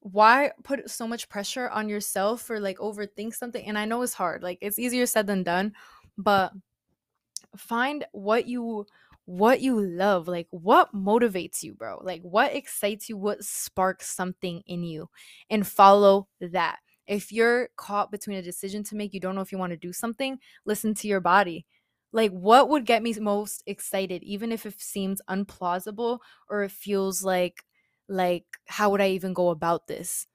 why 0.00 0.52
put 0.64 0.88
so 0.90 1.06
much 1.06 1.28
pressure 1.28 1.68
on 1.70 1.88
yourself 1.88 2.42
for 2.42 2.60
like 2.60 2.78
overthink 2.78 3.34
something? 3.34 3.64
And 3.66 3.78
i 3.78 3.84
know 3.84 4.02
it's 4.02 4.14
hard 4.14 4.42
like 4.42 4.58
it's 4.60 4.78
easier 4.78 5.06
said 5.06 5.26
than 5.26 5.42
done 5.42 5.72
but 6.16 6.52
find 7.56 8.04
what 8.12 8.46
you 8.46 8.86
what 9.24 9.60
you 9.60 9.78
love 9.80 10.26
like 10.26 10.46
what 10.50 10.94
motivates 10.94 11.62
you 11.62 11.74
bro? 11.74 12.00
Like 12.02 12.22
what 12.22 12.54
excites 12.54 13.08
you? 13.10 13.18
What 13.18 13.44
sparks 13.44 14.08
something 14.08 14.62
in 14.66 14.82
you? 14.84 15.10
And 15.50 15.66
follow 15.66 16.28
that. 16.40 16.78
If 17.06 17.30
you're 17.32 17.68
caught 17.76 18.10
between 18.10 18.38
a 18.38 18.42
decision 18.42 18.84
to 18.84 18.96
make 18.96 19.12
you 19.12 19.20
don't 19.20 19.34
know 19.34 19.42
if 19.42 19.52
you 19.52 19.58
want 19.58 19.72
to 19.72 19.76
do 19.76 19.92
something 19.92 20.38
listen 20.64 20.94
to 20.94 21.08
your 21.08 21.20
body. 21.20 21.66
Like 22.10 22.30
what 22.30 22.70
would 22.70 22.86
get 22.86 23.02
me 23.02 23.12
most 23.20 23.62
excited 23.66 24.22
even 24.22 24.50
if 24.50 24.64
it 24.64 24.80
seems 24.80 25.20
unplausible 25.28 26.20
or 26.48 26.62
it 26.62 26.72
feels 26.72 27.22
like 27.22 27.64
like, 28.08 28.44
how 28.66 28.90
would 28.90 29.00
I 29.00 29.10
even 29.10 29.32
go 29.32 29.50
about 29.50 29.86
this? 29.86 30.26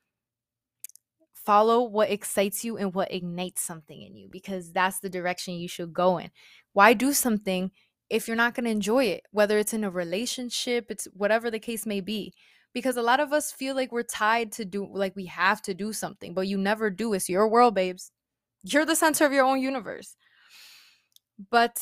Follow 1.34 1.84
what 1.84 2.10
excites 2.10 2.64
you 2.64 2.78
and 2.78 2.94
what 2.94 3.12
ignites 3.12 3.62
something 3.62 4.02
in 4.02 4.16
you 4.16 4.30
because 4.32 4.72
that's 4.72 5.00
the 5.00 5.10
direction 5.10 5.56
you 5.56 5.68
should 5.68 5.94
go 5.94 6.18
in. 6.18 6.32
Why 6.72 6.94
do 6.94 7.12
something 7.12 7.72
if 8.10 8.28
you're 8.28 8.38
not 8.38 8.54
going 8.54 8.66
to 8.66 8.72
enjoy 8.72 9.06
it? 9.06 9.24
Whether 9.32 9.58
it's 9.58 9.74
in 9.74 9.84
a 9.84 9.90
relationship, 9.90 10.86
it's 10.90 11.06
whatever 11.14 11.52
the 11.52 11.60
case 11.60 11.86
may 11.86 12.00
be. 12.00 12.34
Because 12.74 12.98
a 12.98 13.04
lot 13.04 13.20
of 13.20 13.34
us 13.34 13.52
feel 13.52 13.76
like 13.76 13.92
we're 13.92 14.04
tied 14.04 14.52
to 14.54 14.66
do, 14.66 14.90
like 14.92 15.16
we 15.16 15.26
have 15.28 15.62
to 15.64 15.74
do 15.76 15.94
something, 15.94 16.34
but 16.34 16.48
you 16.48 16.58
never 16.58 16.90
do. 16.90 17.14
It's 17.14 17.30
your 17.30 17.48
world, 17.48 17.76
babes. 17.76 18.12
You're 18.64 18.86
the 18.86 18.96
center 18.96 19.26
of 19.26 19.34
your 19.34 19.46
own 19.46 19.62
universe. 19.62 20.16
But 21.52 21.80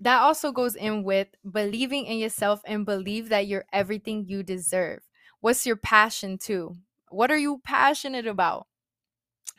that 0.00 0.20
also 0.20 0.52
goes 0.52 0.76
in 0.76 1.02
with 1.04 1.28
believing 1.50 2.06
in 2.06 2.18
yourself 2.18 2.60
and 2.64 2.86
believe 2.86 3.28
that 3.30 3.46
you're 3.46 3.66
everything 3.72 4.24
you 4.28 4.42
deserve. 4.42 5.00
What's 5.40 5.66
your 5.66 5.76
passion 5.76 6.38
too? 6.38 6.76
What 7.08 7.30
are 7.30 7.38
you 7.38 7.60
passionate 7.64 8.26
about? 8.26 8.66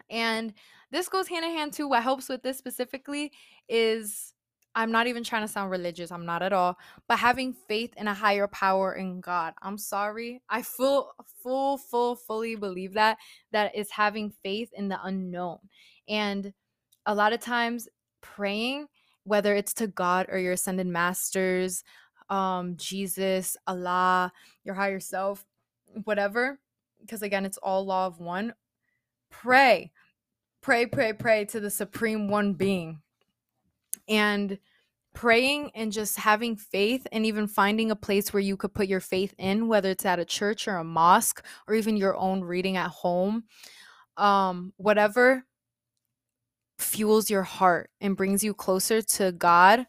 And 0.10 0.54
this 0.92 1.08
goes 1.08 1.28
hand 1.28 1.46
in 1.46 1.52
hand 1.52 1.74
too. 1.74 1.88
What 1.88 2.04
helps 2.04 2.30
with 2.30 2.44
this 2.44 2.58
specifically 2.58 3.32
is 3.70 4.34
I'm 4.74 4.92
not 4.92 5.08
even 5.08 5.24
trying 5.24 5.42
to 5.42 5.48
sound 5.48 5.70
religious. 5.70 6.12
I'm 6.12 6.26
not 6.26 6.42
at 6.42 6.54
all. 6.54 6.78
But 7.08 7.20
having 7.20 7.54
faith 7.68 7.94
in 7.98 8.08
a 8.08 8.14
higher 8.14 8.48
power 8.48 8.94
in 8.94 9.20
God. 9.20 9.54
I'm 9.62 9.78
sorry. 9.78 10.42
I 10.50 10.62
full 10.62 11.14
full 11.42 11.78
full 11.78 12.16
fully 12.16 12.56
believe 12.56 12.94
that 12.94 13.18
that 13.52 13.76
is 13.76 13.92
having 13.92 14.32
faith 14.44 14.70
in 14.74 14.88
the 14.88 15.00
unknown. 15.04 15.58
And 16.08 16.54
a 17.06 17.16
lot 17.16 17.34
of 17.34 17.42
times 17.42 17.90
praying 18.22 18.88
whether 19.24 19.56
it's 19.56 19.74
to 19.76 19.88
God 19.88 20.28
or 20.30 20.40
your 20.40 20.54
ascended 20.54 20.88
masters, 20.88 21.84
um 22.30 22.76
Jesus, 22.78 23.58
Allah, 23.68 24.32
your 24.64 24.76
higher 24.76 25.00
self, 25.00 25.46
whatever, 26.04 26.60
because 27.00 27.22
again, 27.22 27.46
it's 27.46 27.58
all 27.58 27.86
law 27.86 28.08
of 28.08 28.20
one. 28.20 28.54
Pray, 29.30 29.92
pray, 30.62 30.86
pray, 30.86 31.14
pray 31.14 31.46
to 31.46 31.60
the 31.60 31.70
supreme 31.70 32.28
one 32.28 32.54
being. 32.54 33.02
And 34.08 34.58
praying 35.14 35.72
and 35.76 35.92
just 35.92 36.18
having 36.18 36.56
faith 36.56 37.06
and 37.12 37.26
even 37.26 37.48
finding 37.48 37.92
a 37.92 37.96
place 37.96 38.32
where 38.32 38.42
you 38.42 38.56
could 38.56 38.74
put 38.74 38.88
your 38.88 39.00
faith 39.00 39.34
in 39.38 39.68
whether 39.68 39.90
it's 39.90 40.06
at 40.06 40.20
a 40.20 40.26
church 40.26 40.68
or 40.68 40.78
a 40.78 40.84
mosque 40.84 41.44
or 41.68 41.76
even 41.76 41.98
your 41.98 42.16
own 42.16 42.42
reading 42.42 42.78
at 42.78 42.90
home 42.90 43.44
um 44.16 44.72
whatever 44.78 45.44
fuels 46.78 47.30
your 47.30 47.44
heart 47.44 47.90
and 48.00 48.16
brings 48.16 48.44
you 48.44 48.54
closer 48.54 49.02
to 49.02 49.32
God 49.34 49.86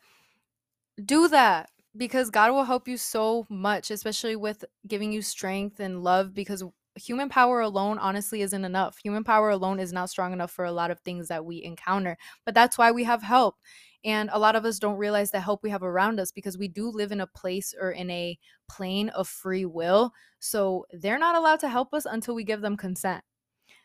do 1.04 1.28
that 1.28 1.70
because 1.96 2.30
God 2.30 2.52
will 2.52 2.64
help 2.64 2.88
you 2.88 2.96
so 2.96 3.46
much, 3.48 3.90
especially 3.90 4.36
with 4.36 4.64
giving 4.86 5.12
you 5.12 5.22
strength 5.22 5.80
and 5.80 6.02
love. 6.02 6.34
Because 6.34 6.64
human 6.94 7.28
power 7.28 7.60
alone, 7.60 7.98
honestly, 7.98 8.42
isn't 8.42 8.64
enough. 8.64 8.98
Human 8.98 9.24
power 9.24 9.50
alone 9.50 9.78
is 9.78 9.92
not 9.92 10.10
strong 10.10 10.32
enough 10.32 10.50
for 10.50 10.64
a 10.64 10.72
lot 10.72 10.90
of 10.90 11.00
things 11.00 11.28
that 11.28 11.44
we 11.44 11.62
encounter. 11.62 12.16
But 12.44 12.54
that's 12.54 12.78
why 12.78 12.90
we 12.92 13.04
have 13.04 13.22
help. 13.22 13.56
And 14.04 14.30
a 14.32 14.38
lot 14.38 14.56
of 14.56 14.64
us 14.64 14.78
don't 14.78 14.96
realize 14.96 15.30
the 15.30 15.40
help 15.40 15.62
we 15.62 15.70
have 15.70 15.82
around 15.82 16.18
us 16.18 16.32
because 16.32 16.58
we 16.58 16.66
do 16.66 16.90
live 16.90 17.12
in 17.12 17.20
a 17.20 17.26
place 17.26 17.72
or 17.78 17.92
in 17.92 18.10
a 18.10 18.38
plane 18.68 19.10
of 19.10 19.28
free 19.28 19.64
will. 19.64 20.12
So 20.40 20.86
they're 20.92 21.18
not 21.18 21.36
allowed 21.36 21.60
to 21.60 21.68
help 21.68 21.94
us 21.94 22.04
until 22.04 22.34
we 22.34 22.42
give 22.42 22.62
them 22.62 22.76
consent. 22.76 23.22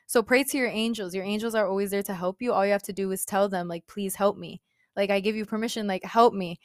So 0.08 0.24
pray 0.24 0.44
to 0.46 0.58
your 0.58 0.70
angels. 0.70 1.14
Your 1.14 1.26
angels 1.26 1.54
are 1.54 1.68
always 1.68 1.92
there 1.92 2.02
to 2.04 2.14
help 2.14 2.42
you. 2.42 2.54
All 2.54 2.66
you 2.66 2.72
have 2.72 2.82
to 2.84 2.94
do 2.94 3.12
is 3.12 3.26
tell 3.26 3.50
them, 3.50 3.68
like, 3.68 3.86
please 3.88 4.16
help 4.16 4.38
me. 4.38 4.62
Like, 4.96 5.12
I 5.12 5.20
give 5.20 5.36
you 5.36 5.46
permission, 5.46 5.86
like, 5.86 6.04
help 6.04 6.34
me 6.34 6.60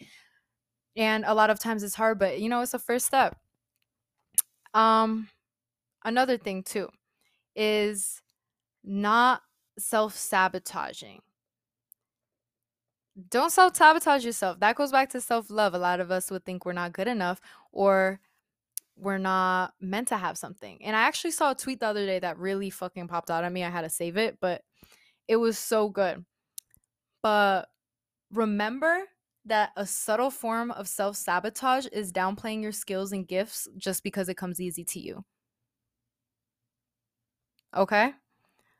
and 0.96 1.24
a 1.26 1.34
lot 1.34 1.50
of 1.50 1.58
times 1.58 1.82
it's 1.82 1.94
hard 1.94 2.18
but 2.18 2.40
you 2.40 2.48
know 2.48 2.60
it's 2.60 2.74
a 2.74 2.78
first 2.78 3.06
step. 3.06 3.36
Um 4.74 5.28
another 6.04 6.36
thing 6.38 6.62
too 6.62 6.88
is 7.54 8.22
not 8.84 9.42
self-sabotaging. 9.78 11.20
Don't 13.28 13.50
self-sabotage 13.52 14.24
yourself. 14.24 14.58
That 14.60 14.76
goes 14.76 14.90
back 14.90 15.10
to 15.10 15.20
self-love. 15.20 15.74
A 15.74 15.78
lot 15.78 16.00
of 16.00 16.10
us 16.10 16.30
would 16.30 16.44
think 16.44 16.64
we're 16.64 16.72
not 16.72 16.92
good 16.92 17.08
enough 17.08 17.40
or 17.70 18.20
we're 18.96 19.18
not 19.18 19.74
meant 19.80 20.08
to 20.08 20.16
have 20.16 20.38
something. 20.38 20.78
And 20.82 20.96
i 20.96 21.00
actually 21.02 21.32
saw 21.32 21.50
a 21.52 21.54
tweet 21.54 21.80
the 21.80 21.86
other 21.86 22.06
day 22.06 22.18
that 22.18 22.38
really 22.38 22.70
fucking 22.70 23.08
popped 23.08 23.30
out 23.30 23.44
at 23.44 23.52
me. 23.52 23.64
I 23.64 23.70
had 23.70 23.82
to 23.82 23.90
save 23.90 24.16
it 24.16 24.38
but 24.40 24.62
it 25.28 25.36
was 25.36 25.58
so 25.58 25.88
good. 25.88 26.24
But 27.22 27.68
remember 28.32 29.04
that 29.44 29.70
a 29.76 29.86
subtle 29.86 30.30
form 30.30 30.70
of 30.70 30.88
self 30.88 31.16
sabotage 31.16 31.86
is 31.92 32.12
downplaying 32.12 32.62
your 32.62 32.72
skills 32.72 33.12
and 33.12 33.26
gifts 33.26 33.68
just 33.76 34.02
because 34.02 34.28
it 34.28 34.36
comes 34.36 34.60
easy 34.60 34.84
to 34.84 35.00
you. 35.00 35.24
Okay? 37.76 38.12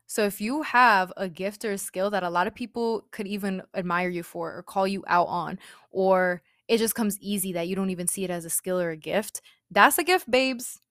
So 0.07 0.25
if 0.25 0.41
you 0.41 0.63
have 0.63 1.13
a 1.17 1.29
gift 1.29 1.65
or 1.65 1.71
a 1.71 1.77
skill 1.77 2.09
that 2.11 2.23
a 2.23 2.29
lot 2.29 2.47
of 2.47 2.55
people 2.55 3.07
could 3.11 3.27
even 3.27 3.63
admire 3.75 4.09
you 4.09 4.23
for 4.23 4.55
or 4.55 4.63
call 4.63 4.87
you 4.87 5.03
out 5.07 5.27
on, 5.27 5.59
or 5.91 6.43
it 6.67 6.77
just 6.77 6.95
comes 6.95 7.19
easy 7.19 7.53
that 7.53 7.67
you 7.67 7.75
don't 7.75 7.89
even 7.89 8.07
see 8.07 8.23
it 8.23 8.29
as 8.31 8.45
a 8.45 8.49
skill 8.49 8.79
or 8.79 8.91
a 8.91 8.97
gift, 8.97 9.41
that's 9.71 9.97
a 9.97 10.03
gift, 10.03 10.29
babes. 10.29 10.81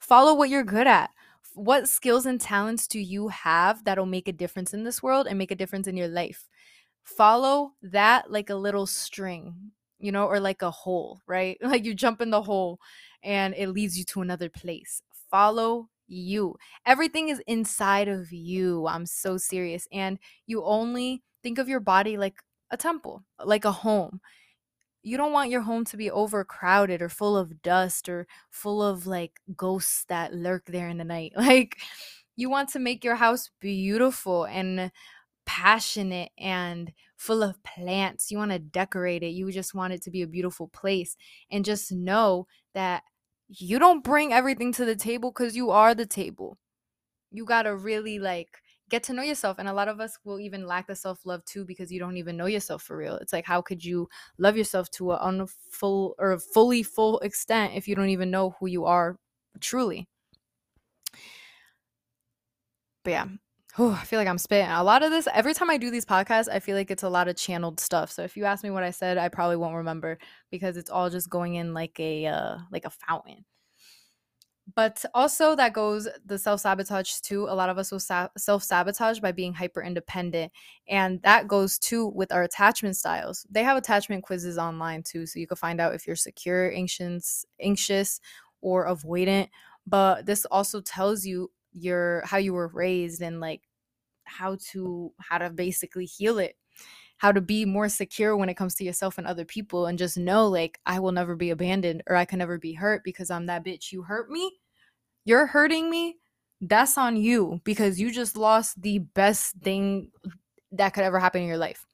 Follow 0.00 0.34
what 0.34 0.50
you're 0.50 0.64
good 0.64 0.86
at. 0.86 1.10
What 1.54 1.88
skills 1.88 2.26
and 2.26 2.40
talents 2.40 2.88
do 2.88 3.00
you 3.00 3.28
have 3.28 3.84
that'll 3.84 4.06
make 4.06 4.28
a 4.28 4.32
difference 4.32 4.74
in 4.74 4.84
this 4.84 5.02
world 5.02 5.26
and 5.28 5.38
make 5.38 5.50
a 5.52 5.56
difference 5.56 5.86
in 5.86 5.96
your 5.96 6.08
life? 6.08 6.48
Follow 7.04 7.72
that 7.82 8.30
like 8.30 8.50
a 8.50 8.54
little 8.54 8.86
string, 8.86 9.54
you 9.98 10.12
know, 10.12 10.26
or 10.26 10.40
like 10.40 10.62
a 10.62 10.70
hole, 10.70 11.20
right? 11.26 11.58
Like 11.62 11.84
you 11.84 11.94
jump 11.94 12.20
in 12.20 12.30
the 12.30 12.42
hole 12.42 12.80
and 13.22 13.54
it 13.54 13.68
leads 13.68 13.98
you 13.98 14.04
to 14.06 14.22
another 14.22 14.48
place. 14.50 15.02
Follow 15.30 15.88
you. 16.06 16.56
Everything 16.86 17.28
is 17.28 17.42
inside 17.46 18.08
of 18.08 18.32
you. 18.32 18.86
I'm 18.86 19.06
so 19.06 19.36
serious. 19.36 19.86
And 19.92 20.18
you 20.46 20.64
only 20.64 21.22
think 21.42 21.58
of 21.58 21.68
your 21.68 21.80
body 21.80 22.16
like 22.16 22.36
a 22.70 22.76
temple, 22.76 23.24
like 23.44 23.64
a 23.64 23.72
home. 23.72 24.20
You 25.02 25.16
don't 25.18 25.32
want 25.32 25.50
your 25.50 25.60
home 25.62 25.84
to 25.86 25.96
be 25.96 26.10
overcrowded 26.10 27.02
or 27.02 27.08
full 27.10 27.36
of 27.36 27.62
dust 27.62 28.08
or 28.08 28.26
full 28.50 28.82
of 28.82 29.06
like 29.06 29.40
ghosts 29.56 30.04
that 30.08 30.32
lurk 30.34 30.64
there 30.66 30.88
in 30.88 30.98
the 30.98 31.04
night. 31.04 31.32
Like 31.36 31.78
you 32.36 32.50
want 32.50 32.70
to 32.70 32.78
make 32.80 33.04
your 33.04 33.16
house 33.16 33.50
beautiful 33.60 34.44
and 34.44 34.90
passionate 35.46 36.30
and 36.38 36.92
full 37.16 37.42
of 37.42 37.62
plants. 37.62 38.30
You 38.30 38.38
want 38.38 38.52
to 38.52 38.58
decorate 38.58 39.22
it. 39.22 39.28
You 39.28 39.50
just 39.52 39.74
want 39.74 39.92
it 39.92 40.02
to 40.02 40.10
be 40.10 40.22
a 40.22 40.26
beautiful 40.26 40.68
place. 40.68 41.16
And 41.50 41.64
just 41.64 41.92
know 41.92 42.46
that 42.74 43.02
you 43.48 43.78
don't 43.78 44.04
bring 44.04 44.32
everything 44.32 44.72
to 44.72 44.84
the 44.84 44.96
table 44.96 45.30
because 45.30 45.56
you 45.56 45.70
are 45.70 45.94
the 45.94 46.06
table. 46.06 46.58
You 47.30 47.44
got 47.44 47.62
to 47.62 47.76
really 47.76 48.18
like 48.18 48.48
get 48.90 49.02
to 49.04 49.12
know 49.12 49.22
yourself. 49.22 49.58
And 49.58 49.68
a 49.68 49.72
lot 49.72 49.88
of 49.88 50.00
us 50.00 50.18
will 50.24 50.40
even 50.40 50.66
lack 50.66 50.86
the 50.86 50.94
self 50.96 51.24
love 51.26 51.44
too 51.44 51.64
because 51.64 51.92
you 51.92 51.98
don't 51.98 52.16
even 52.16 52.36
know 52.36 52.46
yourself 52.46 52.82
for 52.82 52.96
real. 52.96 53.16
It's 53.16 53.32
like, 53.32 53.44
how 53.46 53.60
could 53.62 53.84
you 53.84 54.08
love 54.38 54.56
yourself 54.56 54.90
to 54.92 55.12
a 55.12 55.18
unfull 55.18 56.12
or 56.18 56.38
fully 56.38 56.82
full 56.82 57.18
extent 57.20 57.74
if 57.74 57.88
you 57.88 57.94
don't 57.94 58.10
even 58.10 58.30
know 58.30 58.54
who 58.60 58.66
you 58.66 58.84
are 58.86 59.18
truly? 59.60 60.08
But 63.04 63.10
yeah, 63.10 63.26
Oh, 63.76 63.90
I 63.90 64.04
feel 64.04 64.20
like 64.20 64.28
I'm 64.28 64.38
spitting. 64.38 64.70
A 64.70 64.84
lot 64.84 65.02
of 65.02 65.10
this, 65.10 65.26
every 65.32 65.52
time 65.52 65.68
I 65.68 65.78
do 65.78 65.90
these 65.90 66.04
podcasts, 66.04 66.48
I 66.48 66.60
feel 66.60 66.76
like 66.76 66.90
it's 66.90 67.02
a 67.02 67.08
lot 67.08 67.26
of 67.28 67.36
channeled 67.36 67.80
stuff. 67.80 68.10
So 68.12 68.22
if 68.22 68.36
you 68.36 68.44
ask 68.44 68.62
me 68.62 68.70
what 68.70 68.84
I 68.84 68.90
said, 68.90 69.18
I 69.18 69.28
probably 69.28 69.56
won't 69.56 69.74
remember 69.76 70.18
because 70.50 70.76
it's 70.76 70.90
all 70.90 71.10
just 71.10 71.28
going 71.28 71.54
in 71.56 71.74
like 71.74 71.98
a 71.98 72.26
uh, 72.26 72.58
like 72.70 72.84
a 72.84 72.90
fountain. 72.90 73.44
But 74.74 75.04
also 75.14 75.54
that 75.56 75.74
goes 75.74 76.08
the 76.24 76.38
self-sabotage 76.38 77.20
too. 77.20 77.44
A 77.50 77.54
lot 77.54 77.68
of 77.68 77.76
us 77.76 77.92
will 77.92 78.00
sa- 78.00 78.28
self-sabotage 78.36 79.20
by 79.20 79.30
being 79.30 79.52
hyper 79.52 79.82
independent. 79.82 80.52
And 80.88 81.20
that 81.22 81.46
goes 81.48 81.78
too 81.78 82.08
with 82.08 82.32
our 82.32 82.42
attachment 82.42 82.96
styles. 82.96 83.46
They 83.50 83.62
have 83.62 83.76
attachment 83.76 84.24
quizzes 84.24 84.56
online 84.56 85.02
too, 85.02 85.26
so 85.26 85.38
you 85.38 85.46
can 85.46 85.58
find 85.58 85.80
out 85.82 85.94
if 85.94 86.06
you're 86.06 86.16
secure, 86.16 86.72
anxious, 86.72 87.44
anxious 87.60 88.20
or 88.62 88.86
avoidant. 88.86 89.48
But 89.86 90.24
this 90.24 90.46
also 90.46 90.80
tells 90.80 91.26
you 91.26 91.50
your 91.74 92.22
how 92.24 92.38
you 92.38 92.54
were 92.54 92.68
raised 92.68 93.20
and 93.20 93.40
like 93.40 93.62
how 94.24 94.56
to 94.72 95.12
how 95.18 95.38
to 95.38 95.50
basically 95.50 96.06
heal 96.06 96.38
it 96.38 96.56
how 97.18 97.32
to 97.32 97.40
be 97.40 97.64
more 97.64 97.88
secure 97.88 98.36
when 98.36 98.48
it 98.48 98.56
comes 98.56 98.74
to 98.74 98.84
yourself 98.84 99.18
and 99.18 99.26
other 99.26 99.44
people 99.44 99.86
and 99.86 99.98
just 99.98 100.18
know 100.18 100.48
like 100.48 100.78
I 100.84 100.98
will 101.00 101.12
never 101.12 101.36
be 101.36 101.50
abandoned 101.50 102.02
or 102.06 102.16
I 102.16 102.24
can 102.24 102.38
never 102.38 102.58
be 102.58 102.74
hurt 102.74 103.02
because 103.04 103.30
I'm 103.30 103.46
that 103.46 103.64
bitch. 103.64 103.92
You 103.92 104.02
hurt 104.02 104.30
me? 104.30 104.58
You're 105.24 105.46
hurting 105.46 105.90
me? 105.90 106.16
That's 106.60 106.98
on 106.98 107.16
you 107.16 107.60
because 107.64 108.00
you 108.00 108.10
just 108.10 108.36
lost 108.36 108.80
the 108.80 108.98
best 108.98 109.56
thing 109.62 110.10
that 110.72 110.90
could 110.90 111.04
ever 111.04 111.18
happen 111.18 111.42
in 111.42 111.48
your 111.48 111.56
life. 111.56 111.86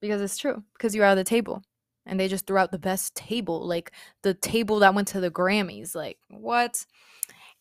Because 0.00 0.20
it's 0.20 0.38
true. 0.38 0.62
Because 0.74 0.94
you're 0.94 1.04
out 1.04 1.18
of 1.18 1.24
the 1.24 1.24
table. 1.24 1.62
And 2.06 2.18
they 2.18 2.28
just 2.28 2.46
threw 2.46 2.56
out 2.56 2.70
the 2.70 2.78
best 2.78 3.14
table, 3.14 3.66
like 3.66 3.92
the 4.22 4.32
table 4.32 4.78
that 4.78 4.94
went 4.94 5.08
to 5.08 5.20
the 5.20 5.30
Grammys. 5.30 5.94
Like, 5.94 6.16
what? 6.30 6.86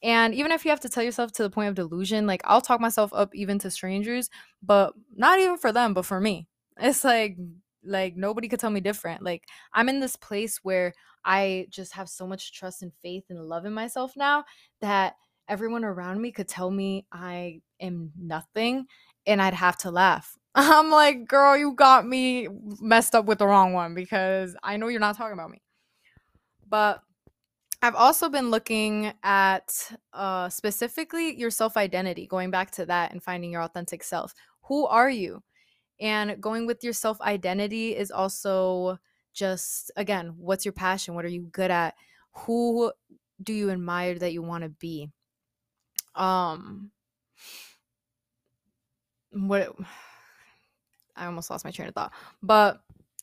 And 0.08 0.34
even 0.34 0.54
if 0.54 0.64
you 0.64 0.72
have 0.72 0.80
to 0.80 0.90
tell 0.90 1.04
yourself 1.04 1.34
to 1.34 1.44
the 1.44 1.50
point 1.50 1.68
of 1.68 1.76
delusion, 1.76 2.26
like 2.26 2.42
I'll 2.46 2.62
talk 2.62 2.80
myself 2.80 3.12
up 3.14 3.36
even 3.36 3.60
to 3.60 3.70
strangers, 3.70 4.30
but 4.64 4.94
not 5.14 5.38
even 5.42 5.58
for 5.58 5.74
them, 5.74 5.94
but 5.94 6.06
for 6.06 6.22
me. 6.22 6.48
It's 6.80 7.04
like 7.04 7.36
like 7.84 8.16
nobody 8.16 8.48
could 8.48 8.62
tell 8.62 8.70
me 8.70 8.80
different. 8.80 9.22
Like 9.22 9.44
I'm 9.74 9.90
in 9.90 10.00
this 10.00 10.16
place 10.16 10.62
where 10.64 10.94
I 11.26 11.68
just 11.70 11.94
have 11.94 12.08
so 12.08 12.26
much 12.26 12.54
trust 12.54 12.84
and 12.84 12.94
faith 13.02 13.26
and 13.30 13.50
love 13.50 13.66
in 13.66 13.74
myself 13.74 14.14
now 14.16 14.46
that 14.80 15.16
everyone 15.50 15.84
around 15.84 16.22
me 16.22 16.32
could 16.32 16.48
tell 16.48 16.72
me 16.72 17.06
I 17.12 17.60
am 17.82 18.14
nothing 18.18 18.86
and 19.26 19.42
I'd 19.42 19.56
have 19.56 19.78
to 19.80 19.92
laugh. 19.92 20.38
I'm 20.56 20.90
like, 20.90 21.28
girl, 21.28 21.58
you 21.58 21.74
got 21.74 22.08
me 22.08 22.48
messed 22.80 23.14
up 23.14 23.26
with 23.26 23.40
the 23.40 23.48
wrong 23.48 23.74
one 23.74 23.94
because 23.94 24.56
I 24.64 24.78
know 24.78 24.88
you're 24.88 25.02
not 25.02 25.18
talking 25.18 25.34
about 25.34 25.52
me. 25.52 25.62
But 26.70 27.02
I've 27.82 27.96
also 27.96 28.28
been 28.30 28.50
looking 28.50 29.14
at 29.24 29.92
uh, 30.12 30.50
specifically 30.50 31.38
your 31.38 31.52
self 31.52 31.78
identity, 31.78 32.26
going 32.26 32.50
back 32.50 32.72
to 32.72 32.86
that 32.88 33.12
and 33.12 33.22
finding 33.22 33.52
your 33.52 33.62
authentic 33.62 34.04
self. 34.04 34.34
Who 34.64 34.86
are 34.88 35.10
you? 35.10 35.44
And 36.00 36.42
going 36.42 36.66
with 36.66 36.84
your 36.84 36.94
self 36.94 37.22
identity 37.22 37.96
is 37.96 38.12
also 38.12 38.98
just, 39.34 39.92
again, 39.96 40.34
what's 40.38 40.66
your 40.66 40.74
passion? 40.74 41.14
What 41.14 41.26
are 41.26 41.30
you 41.30 41.44
good 41.52 41.70
at? 41.70 41.94
Who 42.46 42.92
do 43.42 43.54
you 43.54 43.70
admire 43.70 44.18
that 44.18 44.34
you 44.34 44.42
want 44.42 44.64
to 44.64 44.70
be? 44.70 45.10
Um, 46.16 46.92
what 49.32 49.76
I 51.16 51.26
almost 51.26 51.50
lost 51.50 51.66
my 51.66 51.72
train 51.72 51.88
of 51.88 51.96
thought, 51.96 52.14
but 52.42 52.82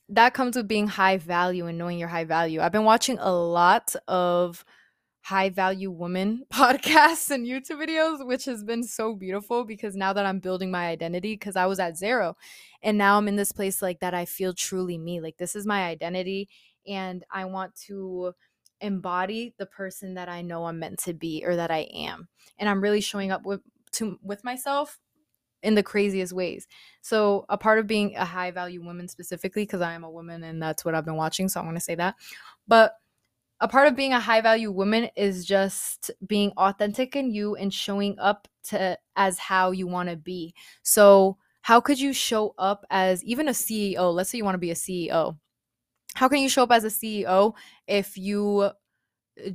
that 0.09 0.33
comes 0.33 0.55
with 0.55 0.67
being 0.67 0.87
high 0.87 1.17
value 1.17 1.65
and 1.65 1.77
knowing 1.77 1.97
your 1.97 2.07
high 2.07 2.25
value. 2.25 2.61
I've 2.61 2.71
been 2.71 2.83
watching 2.83 3.17
a 3.19 3.31
lot 3.31 3.95
of 4.07 4.63
high 5.21 5.49
value 5.49 5.89
women 5.89 6.45
podcasts 6.53 7.31
and 7.31 7.47
YouTube 7.47 7.83
videos, 7.83 8.25
which 8.25 8.45
has 8.45 8.63
been 8.63 8.83
so 8.83 9.15
beautiful 9.15 9.65
because 9.65 9.95
now 9.95 10.13
that 10.13 10.25
I'm 10.25 10.39
building 10.39 10.69
my 10.69 10.87
identity, 10.87 11.33
because 11.33 11.55
I 11.55 11.65
was 11.65 11.79
at 11.79 11.97
zero 11.97 12.35
and 12.83 12.97
now 12.97 13.17
I'm 13.17 13.27
in 13.27 13.35
this 13.35 13.51
place 13.51 13.81
like 13.81 13.99
that 14.01 14.13
I 14.13 14.25
feel 14.25 14.53
truly 14.53 14.97
me. 14.97 15.21
Like 15.21 15.37
this 15.37 15.55
is 15.55 15.65
my 15.65 15.85
identity 15.85 16.49
and 16.87 17.23
I 17.31 17.45
want 17.45 17.75
to 17.87 18.33
embody 18.81 19.55
the 19.57 19.65
person 19.65 20.13
that 20.13 20.29
I 20.29 20.43
know 20.43 20.65
I'm 20.65 20.77
meant 20.77 20.99
to 20.99 21.13
be 21.13 21.43
or 21.43 21.55
that 21.55 21.71
I 21.71 21.87
am. 21.93 22.27
And 22.59 22.69
I'm 22.69 22.81
really 22.81 23.01
showing 23.01 23.31
up 23.31 23.45
with 23.45 23.61
to 23.93 24.19
with 24.21 24.43
myself 24.43 24.99
in 25.65 25.75
the 25.75 25.83
craziest 25.83 26.31
ways. 26.31 26.67
So, 27.01 27.45
a 27.49 27.57
part 27.57 27.79
of 27.79 27.87
being 27.87 28.15
a 28.15 28.23
high 28.23 28.51
value 28.51 28.83
woman 28.83 29.07
specifically, 29.07 29.63
because 29.63 29.81
I 29.81 29.93
am 29.93 30.03
a 30.03 30.09
woman 30.09 30.43
and 30.43 30.61
that's 30.61 30.85
what 30.85 30.95
I've 30.95 31.05
been 31.05 31.15
watching, 31.15 31.49
so 31.49 31.59
I'm 31.59 31.65
going 31.65 31.75
to 31.75 31.81
say 31.81 31.95
that. 31.95 32.15
But 32.67 32.93
a 33.59 33.67
part 33.67 33.87
of 33.87 33.95
being 33.95 34.13
a 34.13 34.19
high 34.19 34.41
value 34.41 34.71
woman 34.71 35.09
is 35.15 35.45
just 35.45 36.11
being 36.27 36.51
authentic 36.57 37.15
in 37.15 37.31
you 37.31 37.55
and 37.55 37.73
showing 37.73 38.17
up 38.19 38.47
to 38.63 38.97
as 39.15 39.39
how 39.39 39.71
you 39.71 39.87
want 39.87 40.09
to 40.09 40.15
be. 40.15 40.53
So, 40.83 41.37
how 41.61 41.81
could 41.81 41.99
you 41.99 42.13
show 42.13 42.53
up 42.59 42.85
as 42.91 43.23
even 43.23 43.47
a 43.47 43.51
CEO? 43.51 44.13
Let's 44.13 44.29
say 44.29 44.37
you 44.37 44.45
want 44.45 44.55
to 44.55 44.59
be 44.59 44.71
a 44.71 44.75
CEO. 44.75 45.35
How 46.13 46.29
can 46.29 46.39
you 46.39 46.49
show 46.49 46.63
up 46.63 46.71
as 46.71 46.83
a 46.83 46.89
CEO 46.89 47.53
if 47.87 48.17
you 48.17 48.69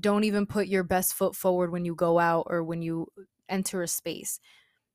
don't 0.01 0.25
even 0.25 0.45
put 0.45 0.67
your 0.67 0.83
best 0.83 1.15
foot 1.15 1.37
forward 1.37 1.71
when 1.71 1.85
you 1.85 1.95
go 1.95 2.19
out 2.19 2.49
or 2.51 2.65
when 2.65 2.83
you 2.83 3.07
enter 3.49 3.83
a 3.83 3.89
space? 3.89 4.41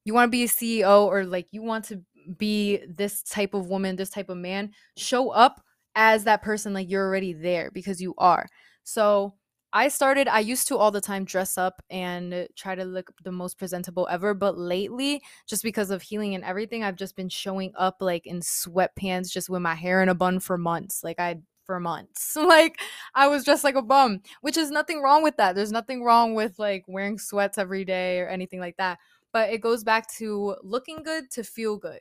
You 0.06 0.14
want 0.14 0.28
to 0.28 0.32
be 0.32 0.43
a 0.43 0.47
CEO 0.47 1.06
or 1.06 1.26
like 1.26 1.47
you 1.51 1.62
want 1.62 1.84
to 1.86 2.01
be 2.38 2.80
this 2.88 3.22
type 3.24 3.53
of 3.53 3.68
woman, 3.68 3.95
this 3.95 4.10
type 4.10 4.30
of 4.30 4.38
man, 4.38 4.72
show 4.95 5.32
up 5.32 5.62
as 5.95 6.24
that 6.24 6.41
person 6.41 6.74
like 6.74 6.89
you're 6.89 7.06
already 7.06 7.34
there 7.34 7.72
because 7.72 8.01
you 8.01 8.14
are. 8.18 8.47
So 8.84 9.34
I 9.74 9.89
started, 9.89 10.28
I 10.28 10.39
used 10.39 10.68
to 10.70 10.78
all 10.78 10.91
the 10.91 11.01
time 11.01 11.26
dress 11.26 11.58
up 11.58 11.82
and 11.89 12.47
try 12.56 12.76
to 12.76 12.86
look 12.86 13.12
the 13.24 13.32
most 13.32 13.58
presentable 13.58 14.08
ever. 14.10 14.34
But 14.34 14.58
lately, 14.58 15.22
just 15.47 15.64
because 15.64 15.89
of 15.89 16.01
healing 16.01 16.34
and 16.36 16.43
everything, 16.43 16.84
I've 16.84 16.95
just 16.95 17.16
been 17.16 17.30
showing 17.30 17.74
up 17.78 17.97
like 17.99 18.26
in 18.26 18.39
sweatpants, 18.39 19.32
just 19.32 19.49
with 19.49 19.62
my 19.62 19.76
hair 19.76 20.01
in 20.01 20.10
a 20.10 20.16
bun 20.16 20.39
for 20.39 20.58
months. 20.58 21.03
Like 21.03 21.20
I, 21.20 21.39
for 21.66 21.80
months. 21.80 22.36
like 22.38 22.80
I 23.16 23.28
was 23.28 23.43
just 23.43 23.64
like 23.64 23.76
a 23.76 23.82
bum, 23.82 24.22
which 24.41 24.56
is 24.56 24.72
nothing 24.72 25.01
wrong 25.01 25.24
with 25.24 25.38
that. 25.38 25.56
There's 25.56 25.72
nothing 25.72 26.03
wrong 26.03 26.36
with 26.36 26.58
like 26.60 26.86
wearing 26.88 27.18
sweats 27.18 27.58
every 27.58 27.84
day 27.84 28.20
or 28.20 28.28
anything 28.28 28.60
like 28.60 28.78
that 28.78 28.99
but 29.36 29.49
it 29.49 29.59
goes 29.59 29.83
back 29.83 30.09
to 30.09 30.55
looking 30.63 31.03
good 31.03 31.29
to 31.29 31.43
feel 31.43 31.75
good. 31.75 31.99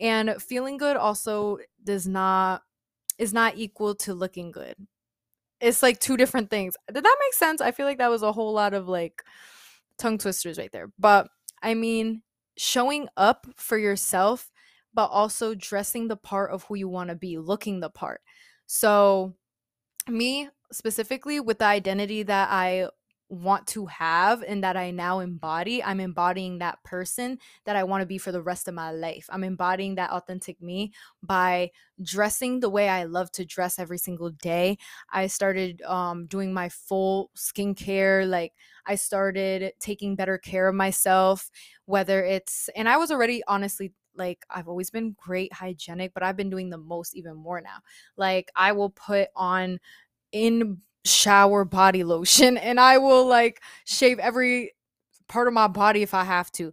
And 0.00 0.42
feeling 0.42 0.76
good 0.76 0.96
also 0.96 1.58
does 1.84 2.04
not 2.04 2.62
is 3.16 3.32
not 3.32 3.56
equal 3.56 3.94
to 3.94 4.12
looking 4.12 4.50
good. 4.50 4.74
It's 5.60 5.84
like 5.84 6.00
two 6.00 6.16
different 6.16 6.50
things. 6.50 6.74
Did 6.92 7.04
that 7.04 7.16
make 7.20 7.34
sense? 7.34 7.60
I 7.60 7.70
feel 7.70 7.86
like 7.86 7.98
that 7.98 8.10
was 8.10 8.24
a 8.24 8.32
whole 8.32 8.52
lot 8.52 8.74
of 8.74 8.88
like 8.88 9.22
tongue 9.98 10.18
twisters 10.18 10.58
right 10.58 10.72
there. 10.72 10.90
But 10.98 11.28
I 11.62 11.74
mean, 11.74 12.22
showing 12.58 13.06
up 13.16 13.46
for 13.54 13.78
yourself, 13.78 14.50
but 14.92 15.06
also 15.12 15.54
dressing 15.54 16.08
the 16.08 16.16
part 16.16 16.50
of 16.50 16.64
who 16.64 16.74
you 16.74 16.88
want 16.88 17.10
to 17.10 17.14
be, 17.14 17.38
looking 17.38 17.78
the 17.78 17.88
part. 17.88 18.20
So, 18.66 19.34
me 20.08 20.48
specifically 20.72 21.38
with 21.38 21.60
the 21.60 21.66
identity 21.66 22.24
that 22.24 22.48
I 22.50 22.88
want 23.28 23.66
to 23.66 23.86
have 23.86 24.42
and 24.42 24.62
that 24.62 24.76
I 24.76 24.90
now 24.90 25.20
embody, 25.20 25.82
I'm 25.82 26.00
embodying 26.00 26.58
that 26.58 26.82
person 26.84 27.38
that 27.64 27.74
I 27.76 27.84
want 27.84 28.02
to 28.02 28.06
be 28.06 28.18
for 28.18 28.32
the 28.32 28.42
rest 28.42 28.68
of 28.68 28.74
my 28.74 28.90
life. 28.92 29.26
I'm 29.30 29.44
embodying 29.44 29.94
that 29.96 30.10
authentic 30.10 30.60
me 30.60 30.92
by 31.22 31.70
dressing 32.02 32.60
the 32.60 32.68
way 32.68 32.88
I 32.88 33.04
love 33.04 33.30
to 33.32 33.44
dress 33.44 33.78
every 33.78 33.98
single 33.98 34.30
day. 34.30 34.78
I 35.10 35.26
started 35.26 35.82
um, 35.82 36.26
doing 36.26 36.52
my 36.52 36.68
full 36.68 37.30
skincare. 37.36 38.28
Like, 38.28 38.52
I 38.86 38.96
started 38.96 39.72
taking 39.80 40.16
better 40.16 40.38
care 40.38 40.68
of 40.68 40.74
myself, 40.74 41.50
whether 41.86 42.22
it's, 42.24 42.68
and 42.76 42.88
I 42.88 42.96
was 42.96 43.10
already 43.10 43.42
honestly 43.46 43.92
like 44.16 44.46
I've 44.48 44.68
always 44.68 44.90
been 44.90 45.16
great 45.18 45.52
hygienic, 45.52 46.14
but 46.14 46.22
I've 46.22 46.36
been 46.36 46.50
doing 46.50 46.70
the 46.70 46.78
most 46.78 47.16
even 47.16 47.34
more 47.34 47.60
now. 47.60 47.78
Like 48.16 48.48
I 48.54 48.70
will 48.70 48.90
put 48.90 49.28
on 49.34 49.80
in 50.32 50.78
shower 51.04 51.64
body 51.64 52.04
lotion 52.04 52.56
and 52.56 52.80
I 52.80 52.98
will 52.98 53.26
like 53.26 53.60
shave 53.84 54.18
every 54.18 54.72
part 55.28 55.48
of 55.48 55.54
my 55.54 55.68
body 55.68 56.02
if 56.02 56.14
I 56.14 56.24
have 56.24 56.50
to. 56.52 56.72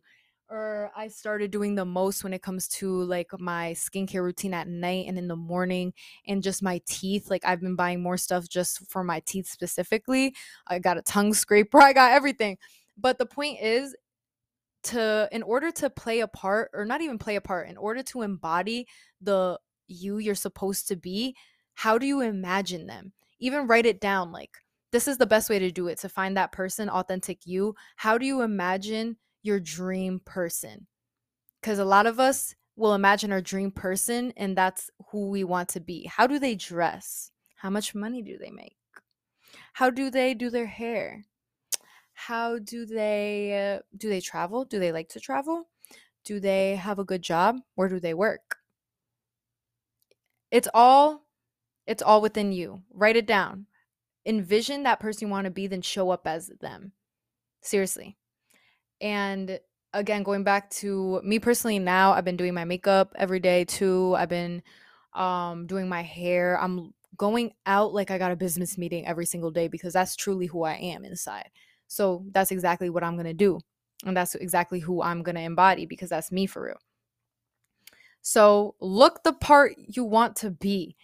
Or 0.50 0.92
I 0.98 1.08
started 1.08 1.52
doing 1.52 1.76
the 1.76 1.86
most 1.86 2.26
when 2.26 2.34
it 2.34 2.42
comes 2.42 2.68
to 2.70 3.04
like 3.04 3.30
my 3.40 3.72
skincare 3.72 4.22
routine 4.22 4.54
at 4.54 4.68
night 4.68 5.06
and 5.08 5.18
in 5.18 5.30
the 5.30 5.36
morning 5.36 5.94
and 6.28 6.44
just 6.44 6.62
my 6.62 6.82
teeth. 6.86 7.30
Like 7.30 7.46
I've 7.46 7.62
been 7.62 7.78
buying 7.78 8.04
more 8.04 8.18
stuff 8.18 8.50
just 8.50 8.90
for 8.90 9.02
my 9.02 9.22
teeth 9.22 9.48
specifically. 9.48 10.36
I 10.68 10.80
got 10.80 10.98
a 10.98 11.02
tongue 11.04 11.34
scraper, 11.34 11.80
I 11.82 11.94
got 11.94 12.12
everything. 12.12 12.58
But 12.98 13.18
the 13.18 13.26
point 13.26 13.60
is, 13.62 13.96
to 14.84 15.30
in 15.32 15.44
order 15.44 15.72
to 15.72 15.90
play 15.90 16.22
a 16.22 16.28
part 16.28 16.72
or 16.74 16.86
not 16.86 17.02
even 17.02 17.18
play 17.18 17.36
a 17.36 17.42
part 17.42 17.70
in 17.70 17.78
order 17.78 18.02
to 18.02 18.22
embody 18.22 18.88
the 19.22 19.60
you 19.88 20.18
you're 20.18 20.36
supposed 20.36 20.88
to 20.88 20.96
be 20.96 21.36
how 21.76 21.98
do 21.98 22.06
you 22.06 22.22
imagine 22.22 22.88
them 22.88 23.14
even 23.42 23.68
write 23.68 23.86
it 23.86 24.00
down 24.00 24.32
like 24.32 24.58
this 24.92 25.08
is 25.08 25.18
the 25.18 25.26
best 25.26 25.50
way 25.50 25.60
to 25.60 25.72
do 25.72 25.88
it 25.88 26.00
to 26.00 26.10
find 26.10 26.38
that 26.38 26.52
person 26.52 26.90
authentic 26.90 27.46
you. 27.46 27.76
How 27.98 28.18
do 28.18 28.26
you 28.26 28.42
imagine 28.42 29.18
your 29.42 29.60
dream 29.60 30.22
person? 30.24 30.88
Because 31.62 31.80
a 31.80 31.86
lot 31.86 32.06
of 32.06 32.20
us 32.20 32.56
will 32.76 32.94
imagine 32.94 33.32
our 33.32 33.42
dream 33.42 33.72
person 33.72 34.34
and 34.38 34.58
that's 34.58 34.90
who 35.12 35.30
we 35.30 35.44
want 35.44 35.70
to 35.70 35.80
be. 35.80 36.06
How 36.06 36.28
do 36.28 36.40
they 36.40 36.56
dress? 36.56 37.32
How 37.56 37.70
much 37.70 37.96
money 37.96 38.22
do 38.22 38.38
they 38.38 38.52
make? 38.52 38.76
How 39.74 39.90
do 39.90 40.10
they 40.10 40.34
do 40.34 40.50
their 40.50 40.66
hair? 40.66 41.24
How 42.14 42.60
do 42.60 42.86
they 42.86 43.78
uh, 43.78 43.82
do 43.98 44.10
they 44.10 44.22
travel? 44.22 44.66
Do 44.66 44.80
they 44.80 44.92
like 44.92 45.10
to 45.10 45.20
travel? 45.20 45.70
Do 46.26 46.40
they 46.40 46.76
have 46.76 47.00
a 47.00 47.04
good 47.04 47.22
job 47.22 47.58
where 47.76 47.90
do 47.90 48.00
they 48.00 48.14
work? 48.14 48.58
It's 50.52 50.68
all 50.74 51.26
it's 51.88 52.04
all 52.04 52.22
within 52.22 52.52
you. 52.52 52.82
Write 52.94 53.18
it 53.18 53.26
down. 53.26 53.66
Envision 54.26 54.84
that 54.84 55.00
person 55.00 55.28
you 55.28 55.32
want 55.32 55.46
to 55.46 55.52
be 55.52 55.68
then 55.68 55.82
show 55.82 56.10
up 56.12 56.28
as 56.28 56.52
them. 56.62 56.92
Seriously. 57.62 58.18
And 59.00 59.60
again 59.94 60.24
going 60.24 60.44
back 60.44 60.70
to 60.70 61.20
me 61.22 61.38
personally 61.38 61.78
now 61.78 62.14
i've 62.14 62.24
been 62.24 62.38
doing 62.38 62.54
my 62.54 62.64
makeup 62.64 63.14
every 63.18 63.40
day 63.40 63.66
too. 63.66 64.16
I've 64.18 64.30
been 64.30 64.62
um 65.14 65.68
doing 65.68 65.90
my 65.90 66.02
hair. 66.02 66.60
I'm 66.62 66.94
going 67.18 67.52
out 67.66 67.94
like 67.94 68.10
i 68.10 68.18
got 68.18 68.32
a 68.32 68.38
business 68.38 68.78
meeting 68.78 69.06
every 69.06 69.26
single 69.26 69.52
day 69.52 69.68
because 69.68 69.94
that's 69.94 70.16
truly 70.16 70.46
who 70.46 70.64
i 70.64 70.74
am 70.74 71.04
inside. 71.04 71.50
So 71.88 72.26
that's 72.32 72.52
exactly 72.52 72.90
what 72.90 73.04
i'm 73.04 73.16
going 73.16 73.26
to 73.26 73.34
do. 73.34 73.60
And 74.06 74.16
that's 74.16 74.36
exactly 74.36 74.80
who 74.80 75.02
i'm 75.02 75.24
going 75.24 75.36
to 75.36 75.42
embody 75.42 75.86
because 75.86 76.10
that's 76.10 76.32
me 76.32 76.46
for 76.46 76.64
real. 76.64 76.80
So 78.22 78.76
look 78.80 79.24
the 79.24 79.34
part 79.34 79.74
you 79.78 80.04
want 80.04 80.36
to 80.38 80.52
be 80.52 80.96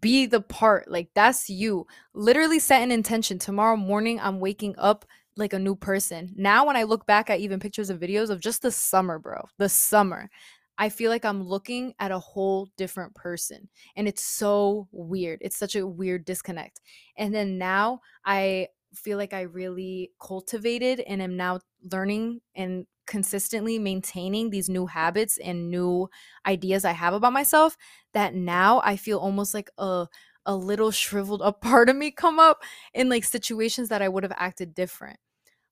be 0.00 0.24
the 0.26 0.40
part 0.40 0.90
like 0.90 1.10
that's 1.14 1.50
you 1.50 1.86
literally 2.14 2.58
set 2.58 2.82
an 2.82 2.90
intention 2.90 3.38
tomorrow 3.38 3.76
morning 3.76 4.18
i'm 4.20 4.40
waking 4.40 4.74
up 4.78 5.04
like 5.36 5.52
a 5.52 5.58
new 5.58 5.74
person. 5.74 6.32
Now 6.36 6.66
when 6.66 6.76
I 6.76 6.82
look 6.82 7.06
back 7.06 7.30
at 7.30 7.40
even 7.40 7.60
pictures 7.60 7.90
and 7.90 8.00
videos 8.00 8.30
of 8.30 8.40
just 8.40 8.62
the 8.62 8.70
summer, 8.70 9.18
bro, 9.18 9.44
the 9.58 9.68
summer, 9.68 10.30
I 10.78 10.88
feel 10.88 11.10
like 11.10 11.24
I'm 11.24 11.42
looking 11.42 11.94
at 11.98 12.10
a 12.10 12.18
whole 12.18 12.68
different 12.76 13.14
person. 13.14 13.68
And 13.96 14.08
it's 14.08 14.24
so 14.24 14.88
weird. 14.90 15.38
It's 15.42 15.56
such 15.56 15.76
a 15.76 15.86
weird 15.86 16.24
disconnect. 16.24 16.80
And 17.16 17.34
then 17.34 17.58
now 17.58 18.00
I 18.24 18.68
feel 18.94 19.16
like 19.18 19.32
I 19.32 19.42
really 19.42 20.10
cultivated 20.20 21.00
and 21.00 21.22
am 21.22 21.36
now 21.36 21.60
learning 21.90 22.40
and 22.54 22.86
consistently 23.12 23.78
maintaining 23.78 24.48
these 24.48 24.70
new 24.70 24.86
habits 24.86 25.36
and 25.36 25.70
new 25.70 26.08
ideas 26.46 26.86
I 26.86 26.92
have 26.92 27.12
about 27.12 27.34
myself 27.34 27.76
that 28.14 28.34
now 28.34 28.80
I 28.82 28.96
feel 28.96 29.18
almost 29.18 29.52
like 29.52 29.68
a 29.76 30.06
a 30.46 30.56
little 30.56 30.90
shriveled 30.90 31.42
up 31.42 31.60
part 31.70 31.90
of 31.90 31.96
me 31.96 32.10
come 32.10 32.40
up 32.40 32.62
in 32.94 33.10
like 33.10 33.24
situations 33.24 33.90
that 33.90 34.00
I 34.00 34.08
would 34.08 34.22
have 34.22 34.32
acted 34.38 34.74
different. 34.74 35.18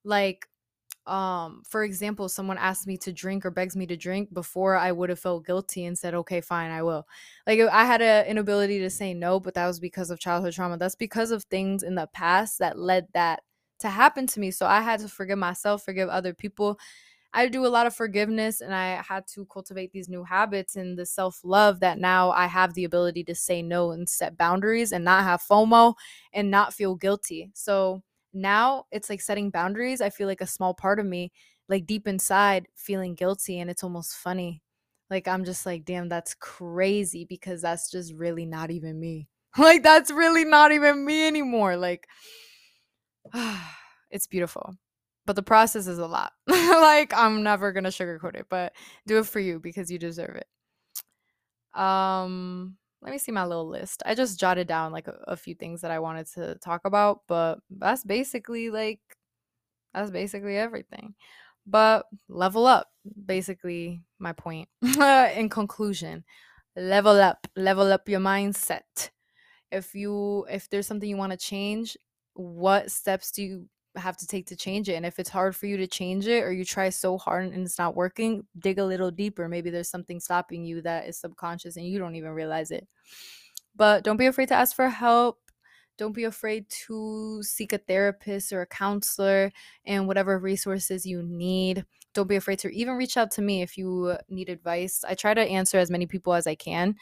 Like 0.05 0.47
um 1.07 1.63
for 1.67 1.83
example 1.83 2.29
someone 2.29 2.59
asks 2.59 2.87
me 2.87 2.97
to 2.99 3.13
drink 3.13 3.47
or 3.47 3.51
begs 3.51 3.75
me 3.77 3.87
to 3.87 3.97
drink 3.97 4.33
before 4.35 4.77
i 4.77 4.93
would 4.93 5.09
have 5.09 5.19
felt 5.19 5.47
guilty 5.47 5.87
and 5.87 5.99
said 5.99 6.15
okay 6.15 6.41
fine 6.43 6.71
i 6.71 6.83
will 6.83 7.07
like 7.47 7.59
i 7.73 7.85
had 7.87 8.03
an 8.03 8.27
inability 8.27 8.79
to 8.79 8.91
say 8.91 9.15
no 9.15 9.41
but 9.41 9.55
that 9.55 9.67
was 9.67 9.81
because 9.81 10.11
of 10.11 10.21
childhood 10.21 10.53
trauma 10.53 10.77
that's 10.77 10.95
because 10.95 11.31
of 11.31 11.43
things 11.45 11.83
in 11.83 11.95
the 11.95 12.07
past 12.13 12.59
that 12.59 12.79
led 12.79 13.07
that 13.15 13.41
to 13.79 13.89
happen 13.89 14.27
to 14.27 14.41
me 14.41 14.51
so 14.51 14.67
i 14.67 14.81
had 14.83 15.01
to 15.01 15.09
forgive 15.09 15.39
myself 15.39 15.83
forgive 15.83 16.09
other 16.11 16.35
people 16.35 16.79
I 17.33 17.47
do 17.49 17.65
a 17.65 17.69
lot 17.69 17.87
of 17.87 17.95
forgiveness 17.95 18.61
and 18.61 18.75
I 18.75 19.03
had 19.07 19.27
to 19.35 19.47
cultivate 19.47 19.93
these 19.93 20.09
new 20.09 20.25
habits 20.25 20.75
and 20.77 20.99
the 20.99 21.07
self 21.07 21.41
love 21.45 21.81
that 21.81 21.99
now 21.99 22.31
I 22.33 22.47
have 22.47 22.75
the 22.75 22.85
ability 22.85 23.23
to 23.25 23.35
say 23.35 23.63
no 23.63 23.93
and 23.93 24.09
set 24.09 24.37
boundaries 24.37 24.93
and 24.93 25.05
not 25.05 25.23
have 25.25 25.41
FOMO 25.43 25.95
and 26.33 26.51
not 26.51 26.75
feel 26.75 26.97
guilty. 26.97 27.51
So 27.55 28.03
now 28.33 28.85
it's 28.91 29.09
like 29.11 29.21
setting 29.21 29.51
boundaries. 29.51 30.01
I 30.01 30.11
feel 30.11 30.27
like 30.27 30.41
a 30.41 30.47
small 30.47 30.75
part 30.75 30.99
of 30.99 31.07
me, 31.07 31.31
like 31.69 31.87
deep 31.87 32.09
inside, 32.09 32.67
feeling 32.75 33.15
guilty. 33.15 33.61
And 33.61 33.71
it's 33.71 33.85
almost 33.85 34.15
funny. 34.17 34.63
Like 35.09 35.29
I'm 35.29 35.45
just 35.45 35.67
like, 35.67 35.85
damn, 35.85 36.09
that's 36.09 36.35
crazy 36.35 37.25
because 37.25 37.63
that's 37.63 37.91
just 37.91 38.13
really 38.15 38.47
not 38.47 38.71
even 38.71 38.99
me. 38.99 39.29
like 39.59 39.83
that's 39.83 40.11
really 40.11 40.45
not 40.45 40.73
even 40.73 41.05
me 41.05 41.27
anymore. 41.27 41.77
Like, 41.77 42.07
it's 44.11 44.27
beautiful 44.27 44.77
but 45.31 45.37
the 45.37 45.45
process 45.45 45.87
is 45.87 46.01
a 46.01 46.09
lot. 46.09 46.33
like 46.49 47.15
I'm 47.15 47.45
never 47.45 47.71
gonna 47.71 47.91
sugarcoat 47.91 48.35
it, 48.35 48.47
but 48.51 48.73
do 49.07 49.19
it 49.19 49.27
for 49.27 49.39
you 49.39 49.61
because 49.61 49.89
you 49.89 49.97
deserve 49.97 50.35
it. 50.35 51.81
Um, 51.81 52.77
let 53.01 53.13
me 53.13 53.19
see 53.19 53.31
my 53.31 53.45
little 53.45 53.69
list. 53.69 54.03
I 54.05 54.17
just 54.17 54.41
jotted 54.41 54.67
down 54.67 54.91
like 54.91 55.07
a, 55.07 55.15
a 55.29 55.37
few 55.37 55.55
things 55.55 55.83
that 55.83 55.93
I 55.93 56.01
wanted 56.01 56.27
to 56.35 56.57
talk 56.57 56.81
about, 56.85 57.21
but 57.29 57.61
that's 57.71 58.03
basically 58.03 58.71
like 58.71 58.99
that's 59.95 60.11
basically 60.11 60.57
everything. 60.57 61.15
But 61.65 62.07
level 62.29 62.67
up, 62.67 62.89
basically 63.25 64.03
my 64.19 64.33
point. 64.33 64.69
In 64.83 65.49
conclusion, 65.49 66.25
level 66.75 67.21
up, 67.21 67.47
level 67.55 67.93
up 67.93 68.09
your 68.09 68.19
mindset. 68.19 69.11
If 69.71 69.95
you 69.95 70.45
if 70.51 70.69
there's 70.69 70.89
something 70.89 71.09
you 71.09 71.17
want 71.17 71.31
to 71.31 71.39
change, 71.39 71.97
what 72.35 72.91
steps 72.91 73.31
do 73.31 73.45
you 73.45 73.69
have 73.97 74.17
to 74.19 74.27
take 74.27 74.47
to 74.47 74.57
change 74.57 74.89
it. 74.89 74.95
And 74.95 75.05
if 75.05 75.19
it's 75.19 75.31
hard 75.31 75.57
for 75.57 75.67
you 75.67 75.77
to 75.77 75.87
change 75.87 76.27
it 76.27 76.45
or 76.45 76.53
you 76.53 76.65
try 76.65 76.89
so 76.91 77.19
hard 77.19 77.45
and 77.45 77.65
it's 77.65 77.79
not 77.79 77.97
working, 77.97 78.47
dig 78.59 78.79
a 78.79 78.85
little 78.85 79.11
deeper. 79.11 79.49
Maybe 79.49 79.71
there's 79.71 79.91
something 79.91 80.21
stopping 80.21 80.65
you 80.65 80.83
that 80.83 81.09
is 81.09 81.19
subconscious 81.19 81.77
and 81.77 81.87
you 81.87 81.99
don't 81.99 82.17
even 82.17 82.31
realize 82.31 82.71
it. 82.71 82.87
But 83.77 84.05
don't 84.05 84.17
be 84.17 84.27
afraid 84.27 84.49
to 84.49 84.55
ask 84.55 84.77
for 84.77 84.89
help. 84.89 85.39
Don't 85.99 86.13
be 86.13 86.25
afraid 86.25 86.67
to 86.87 87.43
seek 87.43 87.73
a 87.73 87.79
therapist 87.79 88.53
or 88.53 88.63
a 88.63 88.67
counselor 88.67 89.53
and 89.85 90.07
whatever 90.07 90.39
resources 90.39 91.05
you 91.05 91.23
need. 91.23 91.85
Don't 92.13 92.29
be 92.29 92.37
afraid 92.37 92.59
to 92.61 92.69
even 92.71 92.95
reach 92.95 93.17
out 93.17 93.31
to 93.33 93.43
me 93.43 93.63
if 93.63 93.79
you 93.79 94.17
need 94.29 94.49
advice. 94.49 95.05
I 95.07 95.15
try 95.15 95.33
to 95.33 95.41
answer 95.41 95.79
as 95.79 95.91
many 95.91 96.07
people 96.07 96.35
as 96.35 96.47
I 96.47 96.55
can, 96.55 96.97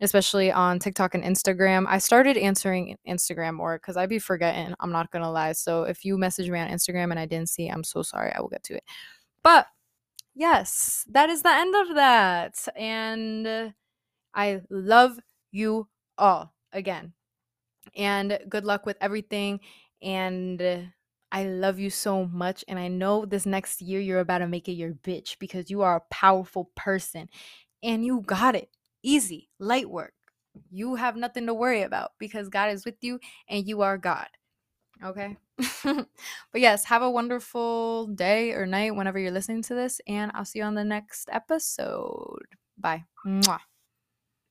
especially 0.00 0.52
on 0.52 0.78
TikTok 0.78 1.14
and 1.14 1.24
Instagram. 1.24 1.84
I 1.88 1.98
started 1.98 2.36
answering 2.36 2.96
Instagram 3.08 3.54
more 3.54 3.78
because 3.78 3.96
I'd 3.96 4.08
be 4.08 4.18
forgetting. 4.18 4.74
I'm 4.80 4.92
not 4.92 5.10
going 5.10 5.22
to 5.22 5.30
lie. 5.30 5.52
So 5.52 5.82
if 5.82 6.04
you 6.04 6.16
message 6.16 6.48
me 6.48 6.58
on 6.58 6.68
Instagram 6.68 7.10
and 7.10 7.18
I 7.18 7.26
didn't 7.26 7.48
see, 7.48 7.68
I'm 7.68 7.84
so 7.84 8.02
sorry. 8.02 8.32
I 8.32 8.40
will 8.40 8.48
get 8.48 8.62
to 8.64 8.74
it. 8.74 8.84
But 9.42 9.66
yes, 10.34 11.04
that 11.10 11.28
is 11.28 11.42
the 11.42 11.52
end 11.52 11.74
of 11.74 11.94
that. 11.96 12.68
And 12.76 13.74
I 14.34 14.60
love 14.70 15.18
you 15.50 15.88
all 16.18 16.54
again 16.72 17.12
and 17.96 18.38
good 18.48 18.64
luck 18.64 18.86
with 18.86 18.96
everything. 19.00 19.60
And 20.00 20.92
I 21.32 21.44
love 21.44 21.78
you 21.78 21.88
so 21.88 22.26
much. 22.26 22.62
And 22.68 22.78
I 22.78 22.88
know 22.88 23.24
this 23.24 23.46
next 23.46 23.80
year 23.80 24.00
you're 24.00 24.20
about 24.20 24.38
to 24.38 24.46
make 24.46 24.68
it 24.68 24.72
your 24.72 24.92
bitch 24.92 25.38
because 25.38 25.70
you 25.70 25.80
are 25.80 25.96
a 25.96 26.14
powerful 26.14 26.70
person 26.76 27.28
and 27.82 28.04
you 28.04 28.20
got 28.20 28.54
it. 28.54 28.68
Easy, 29.02 29.48
light 29.58 29.88
work. 29.88 30.12
You 30.70 30.96
have 30.96 31.16
nothing 31.16 31.46
to 31.46 31.54
worry 31.54 31.82
about 31.82 32.12
because 32.18 32.50
God 32.50 32.70
is 32.70 32.84
with 32.84 32.96
you 33.00 33.18
and 33.48 33.66
you 33.66 33.80
are 33.80 33.96
God. 33.96 34.28
Okay. 35.02 35.36
but 35.84 36.06
yes, 36.54 36.84
have 36.84 37.02
a 37.02 37.10
wonderful 37.10 38.06
day 38.08 38.52
or 38.52 38.66
night 38.66 38.94
whenever 38.94 39.18
you're 39.18 39.30
listening 39.30 39.62
to 39.62 39.74
this. 39.74 40.00
And 40.06 40.30
I'll 40.34 40.44
see 40.44 40.58
you 40.58 40.66
on 40.66 40.74
the 40.74 40.84
next 40.84 41.30
episode. 41.32 42.44
Bye. 42.78 43.04
Mwah. 43.26 43.71